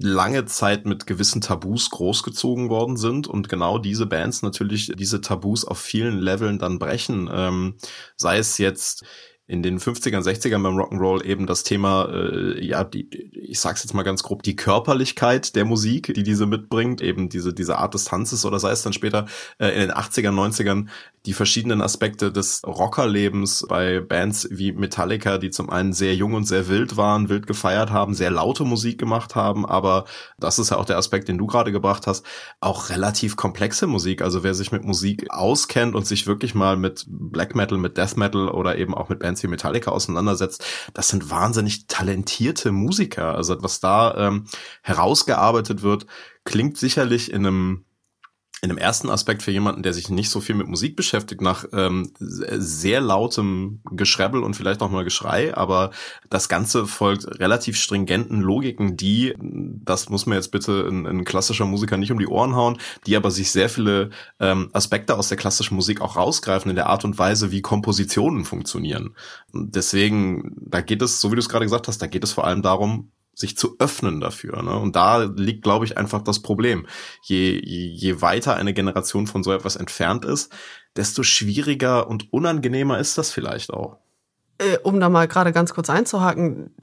lange 0.00 0.44
Zeit 0.46 0.86
mit 0.86 1.06
gewissen 1.06 1.40
Tabus 1.40 1.90
großgezogen 1.90 2.68
worden 2.68 2.96
sind 2.96 3.26
und 3.26 3.48
genau 3.48 3.78
diese 3.78 4.06
Bands 4.06 4.42
natürlich 4.42 4.92
diese 4.96 5.20
Tabus 5.20 5.64
auf 5.64 5.78
vielen 5.78 6.18
Leveln 6.18 6.58
dann 6.58 6.78
brechen. 6.78 7.28
Ähm, 7.32 7.74
sei 8.16 8.38
es 8.38 8.58
jetzt 8.58 9.04
in 9.46 9.62
den 9.62 9.78
50ern, 9.78 10.22
60ern 10.22 10.62
beim 10.62 10.78
Rock'n'Roll 10.78 11.24
eben 11.24 11.46
das 11.46 11.64
Thema, 11.64 12.08
äh, 12.08 12.64
ja, 12.64 12.84
die, 12.84 13.08
ich 13.34 13.60
sag's 13.60 13.82
jetzt 13.82 13.92
mal 13.92 14.02
ganz 14.02 14.22
grob, 14.22 14.42
die 14.42 14.56
Körperlichkeit 14.56 15.56
der 15.56 15.64
Musik, 15.64 16.14
die 16.14 16.22
diese 16.22 16.46
mitbringt, 16.46 17.00
eben 17.00 17.28
diese, 17.28 17.52
diese 17.52 17.78
Art 17.78 17.94
des 17.94 18.04
Tanzes 18.04 18.44
oder 18.44 18.58
sei 18.58 18.70
es 18.70 18.82
dann 18.82 18.92
später 18.92 19.26
äh, 19.58 19.68
in 19.68 19.80
den 19.80 19.92
80ern, 19.92 20.32
90ern 20.32 20.86
die 21.26 21.34
verschiedenen 21.34 21.82
Aspekte 21.82 22.32
des 22.32 22.62
Rockerlebens 22.66 23.64
bei 23.68 24.00
Bands 24.00 24.48
wie 24.50 24.72
Metallica, 24.72 25.38
die 25.38 25.50
zum 25.50 25.70
einen 25.70 25.92
sehr 25.92 26.16
jung 26.16 26.34
und 26.34 26.44
sehr 26.44 26.68
wild 26.68 26.96
waren, 26.96 27.28
wild 27.28 27.46
gefeiert 27.46 27.90
haben, 27.90 28.14
sehr 28.14 28.30
laute 28.30 28.64
Musik 28.64 28.98
gemacht 28.98 29.36
haben, 29.36 29.64
aber 29.64 30.04
das 30.38 30.58
ist 30.58 30.70
ja 30.70 30.78
auch 30.78 30.84
der 30.84 30.98
Aspekt, 30.98 31.28
den 31.28 31.38
du 31.38 31.46
gerade 31.46 31.70
gebracht 31.70 32.06
hast, 32.06 32.26
auch 32.60 32.90
relativ 32.90 33.36
komplexe 33.36 33.86
Musik. 33.86 34.22
Also 34.22 34.42
wer 34.42 34.54
sich 34.54 34.72
mit 34.72 34.84
Musik 34.84 35.30
auskennt 35.30 35.94
und 35.94 36.06
sich 36.06 36.26
wirklich 36.26 36.54
mal 36.54 36.76
mit 36.76 37.04
Black 37.08 37.54
Metal, 37.54 37.78
mit 37.78 37.96
Death 37.96 38.16
Metal 38.16 38.48
oder 38.48 38.76
eben 38.76 38.94
auch 38.94 39.08
mit 39.08 39.20
Bands 39.20 39.31
wie 39.40 39.46
Metallica 39.46 39.92
auseinandersetzt, 39.92 40.64
das 40.94 41.08
sind 41.08 41.30
wahnsinnig 41.30 41.86
talentierte 41.86 42.72
Musiker. 42.72 43.34
Also 43.36 43.62
was 43.62 43.78
da 43.78 44.14
ähm, 44.16 44.46
herausgearbeitet 44.82 45.82
wird, 45.82 46.06
klingt 46.44 46.76
sicherlich 46.76 47.32
in 47.32 47.46
einem 47.46 47.84
in 48.64 48.68
dem 48.68 48.78
ersten 48.78 49.10
Aspekt 49.10 49.42
für 49.42 49.50
jemanden, 49.50 49.82
der 49.82 49.92
sich 49.92 50.08
nicht 50.08 50.30
so 50.30 50.40
viel 50.40 50.54
mit 50.54 50.68
Musik 50.68 50.94
beschäftigt, 50.94 51.40
nach 51.40 51.64
ähm, 51.72 52.12
sehr 52.20 53.00
lautem 53.00 53.80
Geschrebbel 53.90 54.44
und 54.44 54.54
vielleicht 54.54 54.82
auch 54.82 54.90
mal 54.90 55.02
Geschrei, 55.02 55.52
aber 55.56 55.90
das 56.30 56.48
Ganze 56.48 56.86
folgt 56.86 57.40
relativ 57.40 57.76
stringenten 57.76 58.40
Logiken, 58.40 58.96
die, 58.96 59.34
das 59.40 60.10
muss 60.10 60.26
mir 60.26 60.36
jetzt 60.36 60.52
bitte 60.52 60.88
ein 60.88 61.24
klassischer 61.24 61.64
Musiker 61.64 61.96
nicht 61.96 62.12
um 62.12 62.20
die 62.20 62.28
Ohren 62.28 62.54
hauen, 62.54 62.78
die 63.04 63.16
aber 63.16 63.32
sich 63.32 63.50
sehr 63.50 63.68
viele 63.68 64.10
ähm, 64.38 64.70
Aspekte 64.72 65.18
aus 65.18 65.28
der 65.28 65.38
klassischen 65.38 65.74
Musik 65.74 66.00
auch 66.00 66.14
rausgreifen 66.14 66.70
in 66.70 66.76
der 66.76 66.86
Art 66.86 67.04
und 67.04 67.18
Weise, 67.18 67.50
wie 67.50 67.62
Kompositionen 67.62 68.44
funktionieren. 68.44 69.16
Deswegen, 69.52 70.54
da 70.60 70.82
geht 70.82 71.02
es, 71.02 71.20
so 71.20 71.32
wie 71.32 71.34
du 71.34 71.40
es 71.40 71.48
gerade 71.48 71.64
gesagt 71.64 71.88
hast, 71.88 72.00
da 72.00 72.06
geht 72.06 72.22
es 72.22 72.30
vor 72.30 72.46
allem 72.46 72.62
darum, 72.62 73.10
sich 73.34 73.56
zu 73.56 73.76
öffnen 73.78 74.20
dafür. 74.20 74.62
Ne? 74.62 74.76
Und 74.78 74.96
da 74.96 75.22
liegt, 75.22 75.62
glaube 75.62 75.84
ich, 75.84 75.96
einfach 75.96 76.22
das 76.22 76.40
Problem. 76.40 76.86
Je, 77.22 77.60
je, 77.64 77.86
je 77.88 78.20
weiter 78.20 78.56
eine 78.56 78.74
Generation 78.74 79.26
von 79.26 79.42
so 79.42 79.52
etwas 79.52 79.76
entfernt 79.76 80.24
ist, 80.24 80.52
desto 80.96 81.22
schwieriger 81.22 82.08
und 82.08 82.32
unangenehmer 82.32 82.98
ist 82.98 83.16
das 83.16 83.30
vielleicht 83.30 83.70
auch. 83.72 83.98
Äh, 84.58 84.78
um 84.82 85.00
da 85.00 85.08
mal 85.08 85.28
gerade 85.28 85.52
ganz 85.52 85.72
kurz 85.72 85.88
einzuhaken, 85.88 86.74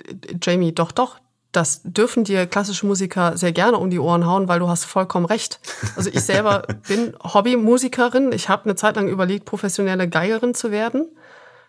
Jamie, 0.41 0.73
doch, 0.73 0.91
doch, 0.91 1.19
das 1.51 1.81
dürfen 1.83 2.23
dir 2.23 2.45
klassische 2.45 2.85
Musiker 2.85 3.35
sehr 3.37 3.51
gerne 3.51 3.77
um 3.77 3.89
die 3.89 3.99
Ohren 3.99 4.25
hauen, 4.25 4.47
weil 4.47 4.59
du 4.59 4.67
hast 4.67 4.85
vollkommen 4.85 5.25
recht. 5.25 5.59
Also 5.95 6.09
ich 6.11 6.21
selber 6.21 6.63
bin 6.87 7.15
Hobbymusikerin. 7.23 8.31
Ich 8.31 8.49
habe 8.49 8.65
eine 8.65 8.75
Zeit 8.75 8.95
lang 8.95 9.07
überlegt, 9.07 9.45
professionelle 9.45 10.07
Geigerin 10.07 10.53
zu 10.53 10.71
werden. 10.71 11.09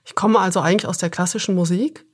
Ich 0.04 0.14
komme 0.14 0.38
also 0.38 0.60
eigentlich 0.60 0.86
aus 0.86 0.98
der 0.98 1.10
klassischen 1.10 1.54
Musik. 1.54 2.04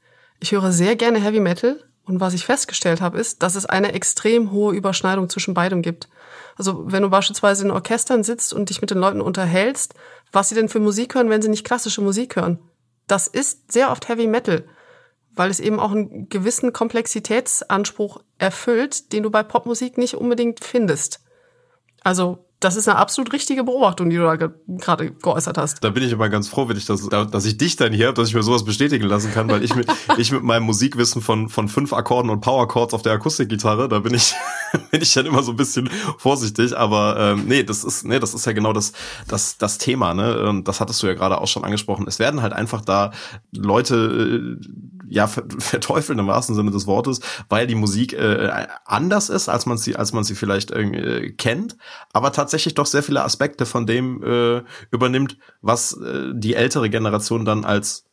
Ich 0.41 0.53
höre 0.53 0.71
sehr 0.71 0.97
gerne 0.97 1.21
Heavy 1.21 1.41
Metal 1.41 1.83
und 2.07 2.20
was 2.20 2.34
ich 2.34 2.46
festgestellt 2.46 3.00
habe, 3.00 3.18
ist, 3.18 3.42
dass 3.42 3.57
es 3.57 3.66
eine 3.66 3.92
extrem 3.92 4.52
hohe 4.52 4.74
Überschneidung 4.74 5.28
zwischen 5.28 5.54
beidem 5.54 5.82
gibt. 5.82 6.09
Also 6.57 6.90
wenn 6.90 7.02
du 7.02 7.11
beispielsweise 7.11 7.64
in 7.64 7.72
Orchestern 7.72 8.22
sitzt 8.22 8.54
und 8.54 8.70
dich 8.70 8.80
mit 8.80 8.90
den 8.90 8.98
Leuten 8.98 9.20
unterhältst, 9.20 9.94
was 10.30 10.48
sie 10.48 10.54
denn 10.54 10.68
für 10.68 10.78
Musik 10.78 11.14
hören, 11.14 11.30
wenn 11.30 11.42
sie 11.42 11.48
nicht 11.48 11.66
klassische 11.66 12.00
Musik 12.00 12.36
hören. 12.36 12.61
Das 13.09 13.26
ist 13.26 13.72
sehr 13.72 13.90
oft 13.90 14.09
Heavy 14.09 14.28
Metal, 14.28 14.64
weil 15.34 15.50
es 15.50 15.61
eben 15.61 15.80
auch 15.80 15.90
einen 15.90 16.28
gewissen 16.28 16.72
Komplexitätsanspruch 16.72 18.22
erfüllt, 18.38 19.12
den 19.12 19.24
du 19.24 19.30
bei 19.30 19.42
Popmusik 19.42 19.98
nicht 19.98 20.14
unbedingt 20.14 20.64
findest. 20.64 21.20
Also 22.02 22.45
das 22.61 22.74
ist 22.76 22.88
eine 22.88 22.96
absolut 22.96 23.34
richtige 23.34 23.64
Beobachtung, 23.64 24.09
die 24.09 24.16
du 24.16 24.22
da 24.22 24.36
gerade 24.36 25.11
geäußert 25.11 25.59
hast. 25.59 25.84
Da 25.84 25.90
bin 25.90 26.02
ich 26.02 26.12
aber 26.14 26.30
ganz 26.30 26.48
froh, 26.48 26.68
wenn 26.68 26.76
ich 26.78 26.86
das, 26.86 27.07
dass 27.07 27.44
ich 27.44 27.59
dich 27.59 27.76
dann 27.76 27.92
hier 27.92 28.07
habe, 28.07 28.14
dass 28.14 28.28
ich 28.28 28.34
mir 28.34 28.42
sowas 28.42 28.64
bestätigen 28.64 29.04
lassen 29.04 29.30
kann, 29.30 29.50
weil 29.50 29.62
ich 29.62 29.74
mit, 29.74 29.86
ich 30.16 30.32
mit 30.32 30.42
meinem 30.42 30.62
Musikwissen 30.62 31.20
von, 31.20 31.50
von 31.50 31.68
fünf 31.68 31.92
Akkorden 31.92 32.30
und 32.30 32.40
Power 32.40 32.66
Chords 32.66 32.94
auf 32.94 33.02
der 33.02 33.12
Akustikgitarre, 33.12 33.88
da 33.88 33.98
bin 33.98 34.14
ich, 34.14 34.34
bin 34.90 35.02
ich 35.02 35.12
dann 35.12 35.26
immer 35.26 35.42
so 35.42 35.52
ein 35.52 35.57
bisschen 35.57 35.90
vorsichtig, 36.16 36.76
aber 36.76 37.16
ähm, 37.18 37.44
nee, 37.46 37.62
das 37.62 37.84
ist, 37.84 38.07
nee, 38.07 38.18
das 38.18 38.32
ist 38.32 38.46
ja 38.46 38.52
genau 38.52 38.72
das, 38.72 38.92
das, 39.28 39.59
das 39.59 39.76
Thema, 39.76 40.14
ne? 40.14 40.48
Und 40.48 40.66
das 40.66 40.80
hattest 40.80 41.02
du 41.02 41.07
ja 41.07 41.14
gerade 41.14 41.38
auch 41.38 41.48
schon 41.48 41.64
angesprochen. 41.64 42.07
Es 42.09 42.18
werden 42.18 42.40
halt 42.40 42.54
einfach 42.54 42.80
da 42.80 43.12
Leute, 43.52 44.59
äh, 44.59 44.66
ja, 45.09 45.26
verteufeln 45.59 46.18
im 46.18 46.26
wahrsten 46.26 46.54
Sinne 46.54 46.70
des 46.70 46.86
Wortes, 46.86 47.20
weil 47.50 47.66
die 47.66 47.74
Musik 47.74 48.14
äh, 48.14 48.66
anders 48.86 49.28
ist, 49.28 49.50
als 49.50 49.66
man 49.66 49.76
sie, 49.76 49.94
als 49.94 50.14
man 50.14 50.24
sie 50.24 50.34
vielleicht 50.34 50.70
äh, 50.70 51.32
kennt, 51.32 51.76
aber 52.14 52.32
tatsächlich 52.32 52.45
doch 52.74 52.86
sehr 52.86 53.03
viele 53.03 53.24
Aspekte 53.24 53.66
von 53.66 53.86
dem 53.86 54.22
äh, 54.22 54.62
übernimmt, 54.90 55.38
was 55.61 55.97
äh, 55.99 56.32
die 56.34 56.55
ältere 56.55 56.90
Generation 56.90 57.44
dann 57.44 57.64
als 57.64 58.05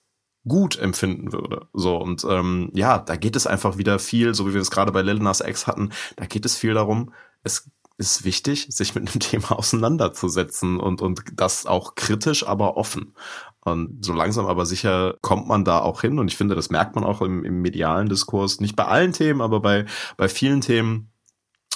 gut 0.47 0.77
empfinden 0.77 1.31
würde. 1.31 1.67
So 1.73 1.97
und 1.97 2.25
ähm, 2.29 2.69
ja, 2.73 2.99
da 2.99 3.15
geht 3.15 3.36
es 3.36 3.47
einfach 3.47 3.77
wieder 3.77 3.99
viel, 3.99 4.34
so 4.34 4.47
wie 4.47 4.53
wir 4.53 4.61
es 4.61 4.71
gerade 4.71 4.91
bei 4.91 5.01
Lil 5.01 5.19
Nas 5.19 5.41
X 5.41 5.67
hatten, 5.67 5.91
da 6.15 6.25
geht 6.25 6.45
es 6.45 6.57
viel 6.57 6.73
darum, 6.73 7.13
es 7.43 7.69
ist 7.97 8.25
wichtig, 8.25 8.67
sich 8.69 8.95
mit 8.95 9.07
einem 9.07 9.19
Thema 9.19 9.57
auseinanderzusetzen 9.57 10.79
und 10.79 11.01
und 11.01 11.23
das 11.36 11.65
auch 11.65 11.95
kritisch, 11.95 12.45
aber 12.45 12.77
offen. 12.77 13.15
Und 13.61 14.03
so 14.03 14.13
langsam 14.13 14.45
aber 14.45 14.65
sicher 14.65 15.15
kommt 15.21 15.47
man 15.47 15.63
da 15.63 15.79
auch 15.79 16.01
hin 16.01 16.19
und 16.19 16.27
ich 16.27 16.36
finde, 16.36 16.55
das 16.55 16.69
merkt 16.69 16.95
man 16.95 17.05
auch 17.05 17.21
im, 17.21 17.45
im 17.45 17.61
medialen 17.61 18.09
Diskurs, 18.09 18.59
nicht 18.59 18.75
bei 18.75 18.86
allen 18.86 19.13
Themen, 19.13 19.41
aber 19.41 19.61
bei 19.61 19.86
bei 20.17 20.27
vielen 20.27 20.59
Themen 20.61 21.12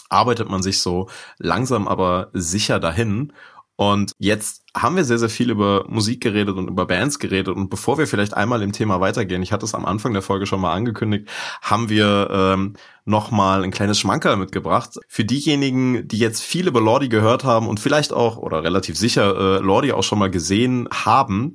arbeitet 0.10 0.50
man 0.50 0.62
sich 0.62 0.82
so 0.82 1.10
langsam 1.38 1.88
aber 1.88 2.30
sicher 2.34 2.80
dahin. 2.80 3.34
Und 3.80 4.14
jetzt 4.18 4.64
haben 4.76 4.96
wir 4.96 5.04
sehr, 5.04 5.20
sehr 5.20 5.30
viel 5.30 5.52
über 5.52 5.86
Musik 5.88 6.20
geredet 6.22 6.58
und 6.58 6.68
über 6.68 6.88
Bands 6.88 7.20
geredet. 7.20 7.56
Und 7.56 7.70
bevor 7.70 8.00
wir 8.00 8.08
vielleicht 8.08 8.34
einmal 8.34 8.64
im 8.64 8.72
Thema 8.72 9.00
weitergehen, 9.02 9.44
ich 9.44 9.52
hatte 9.52 9.66
es 9.66 9.76
am 9.76 9.86
Anfang 9.86 10.14
der 10.14 10.24
Folge 10.24 10.48
schon 10.48 10.62
mal 10.62 10.74
angekündigt, 10.74 11.30
haben 11.62 11.88
wir 11.88 12.28
ähm, 12.32 12.74
nochmal 13.06 13.64
ein 13.64 13.70
kleines 13.70 14.00
Schmankerl 14.00 14.36
mitgebracht. 14.36 14.98
Für 15.08 15.26
diejenigen, 15.26 16.08
die 16.08 16.18
jetzt 16.18 16.42
viel 16.42 16.68
über 16.68 16.82
Lordi 16.82 17.08
gehört 17.08 17.44
haben 17.44 17.68
und 17.68 17.80
vielleicht 17.80 18.14
auch 18.14 18.38
oder 18.38 18.64
relativ 18.64 18.98
sicher 18.98 19.58
äh, 19.58 19.60
Lordi 19.60 19.92
auch 19.92 20.04
schon 20.04 20.18
mal 20.18 20.32
gesehen 20.32 20.90
haben, 20.92 21.54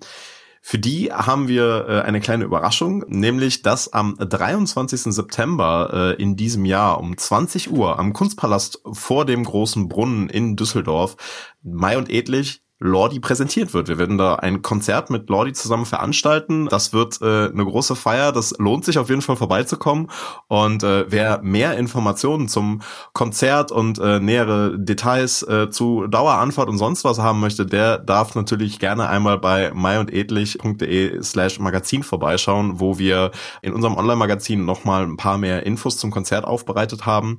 für 0.65 0.79
die 0.79 1.13
haben 1.13 1.49
wir 1.49 1.87
äh, 1.89 2.01
eine 2.03 2.21
kleine 2.21 2.45
Überraschung, 2.45 3.05
nämlich 3.09 3.63
dass 3.63 3.93
am 3.93 4.17
23. 4.17 5.13
September 5.13 6.15
äh, 6.17 6.23
in 6.23 6.37
diesem 6.37 6.65
Jahr 6.65 7.01
um 7.01 7.19
20 7.19 7.73
Uhr 7.73 7.99
am 7.99 8.13
Kunstpalast 8.13 8.81
vor 8.93 9.27
dem 9.27 9.43
großen 9.43 9.89
Brunnen 9.89 10.31
in 10.31 10.55
Düsseldorf 10.55 11.17
Mai 11.63 11.99
und 11.99 12.09
Edlich 12.09 12.63
Lordi 12.83 13.21
präsentiert 13.21 13.73
wird. 13.75 13.89
Wir 13.89 13.99
werden 13.99 14.19
da 14.19 14.35
ein 14.35 14.61
Konzert 14.61 15.09
mit 15.09 15.31
Lordi 15.31 15.53
zusammen 15.53 15.87
veranstalten. 15.87 16.67
Das 16.69 16.93
wird 16.93 17.21
äh, 17.23 17.47
eine 17.47 17.65
große 17.65 17.95
Feier. 17.95 18.33
Das 18.33 18.55
lohnt 18.59 18.85
sich 18.85 18.99
auf 18.99 19.09
jeden 19.09 19.23
Fall 19.23 19.37
vorbeizukommen. 19.37 20.11
Und 20.49 20.83
äh, 20.83 21.05
wer 21.09 21.41
mehr 21.43 21.79
Informationen 21.79 22.49
zum 22.49 22.83
Konzert 23.13 23.71
und 23.71 23.99
äh, 23.99 24.19
nähere 24.19 24.79
Details 24.79 25.43
äh, 25.43 25.71
zu 25.71 26.07
Daueranfahrt 26.09 26.69
und 26.69 26.79
sonst 26.79 27.05
was 27.05 27.19
haben 27.19 27.41
möchte, 27.41 27.65
der 27.67 27.99
darf 27.99 28.35
natürlich 28.35 28.79
gerne 28.79 29.09
einmal 29.09 29.39
bei 29.39 29.73
maiundedlich.de 29.73 31.23
slash 31.23 31.61
Magazin 31.61 32.03
vorbeischauen, 32.03 32.81
wo 32.81 32.99
wir 32.99 33.31
in 33.63 33.73
unserem 33.73 33.97
Online-Magazin 33.97 34.65
nochmal 34.65 35.05
ein 35.05 35.17
paar 35.17 35.39
mehr 35.39 35.65
Infos 35.65 35.99
zum 35.99 36.11
Konzert 36.11 36.45
aufbereitet 36.45 37.07
haben. 37.07 37.39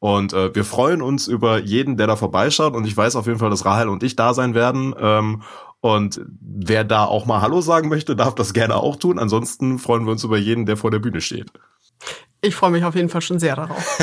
Und 0.00 0.32
äh, 0.32 0.54
wir 0.54 0.64
freuen 0.64 1.02
uns 1.02 1.28
über 1.28 1.58
jeden, 1.58 1.96
der 1.96 2.06
da 2.06 2.16
vorbeischaut. 2.16 2.74
Und 2.74 2.86
ich 2.86 2.96
weiß 2.96 3.16
auf 3.16 3.26
jeden 3.26 3.38
Fall, 3.38 3.50
dass 3.50 3.66
Rahel 3.66 3.88
und 3.88 4.02
ich 4.02 4.16
da 4.16 4.34
sein 4.34 4.54
werden. 4.54 4.94
Ähm, 4.98 5.42
und 5.80 6.22
wer 6.40 6.84
da 6.84 7.04
auch 7.04 7.26
mal 7.26 7.42
Hallo 7.42 7.60
sagen 7.60 7.88
möchte, 7.88 8.16
darf 8.16 8.34
das 8.34 8.52
gerne 8.52 8.76
auch 8.76 8.96
tun. 8.96 9.18
Ansonsten 9.18 9.78
freuen 9.78 10.04
wir 10.04 10.12
uns 10.12 10.24
über 10.24 10.38
jeden, 10.38 10.66
der 10.66 10.76
vor 10.76 10.90
der 10.90 10.98
Bühne 10.98 11.20
steht. 11.20 11.52
Ich 12.42 12.54
freue 12.54 12.70
mich 12.70 12.84
auf 12.84 12.94
jeden 12.94 13.10
Fall 13.10 13.20
schon 13.20 13.38
sehr 13.38 13.54
darauf. 13.54 13.98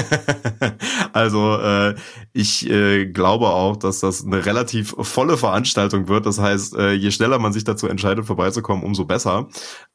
also 1.14 1.58
äh, 1.58 1.96
ich 2.34 2.70
äh, 2.70 3.08
glaube 3.08 3.48
auch, 3.48 3.78
dass 3.78 4.00
das 4.00 4.24
eine 4.24 4.46
relativ 4.46 4.96
volle 5.00 5.38
Veranstaltung 5.38 6.08
wird. 6.08 6.28
Das 6.28 6.40
heißt, 6.40 6.76
äh, 6.76 6.92
je 6.92 7.10
schneller 7.10 7.40
man 7.40 7.52
sich 7.52 7.64
dazu 7.64 7.88
entscheidet, 7.88 8.26
vorbeizukommen, 8.26 8.84
umso 8.84 9.06
besser. 9.06 9.48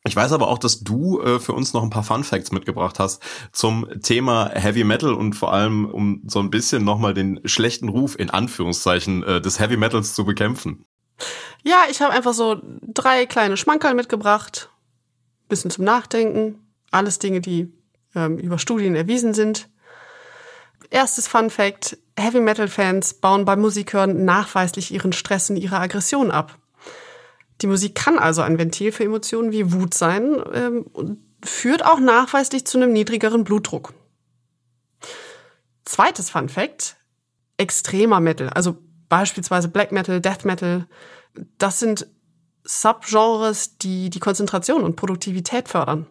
Ich 0.05 0.16
weiß 0.16 0.32
aber 0.32 0.49
auch, 0.49 0.59
dass 0.59 0.80
du 0.80 1.20
äh, 1.20 1.38
für 1.38 1.53
uns 1.53 1.72
noch 1.72 1.84
ein 1.84 1.90
paar 1.90 2.03
Fun 2.03 2.24
Facts 2.24 2.51
mitgebracht 2.51 2.99
hast 2.99 3.22
zum 3.53 3.86
Thema 4.03 4.51
Heavy 4.53 4.82
Metal 4.82 5.14
und 5.14 5.34
vor 5.34 5.53
allem 5.53 5.84
um 5.84 6.22
so 6.26 6.40
ein 6.40 6.51
bisschen 6.51 6.84
nochmal 6.84 7.14
den 7.14 7.40
schlechten 7.45 7.88
Ruf 7.88 8.18
in 8.18 8.30
Anführungszeichen 8.30 9.22
äh, 9.22 9.40
des 9.40 9.61
Heavy 9.61 9.76
Metals 9.76 10.14
zu 10.14 10.24
bekämpfen. 10.24 10.84
Ja, 11.62 11.84
ich 11.88 12.03
habe 12.03 12.12
einfach 12.12 12.34
so 12.34 12.61
drei 12.82 13.26
kleine 13.26 13.57
Schmankerl 13.57 13.95
mitgebracht. 13.95 14.70
Bisschen 15.49 15.70
zum 15.70 15.84
Nachdenken. 15.84 16.59
Alles 16.90 17.20
Dinge, 17.20 17.40
die 17.40 17.72
ähm, 18.14 18.38
über 18.38 18.58
Studien 18.58 18.94
erwiesen 18.94 19.34
sind. 19.34 19.68
Erstes 20.90 21.28
Fun 21.28 21.50
Fact. 21.50 21.98
Heavy 22.18 22.40
Metal 22.40 22.68
Fans 22.68 23.14
bauen 23.14 23.44
beim 23.44 23.60
Musikhören 23.60 24.24
nachweislich 24.24 24.92
ihren 24.92 25.12
Stress 25.12 25.48
und 25.48 25.56
ihre 25.56 25.78
Aggression 25.78 26.30
ab. 26.30 26.58
Die 27.62 27.66
Musik 27.66 27.94
kann 27.94 28.18
also 28.18 28.42
ein 28.42 28.58
Ventil 28.58 28.92
für 28.92 29.04
Emotionen 29.04 29.52
wie 29.52 29.72
Wut 29.72 29.94
sein 29.94 30.42
ähm, 30.52 30.82
und 30.92 31.18
führt 31.44 31.84
auch 31.84 32.00
nachweislich 32.00 32.66
zu 32.66 32.78
einem 32.78 32.92
niedrigeren 32.92 33.44
Blutdruck. 33.44 33.94
Zweites 35.84 36.30
Fun 36.30 36.48
Fact. 36.48 36.96
Extremer 37.56 38.20
Metal, 38.20 38.48
also 38.48 38.78
beispielsweise 39.08 39.68
Black 39.68 39.92
Metal, 39.92 40.20
Death 40.20 40.44
Metal, 40.44 40.88
das 41.58 41.78
sind 41.78 42.08
Subgenres, 42.64 43.78
die 43.78 44.10
die 44.10 44.20
Konzentration 44.20 44.82
und 44.82 44.96
Produktivität 44.96 45.68
fördern. 45.68 46.06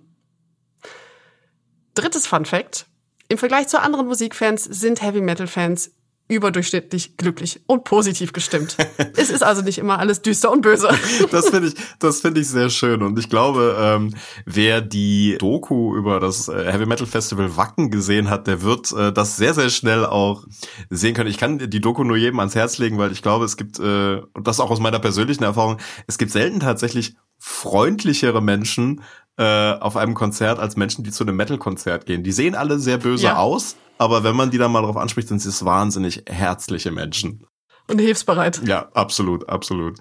Drittes 1.94 2.28
Fun 2.28 2.46
Fact. 2.46 2.86
Im 3.28 3.38
Vergleich 3.38 3.68
zu 3.68 3.82
anderen 3.82 4.08
Musikfans 4.08 4.64
sind 4.64 5.02
Heavy 5.02 5.22
Metal 5.22 5.48
Fans 5.48 5.92
überdurchschnittlich 6.32 7.18
glücklich 7.18 7.60
und 7.68 7.84
positiv 7.84 8.32
gestimmt. 8.32 8.78
es 9.18 9.30
ist 9.30 9.44
also 9.44 9.62
nicht 9.62 9.78
immer 9.78 10.00
alles 10.00 10.22
düster 10.22 10.50
und 10.50 10.62
böse. 10.62 10.90
das 11.32 11.50
finde 11.50 11.68
ich, 11.68 11.76
das 12.00 12.22
finde 12.22 12.40
ich 12.40 12.48
sehr 12.48 12.70
schön. 12.70 13.04
Und 13.04 13.20
ich 13.20 13.30
glaube, 13.30 13.76
ähm, 13.78 14.14
wer 14.46 14.80
die 14.80 15.36
Doku 15.40 15.96
über 15.96 16.22
das 16.22 16.48
äh, 16.48 16.72
Heavy 16.72 16.86
Metal 16.86 17.06
Festival 17.06 17.58
Wacken 17.58 17.92
gesehen 17.92 18.30
hat, 18.30 18.48
der 18.48 18.62
wird 18.62 18.94
äh, 18.94 19.12
das 19.12 19.36
sehr, 19.36 19.54
sehr 19.54 19.70
schnell 19.70 20.06
auch 20.06 20.46
sehen 20.90 21.14
können. 21.14 21.30
Ich 21.30 21.38
kann 21.38 21.58
die 21.58 21.82
Doku 21.82 22.06
nur 22.06 22.16
jedem 22.16 22.40
ans 22.40 22.56
Herz 22.56 22.78
legen, 22.78 22.98
weil 22.98 23.12
ich 23.12 23.22
glaube, 23.22 23.44
es 23.44 23.58
gibt, 23.58 23.80
äh, 23.80 24.22
und 24.34 24.48
das 24.48 24.62
auch 24.62 24.72
aus 24.72 24.80
meiner 24.80 25.00
persönlichen 25.00 25.44
Erfahrung, 25.44 25.80
es 26.08 26.18
gibt 26.18 26.32
selten 26.32 26.62
tatsächlich 26.62 27.16
freundlichere 27.44 28.42
Menschen 28.42 29.02
äh, 29.42 29.74
auf 29.80 29.98
einem 29.98 30.14
Konzert 30.14 30.60
als 30.60 30.76
Menschen, 30.76 31.04
die 31.04 31.10
zu 31.10 31.24
einem 31.24 31.36
Metal-Konzert 31.36 32.06
gehen. 32.06 32.24
Die 32.24 32.32
sehen 32.32 32.54
alle 32.54 32.78
sehr 32.78 33.00
böse 33.00 33.26
ja. 33.26 33.38
aus, 33.38 33.76
aber 33.98 34.24
wenn 34.24 34.36
man 34.36 34.52
die 34.52 34.60
dann 34.60 34.72
mal 34.72 34.82
darauf 34.82 34.98
anspricht, 34.98 35.30
sind 35.30 35.40
sie 35.40 35.50
es 35.50 35.66
wahnsinnig 35.66 36.24
herzliche 36.28 36.92
Menschen. 36.92 37.48
Und 37.88 38.00
hilfsbereit. 38.00 38.62
Ja, 38.68 38.90
absolut, 38.94 39.50
absolut. 39.50 39.98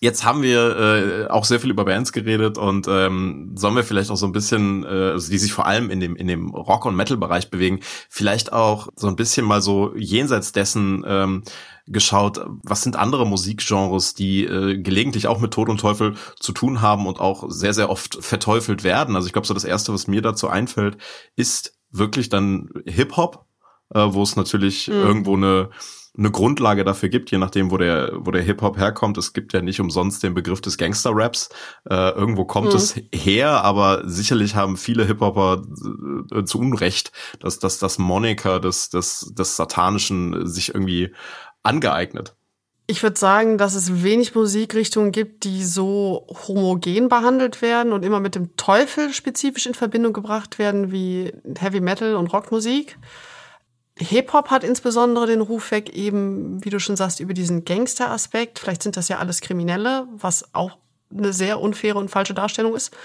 Jetzt 0.00 0.24
haben 0.24 0.42
wir 0.42 0.76
äh, 0.76 1.26
auch 1.28 1.44
sehr 1.44 1.60
viel 1.60 1.70
über 1.70 1.84
Bands 1.84 2.10
geredet 2.10 2.58
und 2.58 2.88
ähm, 2.88 3.52
sollen 3.54 3.76
wir 3.76 3.84
vielleicht 3.84 4.10
auch 4.10 4.16
so 4.16 4.26
ein 4.26 4.32
bisschen, 4.32 4.82
äh, 4.82 4.88
also 4.88 5.30
die 5.30 5.38
sich 5.38 5.52
vor 5.52 5.66
allem 5.66 5.90
in 5.90 6.00
dem 6.00 6.16
in 6.16 6.26
dem 6.26 6.50
Rock- 6.50 6.86
und 6.86 6.96
Metal-Bereich 6.96 7.50
bewegen, 7.50 7.80
vielleicht 8.08 8.52
auch 8.52 8.88
so 8.96 9.06
ein 9.06 9.16
bisschen 9.16 9.46
mal 9.46 9.60
so 9.60 9.94
jenseits 9.94 10.52
dessen 10.52 11.04
ähm, 11.06 11.42
geschaut, 11.86 12.44
was 12.62 12.82
sind 12.82 12.96
andere 12.96 13.26
Musikgenres, 13.26 14.14
die 14.14 14.44
äh, 14.44 14.78
gelegentlich 14.78 15.26
auch 15.26 15.40
mit 15.40 15.52
Tod 15.52 15.68
und 15.68 15.80
Teufel 15.80 16.14
zu 16.38 16.52
tun 16.52 16.80
haben 16.80 17.06
und 17.06 17.20
auch 17.20 17.44
sehr, 17.48 17.74
sehr 17.74 17.90
oft 17.90 18.18
verteufelt 18.20 18.84
werden. 18.84 19.16
Also 19.16 19.26
ich 19.26 19.32
glaube, 19.32 19.46
so 19.46 19.54
das 19.54 19.64
Erste, 19.64 19.92
was 19.92 20.06
mir 20.06 20.22
dazu 20.22 20.48
einfällt, 20.48 20.96
ist 21.36 21.74
wirklich 21.90 22.28
dann 22.28 22.70
Hip-Hop, 22.86 23.46
äh, 23.94 24.06
wo 24.08 24.22
es 24.22 24.36
natürlich 24.36 24.88
mhm. 24.88 24.94
irgendwo 24.94 25.36
eine 25.36 25.70
eine 26.18 26.30
Grundlage 26.30 26.84
dafür 26.84 27.08
gibt, 27.08 27.30
je 27.30 27.38
nachdem, 27.38 27.70
wo 27.70 27.76
der, 27.76 28.12
wo 28.14 28.30
der 28.30 28.42
Hip-Hop 28.42 28.76
herkommt. 28.76 29.16
Es 29.16 29.32
gibt 29.32 29.52
ja 29.52 29.62
nicht 29.62 29.80
umsonst 29.80 30.22
den 30.22 30.34
Begriff 30.34 30.60
des 30.60 30.76
Gangster-Raps. 30.76 31.50
Äh, 31.88 32.10
irgendwo 32.10 32.44
kommt 32.44 32.70
mhm. 32.70 32.76
es 32.76 32.96
her, 33.14 33.62
aber 33.62 34.02
sicherlich 34.08 34.56
haben 34.56 34.76
viele 34.76 35.04
Hip-Hopper 35.04 35.62
äh, 36.32 36.44
zu 36.44 36.58
Unrecht, 36.58 37.12
dass, 37.38 37.58
dass 37.58 37.78
das 37.78 37.98
Moniker 37.98 38.58
des, 38.58 38.90
des, 38.90 39.32
des 39.36 39.56
Satanischen 39.56 40.46
sich 40.46 40.74
irgendwie 40.74 41.14
angeeignet? 41.62 42.34
Ich 42.86 43.04
würde 43.04 43.18
sagen, 43.18 43.56
dass 43.56 43.74
es 43.74 44.02
wenig 44.02 44.34
Musikrichtungen 44.34 45.12
gibt, 45.12 45.44
die 45.44 45.64
so 45.64 46.26
homogen 46.48 47.08
behandelt 47.08 47.62
werden 47.62 47.92
und 47.92 48.04
immer 48.04 48.18
mit 48.18 48.34
dem 48.34 48.56
Teufel 48.56 49.12
spezifisch 49.12 49.66
in 49.66 49.74
Verbindung 49.74 50.12
gebracht 50.12 50.58
werden 50.58 50.90
wie 50.90 51.32
Heavy 51.56 51.80
Metal 51.80 52.16
und 52.16 52.32
Rockmusik. 52.32 52.98
Hip-Hop 53.96 54.50
hat 54.50 54.64
insbesondere 54.64 55.26
den 55.26 55.40
Ruf 55.40 55.70
weg, 55.70 55.90
eben, 55.90 56.64
wie 56.64 56.70
du 56.70 56.80
schon 56.80 56.96
sagst, 56.96 57.20
über 57.20 57.34
diesen 57.34 57.64
Gangster-Aspekt. 57.64 58.58
Vielleicht 58.58 58.82
sind 58.82 58.96
das 58.96 59.08
ja 59.08 59.18
alles 59.18 59.40
Kriminelle, 59.40 60.08
was 60.16 60.54
auch 60.54 60.78
eine 61.16 61.32
sehr 61.32 61.60
unfaire 61.60 61.98
und 61.98 62.10
falsche 62.10 62.34
Darstellung 62.34 62.74
ist. 62.74 62.96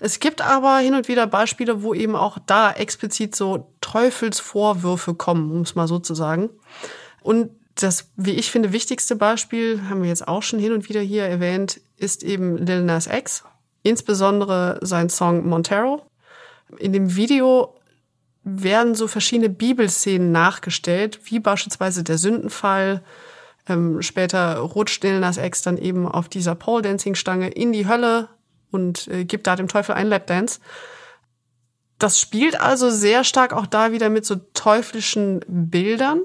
Es 0.00 0.18
gibt 0.18 0.42
aber 0.42 0.78
hin 0.78 0.94
und 0.94 1.08
wieder 1.08 1.26
Beispiele, 1.26 1.82
wo 1.82 1.94
eben 1.94 2.16
auch 2.16 2.38
da 2.46 2.72
explizit 2.72 3.34
so 3.34 3.72
Teufelsvorwürfe 3.80 5.14
kommen, 5.14 5.50
um 5.50 5.62
es 5.62 5.76
mal 5.76 5.88
so 5.88 5.98
zu 5.98 6.14
sagen. 6.14 6.50
Und 7.22 7.50
das, 7.74 8.10
wie 8.16 8.32
ich 8.32 8.50
finde, 8.50 8.72
wichtigste 8.72 9.16
Beispiel, 9.16 9.82
haben 9.88 10.02
wir 10.02 10.08
jetzt 10.08 10.28
auch 10.28 10.42
schon 10.42 10.58
hin 10.58 10.72
und 10.72 10.88
wieder 10.88 11.00
hier 11.00 11.24
erwähnt, 11.24 11.80
ist 11.96 12.22
eben 12.22 12.56
Lil 12.56 12.82
Nas 12.82 13.06
X. 13.06 13.44
Insbesondere 13.82 14.78
sein 14.82 15.10
Song 15.10 15.46
Montero. 15.46 16.06
In 16.78 16.92
dem 16.92 17.16
Video 17.16 17.74
werden 18.44 18.94
so 18.94 19.08
verschiedene 19.08 19.48
Bibelszenen 19.50 20.30
nachgestellt, 20.30 21.20
wie 21.24 21.40
beispielsweise 21.40 22.04
der 22.04 22.18
Sündenfall. 22.18 23.02
Ähm, 23.68 24.02
später 24.02 24.58
rutscht 24.58 25.02
Lil 25.02 25.18
Nas 25.20 25.38
X 25.38 25.62
dann 25.62 25.78
eben 25.78 26.06
auf 26.06 26.28
dieser 26.28 26.54
Pole 26.54 26.82
Dancing 26.82 27.14
Stange 27.14 27.48
in 27.48 27.72
die 27.72 27.88
Hölle 27.88 28.28
und 28.70 29.08
äh, 29.08 29.24
gibt 29.24 29.46
da 29.46 29.56
dem 29.56 29.68
Teufel 29.68 29.94
einen 29.94 30.10
Lapdance. 30.10 30.60
Das 31.98 32.20
spielt 32.20 32.60
also 32.60 32.90
sehr 32.90 33.24
stark 33.24 33.52
auch 33.52 33.66
da 33.66 33.92
wieder 33.92 34.10
mit 34.10 34.26
so 34.26 34.36
teuflischen 34.52 35.40
Bildern 35.48 36.20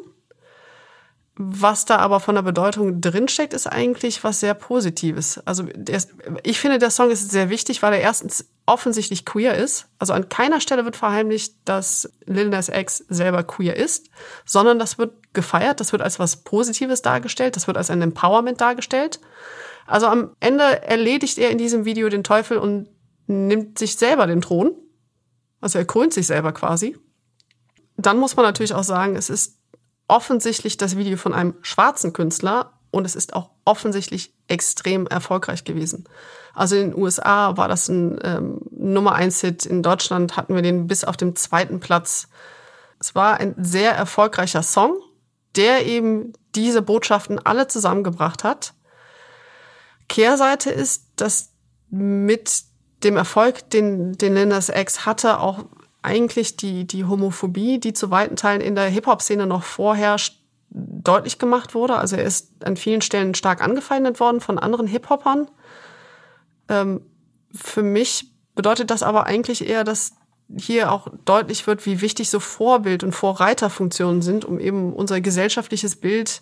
was 1.42 1.86
da 1.86 1.96
aber 2.00 2.20
von 2.20 2.36
der 2.36 2.42
Bedeutung 2.42 3.00
drinsteckt, 3.00 3.54
ist 3.54 3.66
eigentlich 3.66 4.26
was 4.26 4.42
sehr 4.42 4.54
Positives. 4.54 5.40
Also 5.46 5.64
der, 5.74 6.04
ich 6.44 6.60
finde, 6.60 6.80
der 6.80 6.90
Song 6.90 7.12
ist 7.12 7.32
sehr 7.32 7.50
wichtig, 7.50 7.82
weil 7.82 7.94
er 7.94 8.02
erstens 8.02 8.50
offensichtlich 8.66 9.24
queer 9.24 9.56
ist. 9.56 9.88
Also 10.00 10.12
an 10.12 10.28
keiner 10.28 10.60
Stelle 10.60 10.84
wird 10.84 10.98
verheimlicht, 10.98 11.56
dass 11.64 12.12
Lil 12.26 12.50
Nas 12.50 12.68
X 12.68 13.06
selber 13.08 13.44
queer 13.44 13.78
ist, 13.78 14.10
sondern 14.44 14.80
das 14.80 14.98
wird 14.98 15.14
gefeiert, 15.32 15.80
das 15.80 15.94
wird 15.94 16.02
als 16.02 16.20
was 16.20 16.44
Positives 16.44 17.02
dargestellt, 17.02 17.56
das 17.56 17.68
wird 17.68 17.78
als 17.78 17.90
ein 17.90 18.02
Empowerment 18.02 18.60
dargestellt. 18.60 19.22
Also 19.88 20.08
am 20.08 20.36
Ende 20.42 20.84
erledigt 20.84 21.38
er 21.38 21.52
in 21.52 21.58
diesem 21.58 21.86
Video 21.86 22.10
den 22.10 22.26
Teufel 22.26 22.58
und 22.58 22.90
nimmt 23.28 23.80
sich 23.80 23.96
selber 23.96 24.28
den 24.28 24.42
Thron. 24.42 24.76
Also 25.62 25.80
er 25.80 25.86
krönt 25.86 26.14
sich 26.14 26.28
selber 26.28 26.52
quasi. 26.52 26.98
Dann 27.96 28.20
muss 28.20 28.36
man 28.36 28.44
natürlich 28.44 28.74
auch 28.74 28.84
sagen, 28.84 29.16
es 29.16 29.30
ist 29.30 29.59
offensichtlich 30.10 30.78
das 30.78 30.98
Video 30.98 31.18
von 31.18 31.34
einem 31.34 31.56
schwarzen 31.62 32.12
Künstler, 32.14 32.74
und 32.92 33.06
es 33.06 33.16
ist 33.16 33.34
auch 33.34 33.52
offensichtlich 33.66 34.34
extrem 34.48 35.06
erfolgreich 35.06 35.64
gewesen. 35.64 36.06
Also 36.54 36.76
in 36.76 36.92
den 36.92 37.00
USA 37.00 37.56
war 37.56 37.68
das 37.68 37.88
ein 37.88 38.20
ähm, 38.24 38.62
Nummer 38.72 39.14
eins 39.14 39.42
Hit. 39.42 39.66
In 39.66 39.84
Deutschland 39.84 40.36
hatten 40.36 40.56
wir 40.56 40.62
den 40.62 40.88
bis 40.88 41.04
auf 41.04 41.16
den 41.16 41.36
zweiten 41.36 41.80
Platz. 41.80 42.28
Es 43.00 43.14
war 43.14 43.40
ein 43.40 43.54
sehr 43.58 43.92
erfolgreicher 43.92 44.64
Song, 44.64 44.98
der 45.56 45.86
eben 45.86 46.34
diese 46.56 46.82
Botschaften 46.82 47.40
alle 47.40 47.68
zusammengebracht 47.68 48.44
hat. 48.44 48.74
Kehrseite 50.08 50.72
ist, 50.72 51.06
dass 51.16 51.52
mit 51.90 52.64
dem 53.04 53.18
Erfolg, 53.18 53.70
den, 53.70 54.14
den 54.14 54.34
Lindas 54.34 54.70
X 54.70 55.06
hatte, 55.06 55.40
auch 55.40 55.66
eigentlich 56.02 56.56
die, 56.58 56.86
die 56.86 57.06
Homophobie, 57.06 57.80
die 57.80 57.94
zu 57.94 58.10
weiten 58.12 58.36
Teilen 58.36 58.62
in 58.62 58.76
der 58.76 58.88
Hip-Hop-Szene 58.90 59.46
noch 59.46 59.64
vorherrscht, 59.64 60.40
deutlich 60.70 61.40
gemacht 61.40 61.74
wurde. 61.74 61.96
Also 61.96 62.16
er 62.16 62.24
ist 62.24 62.64
an 62.64 62.78
vielen 62.78 63.02
Stellen 63.02 63.34
stark 63.34 63.62
angefeindet 63.62 64.20
worden 64.20 64.40
von 64.40 64.60
anderen 64.60 64.88
Hip-Hopern. 64.88 65.50
Ähm, 66.70 67.02
für 67.54 67.82
mich 67.82 68.32
bedeutet 68.56 68.92
das 68.92 69.04
aber 69.04 69.26
eigentlich 69.26 69.68
eher, 69.68 69.84
dass 69.84 70.14
hier 70.58 70.92
auch 70.92 71.08
deutlich 71.26 71.68
wird, 71.68 71.86
wie 71.86 72.02
wichtig 72.02 72.30
so 72.30 72.40
Vorbild- 72.40 73.04
und 73.04 73.14
Vorreiterfunktionen 73.14 74.22
sind, 74.22 74.46
um 74.46 74.60
eben 74.60 74.94
unser 74.94 75.22
gesellschaftliches 75.22 75.96
Bild 75.96 76.42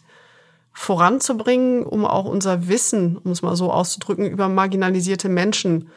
voranzubringen, 0.74 1.84
um 1.84 2.06
auch 2.06 2.26
unser 2.26 2.68
Wissen, 2.68 3.18
um 3.18 3.32
es 3.32 3.42
mal 3.42 3.56
so 3.56 3.72
auszudrücken, 3.72 4.26
über 4.26 4.48
marginalisierte 4.48 5.28
Menschen 5.28 5.90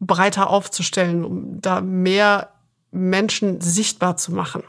breiter 0.00 0.50
aufzustellen, 0.50 1.24
um 1.24 1.60
da 1.60 1.80
mehr 1.80 2.53
Menschen 2.94 3.60
sichtbar 3.60 4.16
zu 4.16 4.32
machen. 4.32 4.62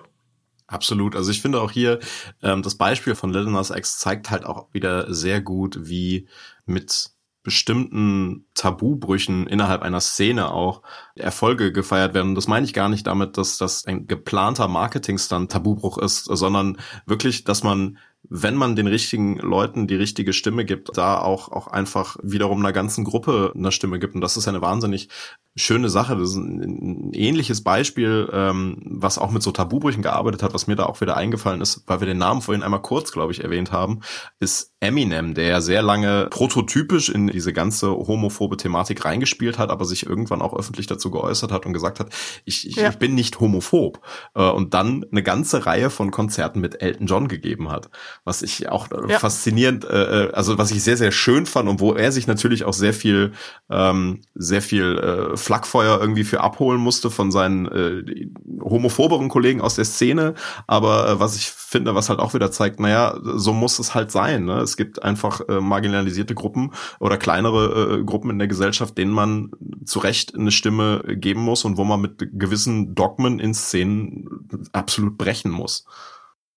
Absolut. 0.67 1.15
Also 1.15 1.32
ich 1.32 1.41
finde 1.41 1.61
auch 1.61 1.71
hier, 1.71 1.99
ähm, 2.41 2.63
das 2.63 2.76
Beispiel 2.76 3.15
von 3.15 3.32
Lil 3.32 3.45
Nas 3.45 3.69
X 3.69 3.99
zeigt 3.99 4.32
halt 4.32 4.45
auch 4.45 4.73
wieder 4.73 5.13
sehr 5.13 5.41
gut, 5.41 5.78
wie 5.82 6.28
mit 6.65 7.11
bestimmten 7.43 8.47
Tabubrüchen 8.55 9.45
innerhalb 9.45 9.84
einer 9.84 10.01
Szene 10.01 10.51
auch 10.51 10.82
Erfolge 11.13 11.71
gefeiert 11.71 12.15
werden. 12.15 12.30
Und 12.30 12.36
das 12.36 12.47
meine 12.47 12.65
ich 12.65 12.73
gar 12.73 12.89
nicht 12.89 13.05
damit, 13.05 13.38
dass 13.38 13.59
das 13.59 13.86
ein 13.86 14.07
geplanter 14.07 14.67
Marketingstand 14.67 15.51
Tabubruch 15.51 15.99
ist, 15.99 16.26
sondern 16.26 16.80
wirklich, 17.05 17.43
dass 17.43 17.63
man 17.63 17.99
wenn 18.30 18.55
man 18.55 18.76
den 18.76 18.88
richtigen 18.88 19.38
Leuten 19.38 19.88
die 19.88 19.95
richtige 19.95 20.34
Stimme 20.34 20.65
gibt, 20.65 20.97
da 20.97 21.19
auch, 21.19 21.49
auch 21.51 21.67
einfach 21.67 22.17
wiederum 22.21 22.59
einer 22.59 22.73
ganzen 22.73 23.03
Gruppe 23.03 23.51
eine 23.55 23.71
Stimme 23.71 23.99
gibt. 23.99 24.15
Und 24.15 24.21
das 24.21 24.38
ist 24.38 24.47
eine 24.47 24.61
wahnsinnig 24.61 25.09
schöne 25.55 25.89
Sache. 25.89 26.15
Das 26.15 26.30
ist 26.30 26.36
ein, 26.36 27.09
ein 27.09 27.13
ähnliches 27.13 27.63
Beispiel, 27.63 28.30
ähm, 28.34 28.82
was 28.86 29.17
auch 29.17 29.32
mit 29.32 29.41
so 29.41 29.51
Tabubrüchen 29.51 30.03
gearbeitet 30.03 30.43
hat, 30.43 30.53
was 30.53 30.67
mir 30.67 30.76
da 30.76 30.86
auch 30.86 31.01
wieder 31.01 31.15
eingefallen 31.15 31.61
ist, 31.61 31.84
weil 31.88 32.01
wir 32.01 32.07
den 32.07 32.17
Namen 32.17 32.41
vorhin 32.41 32.63
einmal 32.63 32.82
kurz, 32.82 33.11
glaube 33.11 33.32
ich, 33.32 33.43
erwähnt 33.43 33.71
haben, 33.71 34.01
ist 34.39 34.73
Eminem, 34.80 35.34
der 35.34 35.47
ja 35.47 35.61
sehr 35.61 35.82
lange 35.82 36.28
prototypisch 36.30 37.09
in 37.09 37.28
diese 37.28 37.53
ganze 37.53 37.91
homophobe 37.91 38.57
Thematik 38.57 39.05
reingespielt 39.05 39.57
hat, 39.57 39.69
aber 39.69 39.86
sich 39.86 40.05
irgendwann 40.05 40.41
auch 40.41 40.53
öffentlich 40.53 40.88
dazu 40.88 41.09
geäußert 41.09 41.51
hat 41.51 41.65
und 41.65 41.73
gesagt 41.73 41.99
hat, 41.99 42.13
ich, 42.43 42.67
ich, 42.67 42.76
ja. 42.76 42.89
ich 42.89 42.97
bin 42.97 43.15
nicht 43.15 43.39
homophob. 43.39 44.01
Äh, 44.34 44.49
und 44.49 44.73
dann 44.73 45.05
eine 45.11 45.23
ganze 45.23 45.65
Reihe 45.65 45.89
von 45.89 46.11
Konzerten 46.11 46.59
mit 46.59 46.82
Elton 46.82 47.07
John 47.07 47.28
gegeben 47.28 47.69
hat 47.69 47.89
was 48.24 48.41
ich 48.41 48.70
auch 48.70 48.89
äh, 48.91 49.11
ja. 49.11 49.20
faszinierend, 49.20 49.86
äh, 49.86 50.26
äh, 50.28 50.32
also 50.34 50.57
was 50.57 50.72
ich 50.72 50.84
sehr, 50.84 50.97
sehr 50.97 51.11
schön 51.11 51.45
fand 51.45 51.70
und 51.70 51.80
wo 51.80 51.93
er 51.93 52.11
sich 52.11 52.28
natürlich 52.28 52.63
auch 52.66 52.74
sehr 52.74 52.93
viel, 52.93 53.34
ähm, 53.70 54.22
sehr 54.34 54.61
viel 54.61 54.97
äh, 54.97 55.38
Flakfeuer 55.38 55.99
irgendwie 55.99 56.24
für 56.24 56.41
abholen 56.41 56.80
musste 56.80 57.09
von 57.09 57.32
seinen 57.32 57.66
äh, 57.66 58.28
homophoberen 58.61 59.30
Kollegen 59.30 59.61
aus 59.61 59.76
der 59.76 59.86
Szene. 59.86 60.36
Aber 60.68 61.09
äh, 61.09 61.20
was 61.20 61.36
ich 61.36 61.51
finde, 61.51 61.95
was 61.95 62.09
halt 62.09 62.20
auch 62.20 62.34
wieder 62.34 62.51
zeigt, 62.51 62.80
naja, 62.80 63.20
so 63.22 63.51
muss 63.51 63.80
es 63.80 63.93
halt 63.93 64.11
sein. 64.11 64.45
Ne? 64.45 64.59
Es 64.59 64.78
gibt 64.78 65.03
einfach 65.03 65.41
äh, 65.49 65.59
marginalisierte 65.59 66.36
Gruppen 66.36 66.72
oder 66.99 67.18
kleinere 67.18 67.99
äh, 67.99 68.03
Gruppen 68.03 68.30
in 68.30 68.39
der 68.39 68.47
Gesellschaft, 68.47 68.97
denen 68.97 69.11
man 69.11 69.51
zu 69.84 69.99
Recht 69.99 70.36
eine 70.36 70.51
Stimme 70.51 71.03
geben 71.07 71.41
muss 71.41 71.66
und 71.66 71.78
wo 71.78 71.84
man 71.84 72.01
mit 72.01 72.30
gewissen 72.34 72.95
Dogmen 72.95 73.39
in 73.39 73.53
Szenen 73.53 74.70
absolut 74.72 75.18
brechen 75.18 75.51
muss. 75.51 75.86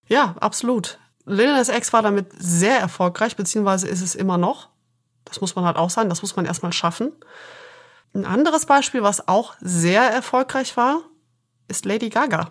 Ja, 0.06 0.36
absolut. 0.40 0.98
Lil 1.28 1.52
Nas 1.52 1.68
X 1.68 1.92
war 1.92 2.02
damit 2.02 2.26
sehr 2.38 2.78
erfolgreich, 2.78 3.36
beziehungsweise 3.36 3.86
ist 3.88 4.02
es 4.02 4.14
immer 4.14 4.38
noch. 4.38 4.68
Das 5.24 5.40
muss 5.40 5.54
man 5.54 5.64
halt 5.64 5.76
auch 5.76 5.90
sein, 5.90 6.08
das 6.08 6.22
muss 6.22 6.36
man 6.36 6.46
erstmal 6.46 6.72
schaffen. 6.72 7.12
Ein 8.14 8.24
anderes 8.24 8.66
Beispiel, 8.66 9.02
was 9.02 9.28
auch 9.28 9.54
sehr 9.60 10.02
erfolgreich 10.02 10.76
war, 10.76 11.02
ist 11.68 11.84
Lady 11.84 12.08
Gaga. 12.08 12.50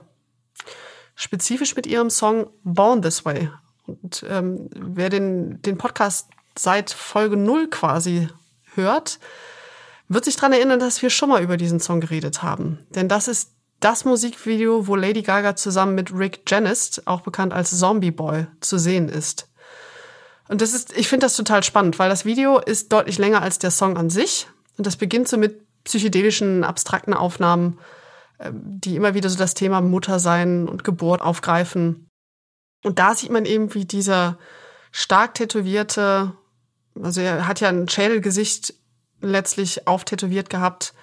Spezifisch 1.15 1.75
mit 1.75 1.87
ihrem 1.87 2.11
Song 2.11 2.51
Born 2.63 3.01
This 3.01 3.25
Way. 3.25 3.49
Und 3.87 4.23
ähm, 4.29 4.69
wer 4.75 5.09
den, 5.09 5.61
den 5.63 5.77
Podcast 5.77 6.29
seit 6.55 6.91
Folge 6.91 7.37
0 7.37 7.69
quasi 7.69 8.29
hört, 8.75 9.19
wird 10.07 10.25
sich 10.25 10.35
dran 10.35 10.53
erinnern, 10.53 10.79
dass 10.79 11.01
wir 11.01 11.09
schon 11.09 11.29
mal 11.29 11.41
über 11.41 11.57
diesen 11.57 11.79
Song 11.79 11.99
geredet 11.99 12.43
haben. 12.43 12.85
Denn 12.91 13.09
das 13.09 13.27
ist 13.27 13.56
das 13.79 14.05
Musikvideo, 14.05 14.87
wo 14.87 14.95
Lady 14.95 15.21
Gaga 15.21 15.55
zusammen 15.55 15.95
mit 15.95 16.13
Rick 16.13 16.41
Janist, 16.47 17.05
auch 17.07 17.21
bekannt 17.21 17.53
als 17.53 17.77
Zombie 17.77 18.11
Boy, 18.11 18.47
zu 18.59 18.77
sehen 18.77 19.09
ist. 19.09 19.49
Und 20.47 20.61
das 20.61 20.73
ist, 20.73 20.97
ich 20.97 21.07
finde 21.07 21.25
das 21.25 21.35
total 21.35 21.63
spannend, 21.63 21.99
weil 21.99 22.09
das 22.09 22.25
Video 22.25 22.59
ist 22.59 22.91
deutlich 22.91 23.17
länger 23.17 23.41
als 23.41 23.59
der 23.59 23.71
Song 23.71 23.97
an 23.97 24.09
sich. 24.09 24.47
Und 24.77 24.87
das 24.87 24.95
beginnt 24.95 25.27
so 25.27 25.37
mit 25.37 25.61
psychedelischen, 25.83 26.63
abstrakten 26.63 27.13
Aufnahmen, 27.13 27.79
ähm, 28.39 28.61
die 28.63 28.95
immer 28.95 29.13
wieder 29.13 29.29
so 29.29 29.37
das 29.37 29.53
Thema 29.53 29.81
Muttersein 29.81 30.67
und 30.67 30.83
Geburt 30.83 31.21
aufgreifen. 31.21 32.07
Und 32.83 32.99
da 32.99 33.15
sieht 33.15 33.31
man 33.31 33.45
eben, 33.45 33.73
wie 33.73 33.85
dieser 33.85 34.37
stark 34.91 35.33
tätowierte, 35.33 36.33
also 37.01 37.21
er 37.21 37.47
hat 37.47 37.59
ja 37.59 37.69
ein 37.69 37.89
Schädelgesicht 37.89 38.73
letztlich 39.21 39.87
auftätowiert 39.87 40.49
gehabt, 40.49 40.93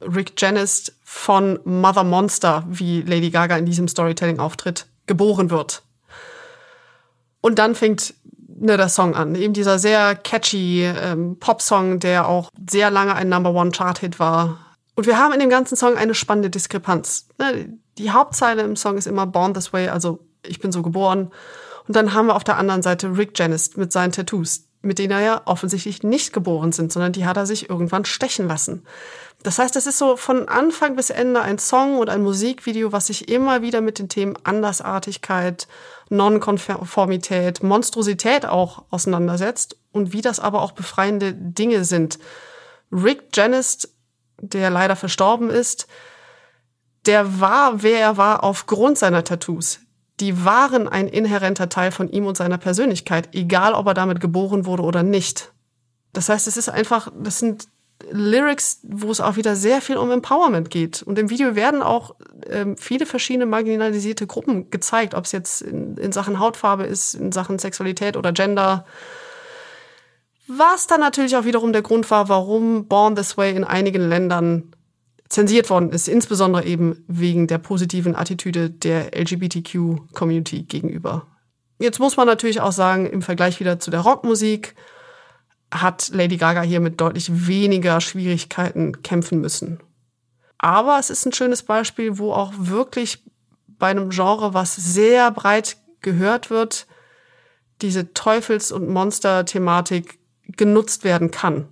Rick 0.00 0.40
Janist 0.40 0.94
von 1.04 1.58
Mother 1.64 2.04
Monster, 2.04 2.64
wie 2.68 3.02
Lady 3.02 3.30
Gaga 3.30 3.56
in 3.56 3.66
diesem 3.66 3.88
Storytelling 3.88 4.38
auftritt, 4.38 4.86
geboren 5.06 5.50
wird. 5.50 5.82
Und 7.40 7.58
dann 7.58 7.74
fängt 7.74 8.14
ne, 8.58 8.76
der 8.76 8.88
Song 8.88 9.14
an. 9.14 9.34
Eben 9.34 9.52
dieser 9.52 9.78
sehr 9.78 10.14
catchy 10.14 10.84
ähm, 10.84 11.38
Pop-Song, 11.38 12.00
der 12.00 12.28
auch 12.28 12.50
sehr 12.68 12.90
lange 12.90 13.14
ein 13.14 13.28
Number 13.28 13.52
One 13.52 13.70
Chart-Hit 13.70 14.18
war. 14.18 14.58
Und 14.94 15.06
wir 15.06 15.18
haben 15.18 15.32
in 15.34 15.40
dem 15.40 15.50
ganzen 15.50 15.76
Song 15.76 15.96
eine 15.96 16.14
spannende 16.14 16.50
Diskrepanz. 16.50 17.28
Ne, 17.38 17.78
die 17.98 18.10
Hauptzeile 18.10 18.62
im 18.62 18.76
Song 18.76 18.98
ist 18.98 19.06
immer 19.06 19.26
Born 19.26 19.54
This 19.54 19.72
Way, 19.72 19.88
also 19.88 20.20
ich 20.44 20.60
bin 20.60 20.72
so 20.72 20.82
geboren. 20.82 21.30
Und 21.86 21.96
dann 21.96 22.14
haben 22.14 22.26
wir 22.26 22.36
auf 22.36 22.44
der 22.44 22.56
anderen 22.56 22.82
Seite 22.82 23.16
Rick 23.16 23.38
Janist 23.38 23.76
mit 23.76 23.92
seinen 23.92 24.12
Tattoos, 24.12 24.64
mit 24.82 24.98
denen 24.98 25.12
er 25.12 25.20
ja 25.20 25.42
offensichtlich 25.44 26.02
nicht 26.02 26.32
geboren 26.32 26.72
sind, 26.72 26.92
sondern 26.92 27.12
die 27.12 27.26
hat 27.26 27.36
er 27.36 27.46
sich 27.46 27.70
irgendwann 27.70 28.04
stechen 28.04 28.48
lassen. 28.48 28.84
Das 29.42 29.58
heißt, 29.58 29.76
es 29.76 29.86
ist 29.86 29.98
so 29.98 30.16
von 30.16 30.48
Anfang 30.48 30.96
bis 30.96 31.10
Ende 31.10 31.40
ein 31.40 31.58
Song 31.58 31.98
und 31.98 32.08
ein 32.08 32.22
Musikvideo, 32.22 32.92
was 32.92 33.06
sich 33.06 33.28
immer 33.28 33.62
wieder 33.62 33.80
mit 33.80 33.98
den 33.98 34.08
Themen 34.08 34.36
Andersartigkeit, 34.42 35.68
Nonkonformität, 36.08 37.62
Monstrosität 37.62 38.46
auch 38.46 38.84
auseinandersetzt 38.90 39.76
und 39.92 40.12
wie 40.12 40.22
das 40.22 40.40
aber 40.40 40.62
auch 40.62 40.72
befreiende 40.72 41.32
Dinge 41.32 41.84
sind. 41.84 42.18
Rick 42.90 43.36
Janist, 43.36 43.94
der 44.40 44.70
leider 44.70 44.96
verstorben 44.96 45.50
ist, 45.50 45.86
der 47.06 47.40
war, 47.40 47.82
wer 47.82 48.00
er 48.00 48.16
war, 48.16 48.42
aufgrund 48.42 48.98
seiner 48.98 49.22
Tattoos. 49.22 49.80
Die 50.18 50.44
waren 50.44 50.88
ein 50.88 51.08
inhärenter 51.08 51.68
Teil 51.68 51.92
von 51.92 52.08
ihm 52.08 52.26
und 52.26 52.36
seiner 52.36 52.58
Persönlichkeit, 52.58 53.28
egal 53.34 53.74
ob 53.74 53.86
er 53.86 53.94
damit 53.94 54.20
geboren 54.20 54.66
wurde 54.66 54.82
oder 54.82 55.02
nicht. 55.02 55.52
Das 56.12 56.28
heißt, 56.28 56.46
es 56.46 56.56
ist 56.56 56.68
einfach, 56.68 57.12
das 57.16 57.38
sind 57.38 57.68
Lyrics, 58.10 58.80
wo 58.82 59.10
es 59.10 59.20
auch 59.20 59.36
wieder 59.36 59.56
sehr 59.56 59.80
viel 59.80 59.96
um 59.96 60.10
Empowerment 60.10 60.70
geht. 60.70 61.02
Und 61.02 61.18
im 61.18 61.30
Video 61.30 61.56
werden 61.56 61.82
auch 61.82 62.14
ähm, 62.48 62.76
viele 62.76 63.06
verschiedene 63.06 63.46
marginalisierte 63.46 64.26
Gruppen 64.26 64.70
gezeigt, 64.70 65.14
ob 65.14 65.24
es 65.24 65.32
jetzt 65.32 65.62
in, 65.62 65.96
in 65.96 66.12
Sachen 66.12 66.38
Hautfarbe 66.38 66.84
ist, 66.84 67.14
in 67.14 67.32
Sachen 67.32 67.58
Sexualität 67.58 68.16
oder 68.16 68.32
Gender. 68.32 68.84
Was 70.46 70.86
dann 70.86 71.00
natürlich 71.00 71.36
auch 71.36 71.44
wiederum 71.44 71.72
der 71.72 71.82
Grund 71.82 72.10
war, 72.10 72.28
warum 72.28 72.86
Born 72.86 73.16
This 73.16 73.36
Way 73.36 73.56
in 73.56 73.64
einigen 73.64 74.08
Ländern 74.08 74.72
zensiert 75.28 75.70
worden 75.70 75.90
ist, 75.90 76.06
insbesondere 76.06 76.64
eben 76.64 77.04
wegen 77.08 77.48
der 77.48 77.58
positiven 77.58 78.14
Attitüde 78.14 78.70
der 78.70 79.18
LGBTQ-Community 79.18 80.62
gegenüber. 80.62 81.26
Jetzt 81.78 81.98
muss 81.98 82.16
man 82.16 82.26
natürlich 82.26 82.60
auch 82.60 82.72
sagen, 82.72 83.06
im 83.06 83.22
Vergleich 83.22 83.58
wieder 83.58 83.80
zu 83.80 83.90
der 83.90 84.00
Rockmusik, 84.00 84.76
hat 85.72 86.10
Lady 86.12 86.36
Gaga 86.36 86.62
hier 86.62 86.80
mit 86.80 87.00
deutlich 87.00 87.46
weniger 87.46 88.00
Schwierigkeiten 88.00 89.02
kämpfen 89.02 89.40
müssen. 89.40 89.80
Aber 90.58 90.98
es 90.98 91.10
ist 91.10 91.26
ein 91.26 91.32
schönes 91.32 91.62
Beispiel, 91.62 92.18
wo 92.18 92.32
auch 92.32 92.52
wirklich 92.56 93.22
bei 93.66 93.88
einem 93.88 94.10
Genre, 94.10 94.54
was 94.54 94.74
sehr 94.76 95.30
breit 95.30 95.76
gehört 96.00 96.50
wird, 96.50 96.86
diese 97.82 98.14
Teufels- 98.14 98.72
und 98.72 98.88
Monster-Thematik 98.88 100.18
genutzt 100.56 101.04
werden 101.04 101.30
kann. 101.30 101.68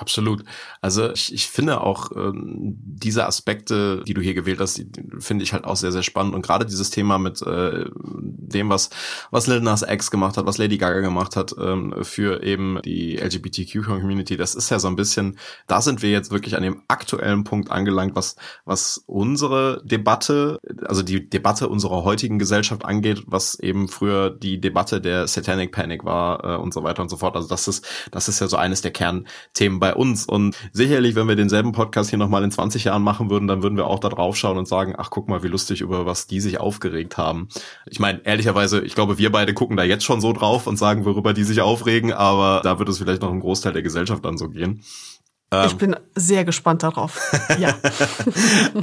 Absolut. 0.00 0.44
Also 0.80 1.10
ich, 1.12 1.34
ich 1.34 1.46
finde 1.48 1.82
auch 1.82 2.10
ähm, 2.16 2.74
diese 2.82 3.26
Aspekte, 3.26 4.02
die 4.06 4.14
du 4.14 4.22
hier 4.22 4.32
gewählt 4.32 4.58
hast, 4.58 4.82
finde 5.18 5.44
ich 5.44 5.52
halt 5.52 5.64
auch 5.64 5.76
sehr, 5.76 5.92
sehr 5.92 6.02
spannend. 6.02 6.34
Und 6.34 6.40
gerade 6.40 6.64
dieses 6.64 6.88
Thema 6.88 7.18
mit 7.18 7.42
äh, 7.42 7.84
dem, 7.92 8.70
was, 8.70 8.88
was 9.30 9.46
Lil 9.46 9.60
Nas 9.60 9.82
X 9.82 10.10
gemacht 10.10 10.38
hat, 10.38 10.46
was 10.46 10.56
Lady 10.56 10.78
Gaga 10.78 11.00
gemacht 11.00 11.36
hat, 11.36 11.54
ähm, 11.60 11.94
für 12.00 12.42
eben 12.42 12.80
die 12.82 13.16
LGBTQ-Community. 13.16 14.38
Das 14.38 14.54
ist 14.54 14.70
ja 14.70 14.78
so 14.78 14.88
ein 14.88 14.96
bisschen, 14.96 15.36
da 15.66 15.82
sind 15.82 16.00
wir 16.00 16.10
jetzt 16.10 16.30
wirklich 16.30 16.56
an 16.56 16.62
dem 16.62 16.82
aktuellen 16.88 17.44
Punkt 17.44 17.70
angelangt, 17.70 18.16
was, 18.16 18.36
was 18.64 19.04
unsere 19.04 19.82
Debatte, 19.84 20.60
also 20.86 21.02
die 21.02 21.28
Debatte 21.28 21.68
unserer 21.68 22.04
heutigen 22.04 22.38
Gesellschaft 22.38 22.86
angeht, 22.86 23.24
was 23.26 23.60
eben 23.60 23.86
früher 23.88 24.30
die 24.30 24.62
Debatte 24.62 25.02
der 25.02 25.26
Satanic 25.28 25.72
Panic 25.72 26.04
war 26.04 26.42
äh, 26.42 26.56
und 26.56 26.72
so 26.72 26.82
weiter 26.84 27.02
und 27.02 27.10
so 27.10 27.18
fort. 27.18 27.36
Also 27.36 27.48
das 27.48 27.68
ist, 27.68 27.86
das 28.10 28.28
ist 28.28 28.40
ja 28.40 28.46
so 28.46 28.56
eines 28.56 28.80
der 28.80 28.92
Kernthemen 28.92 29.78
bei 29.78 29.89
uns. 29.92 30.26
Und 30.26 30.56
sicherlich, 30.72 31.14
wenn 31.14 31.28
wir 31.28 31.36
denselben 31.36 31.72
Podcast 31.72 32.10
hier 32.10 32.18
nochmal 32.18 32.44
in 32.44 32.50
20 32.50 32.84
Jahren 32.84 33.02
machen 33.02 33.30
würden, 33.30 33.48
dann 33.48 33.62
würden 33.62 33.76
wir 33.76 33.86
auch 33.86 33.98
da 33.98 34.08
drauf 34.08 34.36
schauen 34.36 34.58
und 34.58 34.68
sagen, 34.68 34.94
ach 34.96 35.10
guck 35.10 35.28
mal, 35.28 35.42
wie 35.42 35.48
lustig, 35.48 35.80
über 35.80 36.06
was 36.06 36.26
die 36.26 36.40
sich 36.40 36.60
aufgeregt 36.60 37.16
haben. 37.16 37.48
Ich 37.86 38.00
meine, 38.00 38.20
ehrlicherweise, 38.24 38.80
ich 38.80 38.94
glaube, 38.94 39.18
wir 39.18 39.32
beide 39.32 39.54
gucken 39.54 39.76
da 39.76 39.84
jetzt 39.84 40.04
schon 40.04 40.20
so 40.20 40.32
drauf 40.32 40.66
und 40.66 40.76
sagen, 40.76 41.04
worüber 41.04 41.32
die 41.32 41.44
sich 41.44 41.60
aufregen, 41.60 42.12
aber 42.12 42.60
da 42.62 42.78
wird 42.78 42.88
es 42.88 42.98
vielleicht 42.98 43.22
noch 43.22 43.30
im 43.30 43.40
Großteil 43.40 43.72
der 43.72 43.82
Gesellschaft 43.82 44.24
dann 44.24 44.38
so 44.38 44.48
gehen. 44.48 44.82
Ich 45.52 45.72
ähm. 45.72 45.78
bin 45.78 45.96
sehr 46.14 46.44
gespannt 46.44 46.84
darauf. 46.84 47.20
Ja. 47.58 47.74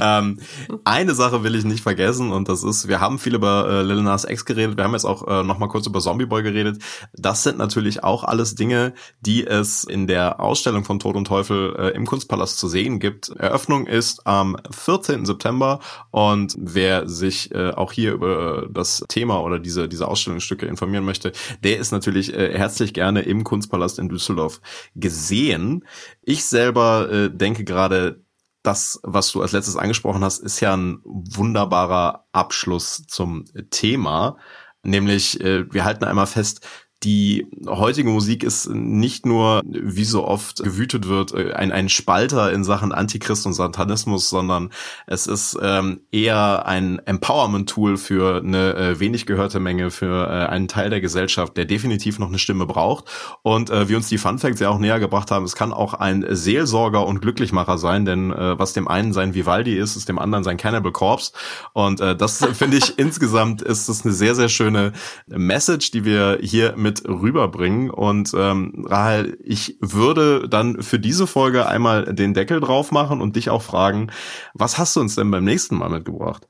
ähm, 0.00 0.38
eine 0.84 1.14
Sache 1.14 1.42
will 1.42 1.54
ich 1.54 1.64
nicht 1.64 1.82
vergessen 1.82 2.30
und 2.30 2.50
das 2.50 2.62
ist, 2.62 2.88
wir 2.88 3.00
haben 3.00 3.18
viel 3.18 3.34
über 3.34 3.66
äh, 3.68 3.82
Lil 3.82 4.02
Nas 4.02 4.24
X 4.24 4.44
geredet, 4.44 4.76
wir 4.76 4.84
haben 4.84 4.92
jetzt 4.92 5.06
auch 5.06 5.26
äh, 5.26 5.42
noch 5.42 5.58
mal 5.58 5.68
kurz 5.68 5.86
über 5.86 6.00
Zombie 6.00 6.26
Boy 6.26 6.42
geredet. 6.42 6.82
Das 7.14 7.42
sind 7.42 7.56
natürlich 7.56 8.04
auch 8.04 8.22
alles 8.22 8.54
Dinge, 8.54 8.92
die 9.20 9.46
es 9.46 9.84
in 9.84 10.06
der 10.06 10.40
Ausstellung 10.40 10.84
von 10.84 10.98
Tod 10.98 11.16
und 11.16 11.26
Teufel 11.26 11.74
äh, 11.78 11.88
im 11.96 12.04
Kunstpalast 12.04 12.58
zu 12.58 12.68
sehen 12.68 12.98
gibt. 12.98 13.30
Eröffnung 13.30 13.86
ist 13.86 14.26
am 14.26 14.56
14. 14.70 15.24
September 15.24 15.80
und 16.10 16.54
wer 16.58 17.08
sich 17.08 17.50
äh, 17.54 17.70
auch 17.70 17.92
hier 17.92 18.12
über 18.12 18.66
das 18.70 19.04
Thema 19.08 19.40
oder 19.40 19.58
diese 19.58 19.88
diese 19.88 20.06
Ausstellungsstücke 20.06 20.66
informieren 20.66 21.06
möchte, 21.06 21.32
der 21.64 21.78
ist 21.78 21.92
natürlich 21.92 22.34
äh, 22.34 22.56
herzlich 22.56 22.92
gerne 22.92 23.22
im 23.22 23.42
Kunstpalast 23.42 23.98
in 23.98 24.10
Düsseldorf 24.10 24.60
gesehen. 24.94 25.84
Ich 26.30 26.44
selber 26.44 27.10
äh, 27.10 27.30
denke 27.34 27.64
gerade, 27.64 28.22
das, 28.62 29.00
was 29.02 29.32
du 29.32 29.40
als 29.40 29.52
letztes 29.52 29.76
angesprochen 29.76 30.22
hast, 30.22 30.40
ist 30.40 30.60
ja 30.60 30.76
ein 30.76 31.00
wunderbarer 31.02 32.26
Abschluss 32.32 33.02
zum 33.06 33.46
Thema. 33.70 34.36
Nämlich, 34.82 35.40
äh, 35.40 35.72
wir 35.72 35.86
halten 35.86 36.04
einmal 36.04 36.26
fest, 36.26 36.68
die 37.04 37.46
heutige 37.66 38.10
Musik 38.10 38.42
ist 38.42 38.68
nicht 38.70 39.24
nur, 39.24 39.62
wie 39.64 40.04
so 40.04 40.26
oft 40.26 40.62
gewütet 40.62 41.06
wird, 41.06 41.32
ein, 41.32 41.70
ein 41.70 41.88
Spalter 41.88 42.52
in 42.52 42.64
Sachen 42.64 42.92
Antichrist 42.92 43.46
und 43.46 43.52
Satanismus, 43.52 44.28
sondern 44.28 44.70
es 45.06 45.28
ist 45.28 45.56
ähm, 45.62 46.00
eher 46.10 46.66
ein 46.66 46.98
Empowerment-Tool 46.98 47.96
für 47.98 48.38
eine 48.38 48.74
äh, 48.74 49.00
wenig 49.00 49.26
gehörte 49.26 49.60
Menge, 49.60 49.92
für 49.92 50.26
äh, 50.26 50.46
einen 50.48 50.66
Teil 50.66 50.90
der 50.90 51.00
Gesellschaft, 51.00 51.56
der 51.56 51.66
definitiv 51.66 52.18
noch 52.18 52.28
eine 52.28 52.40
Stimme 52.40 52.66
braucht. 52.66 53.04
Und 53.42 53.70
äh, 53.70 53.88
wie 53.88 53.94
uns 53.94 54.08
die 54.08 54.18
Fun 54.18 54.40
Facts 54.40 54.58
ja 54.58 54.68
auch 54.68 54.78
näher 54.78 54.98
gebracht 54.98 55.30
haben, 55.30 55.44
es 55.44 55.54
kann 55.54 55.72
auch 55.72 55.94
ein 55.94 56.26
Seelsorger 56.28 57.06
und 57.06 57.20
Glücklichmacher 57.20 57.78
sein, 57.78 58.06
denn 58.06 58.32
äh, 58.32 58.58
was 58.58 58.72
dem 58.72 58.88
einen 58.88 59.12
sein 59.12 59.34
Vivaldi 59.34 59.76
ist, 59.76 59.94
ist 59.94 60.08
dem 60.08 60.18
anderen 60.18 60.42
sein 60.42 60.56
Cannibal 60.56 60.90
Corpse. 60.90 61.30
Und 61.74 62.00
äh, 62.00 62.16
das 62.16 62.44
finde 62.54 62.78
ich 62.78 62.98
insgesamt 62.98 63.62
ist 63.62 63.88
das 63.88 64.04
eine 64.04 64.12
sehr, 64.12 64.34
sehr 64.34 64.48
schöne 64.48 64.92
Message, 65.28 65.92
die 65.92 66.04
wir 66.04 66.38
hier 66.42 66.74
mit 66.76 66.87
mit 66.88 67.06
rüberbringen. 67.06 67.90
Und 67.90 68.32
ähm, 68.34 68.86
Rahel, 68.88 69.38
ich 69.44 69.76
würde 69.80 70.48
dann 70.48 70.82
für 70.82 70.98
diese 70.98 71.26
Folge 71.26 71.66
einmal 71.66 72.14
den 72.14 72.32
Deckel 72.32 72.60
drauf 72.60 72.92
machen 72.92 73.20
und 73.20 73.36
dich 73.36 73.50
auch 73.50 73.62
fragen, 73.62 74.10
was 74.54 74.78
hast 74.78 74.96
du 74.96 75.00
uns 75.00 75.14
denn 75.14 75.30
beim 75.30 75.44
nächsten 75.44 75.76
Mal 75.76 75.90
mitgebracht? 75.90 76.48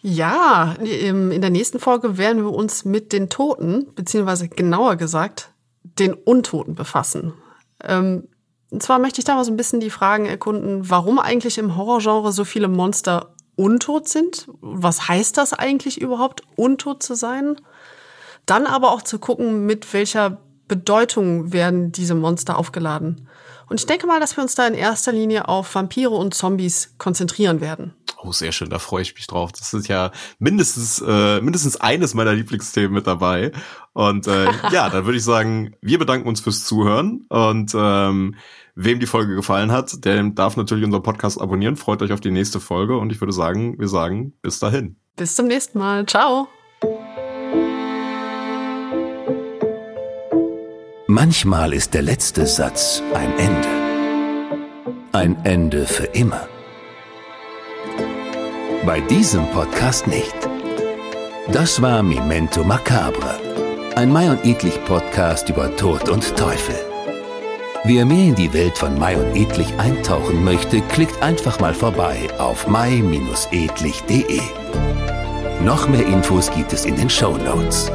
Ja, 0.00 0.74
in 0.82 1.40
der 1.40 1.50
nächsten 1.50 1.80
Folge 1.80 2.18
werden 2.18 2.44
wir 2.44 2.52
uns 2.52 2.84
mit 2.84 3.12
den 3.12 3.28
Toten, 3.28 3.86
beziehungsweise 3.94 4.48
genauer 4.48 4.96
gesagt, 4.96 5.50
den 5.82 6.12
Untoten 6.12 6.74
befassen. 6.74 7.32
Ähm, 7.82 8.28
und 8.70 8.82
zwar 8.82 8.98
möchte 8.98 9.20
ich 9.20 9.24
da 9.24 9.34
mal 9.34 9.44
so 9.44 9.52
ein 9.52 9.56
bisschen 9.56 9.80
die 9.80 9.90
Fragen 9.90 10.26
erkunden, 10.26 10.90
warum 10.90 11.18
eigentlich 11.18 11.58
im 11.58 11.76
Horrorgenre 11.76 12.32
so 12.32 12.44
viele 12.44 12.68
Monster 12.68 13.34
untot 13.56 14.08
sind. 14.08 14.48
Was 14.60 15.08
heißt 15.08 15.36
das 15.38 15.52
eigentlich 15.52 16.00
überhaupt, 16.00 16.42
untot 16.56 17.02
zu 17.02 17.14
sein? 17.14 17.56
Dann 18.46 18.66
aber 18.66 18.92
auch 18.92 19.02
zu 19.02 19.18
gucken, 19.18 19.66
mit 19.66 19.92
welcher 19.92 20.42
Bedeutung 20.68 21.52
werden 21.52 21.92
diese 21.92 22.14
Monster 22.14 22.58
aufgeladen. 22.58 23.28
Und 23.68 23.80
ich 23.80 23.86
denke 23.86 24.06
mal, 24.06 24.20
dass 24.20 24.36
wir 24.36 24.42
uns 24.42 24.54
da 24.54 24.66
in 24.66 24.74
erster 24.74 25.12
Linie 25.12 25.48
auf 25.48 25.74
Vampire 25.74 26.10
und 26.10 26.34
Zombies 26.34 26.94
konzentrieren 26.98 27.60
werden. 27.60 27.94
Oh, 28.22 28.32
sehr 28.32 28.52
schön, 28.52 28.70
da 28.70 28.78
freue 28.78 29.02
ich 29.02 29.14
mich 29.14 29.26
drauf. 29.26 29.52
Das 29.52 29.74
ist 29.74 29.88
ja 29.88 30.10
mindestens, 30.38 31.02
äh, 31.06 31.40
mindestens 31.40 31.76
eines 31.76 32.14
meiner 32.14 32.32
Lieblingsthemen 32.32 32.92
mit 32.92 33.06
dabei. 33.06 33.52
Und 33.92 34.26
äh, 34.26 34.44
ja, 34.72 34.88
dann 34.88 35.04
würde 35.04 35.18
ich 35.18 35.24
sagen, 35.24 35.74
wir 35.80 35.98
bedanken 35.98 36.28
uns 36.28 36.40
fürs 36.40 36.64
Zuhören 36.64 37.26
und 37.28 37.72
ähm, 37.74 38.36
wem 38.74 39.00
die 39.00 39.06
Folge 39.06 39.34
gefallen 39.34 39.72
hat, 39.72 40.04
der 40.04 40.22
darf 40.30 40.56
natürlich 40.56 40.84
unseren 40.84 41.02
Podcast 41.02 41.40
abonnieren. 41.40 41.76
Freut 41.76 42.02
euch 42.02 42.12
auf 42.12 42.20
die 42.20 42.30
nächste 42.30 42.60
Folge 42.60 42.96
und 42.96 43.12
ich 43.12 43.20
würde 43.20 43.32
sagen, 43.32 43.78
wir 43.78 43.88
sagen 43.88 44.34
bis 44.40 44.58
dahin. 44.58 44.96
Bis 45.16 45.36
zum 45.36 45.46
nächsten 45.46 45.78
Mal. 45.78 46.06
Ciao. 46.06 46.48
Manchmal 51.14 51.72
ist 51.72 51.94
der 51.94 52.02
letzte 52.02 52.44
Satz 52.44 53.00
ein 53.14 53.38
Ende. 53.38 53.68
Ein 55.12 55.36
Ende 55.44 55.86
für 55.86 56.06
immer. 56.06 56.48
Bei 58.84 59.00
diesem 59.00 59.48
Podcast 59.52 60.08
nicht. 60.08 60.34
Das 61.52 61.80
war 61.80 62.02
Memento 62.02 62.64
Macabre, 62.64 63.38
ein 63.94 64.12
Mai 64.12 64.28
und 64.28 64.44
Edlich 64.44 64.84
Podcast 64.86 65.48
über 65.48 65.76
Tod 65.76 66.08
und 66.08 66.36
Teufel. 66.36 66.74
Wer 67.84 68.04
mehr 68.06 68.30
in 68.30 68.34
die 68.34 68.52
Welt 68.52 68.76
von 68.76 68.98
Mai 68.98 69.16
und 69.16 69.36
Edlich 69.36 69.72
eintauchen 69.78 70.42
möchte, 70.42 70.80
klickt 70.80 71.22
einfach 71.22 71.60
mal 71.60 71.74
vorbei 71.74 72.26
auf 72.38 72.66
mai-edlich.de. 72.66 74.40
Noch 75.62 75.88
mehr 75.88 76.06
Infos 76.08 76.50
gibt 76.50 76.72
es 76.72 76.84
in 76.84 76.96
den 76.96 77.08
Show 77.08 77.36
Notes. 77.36 77.88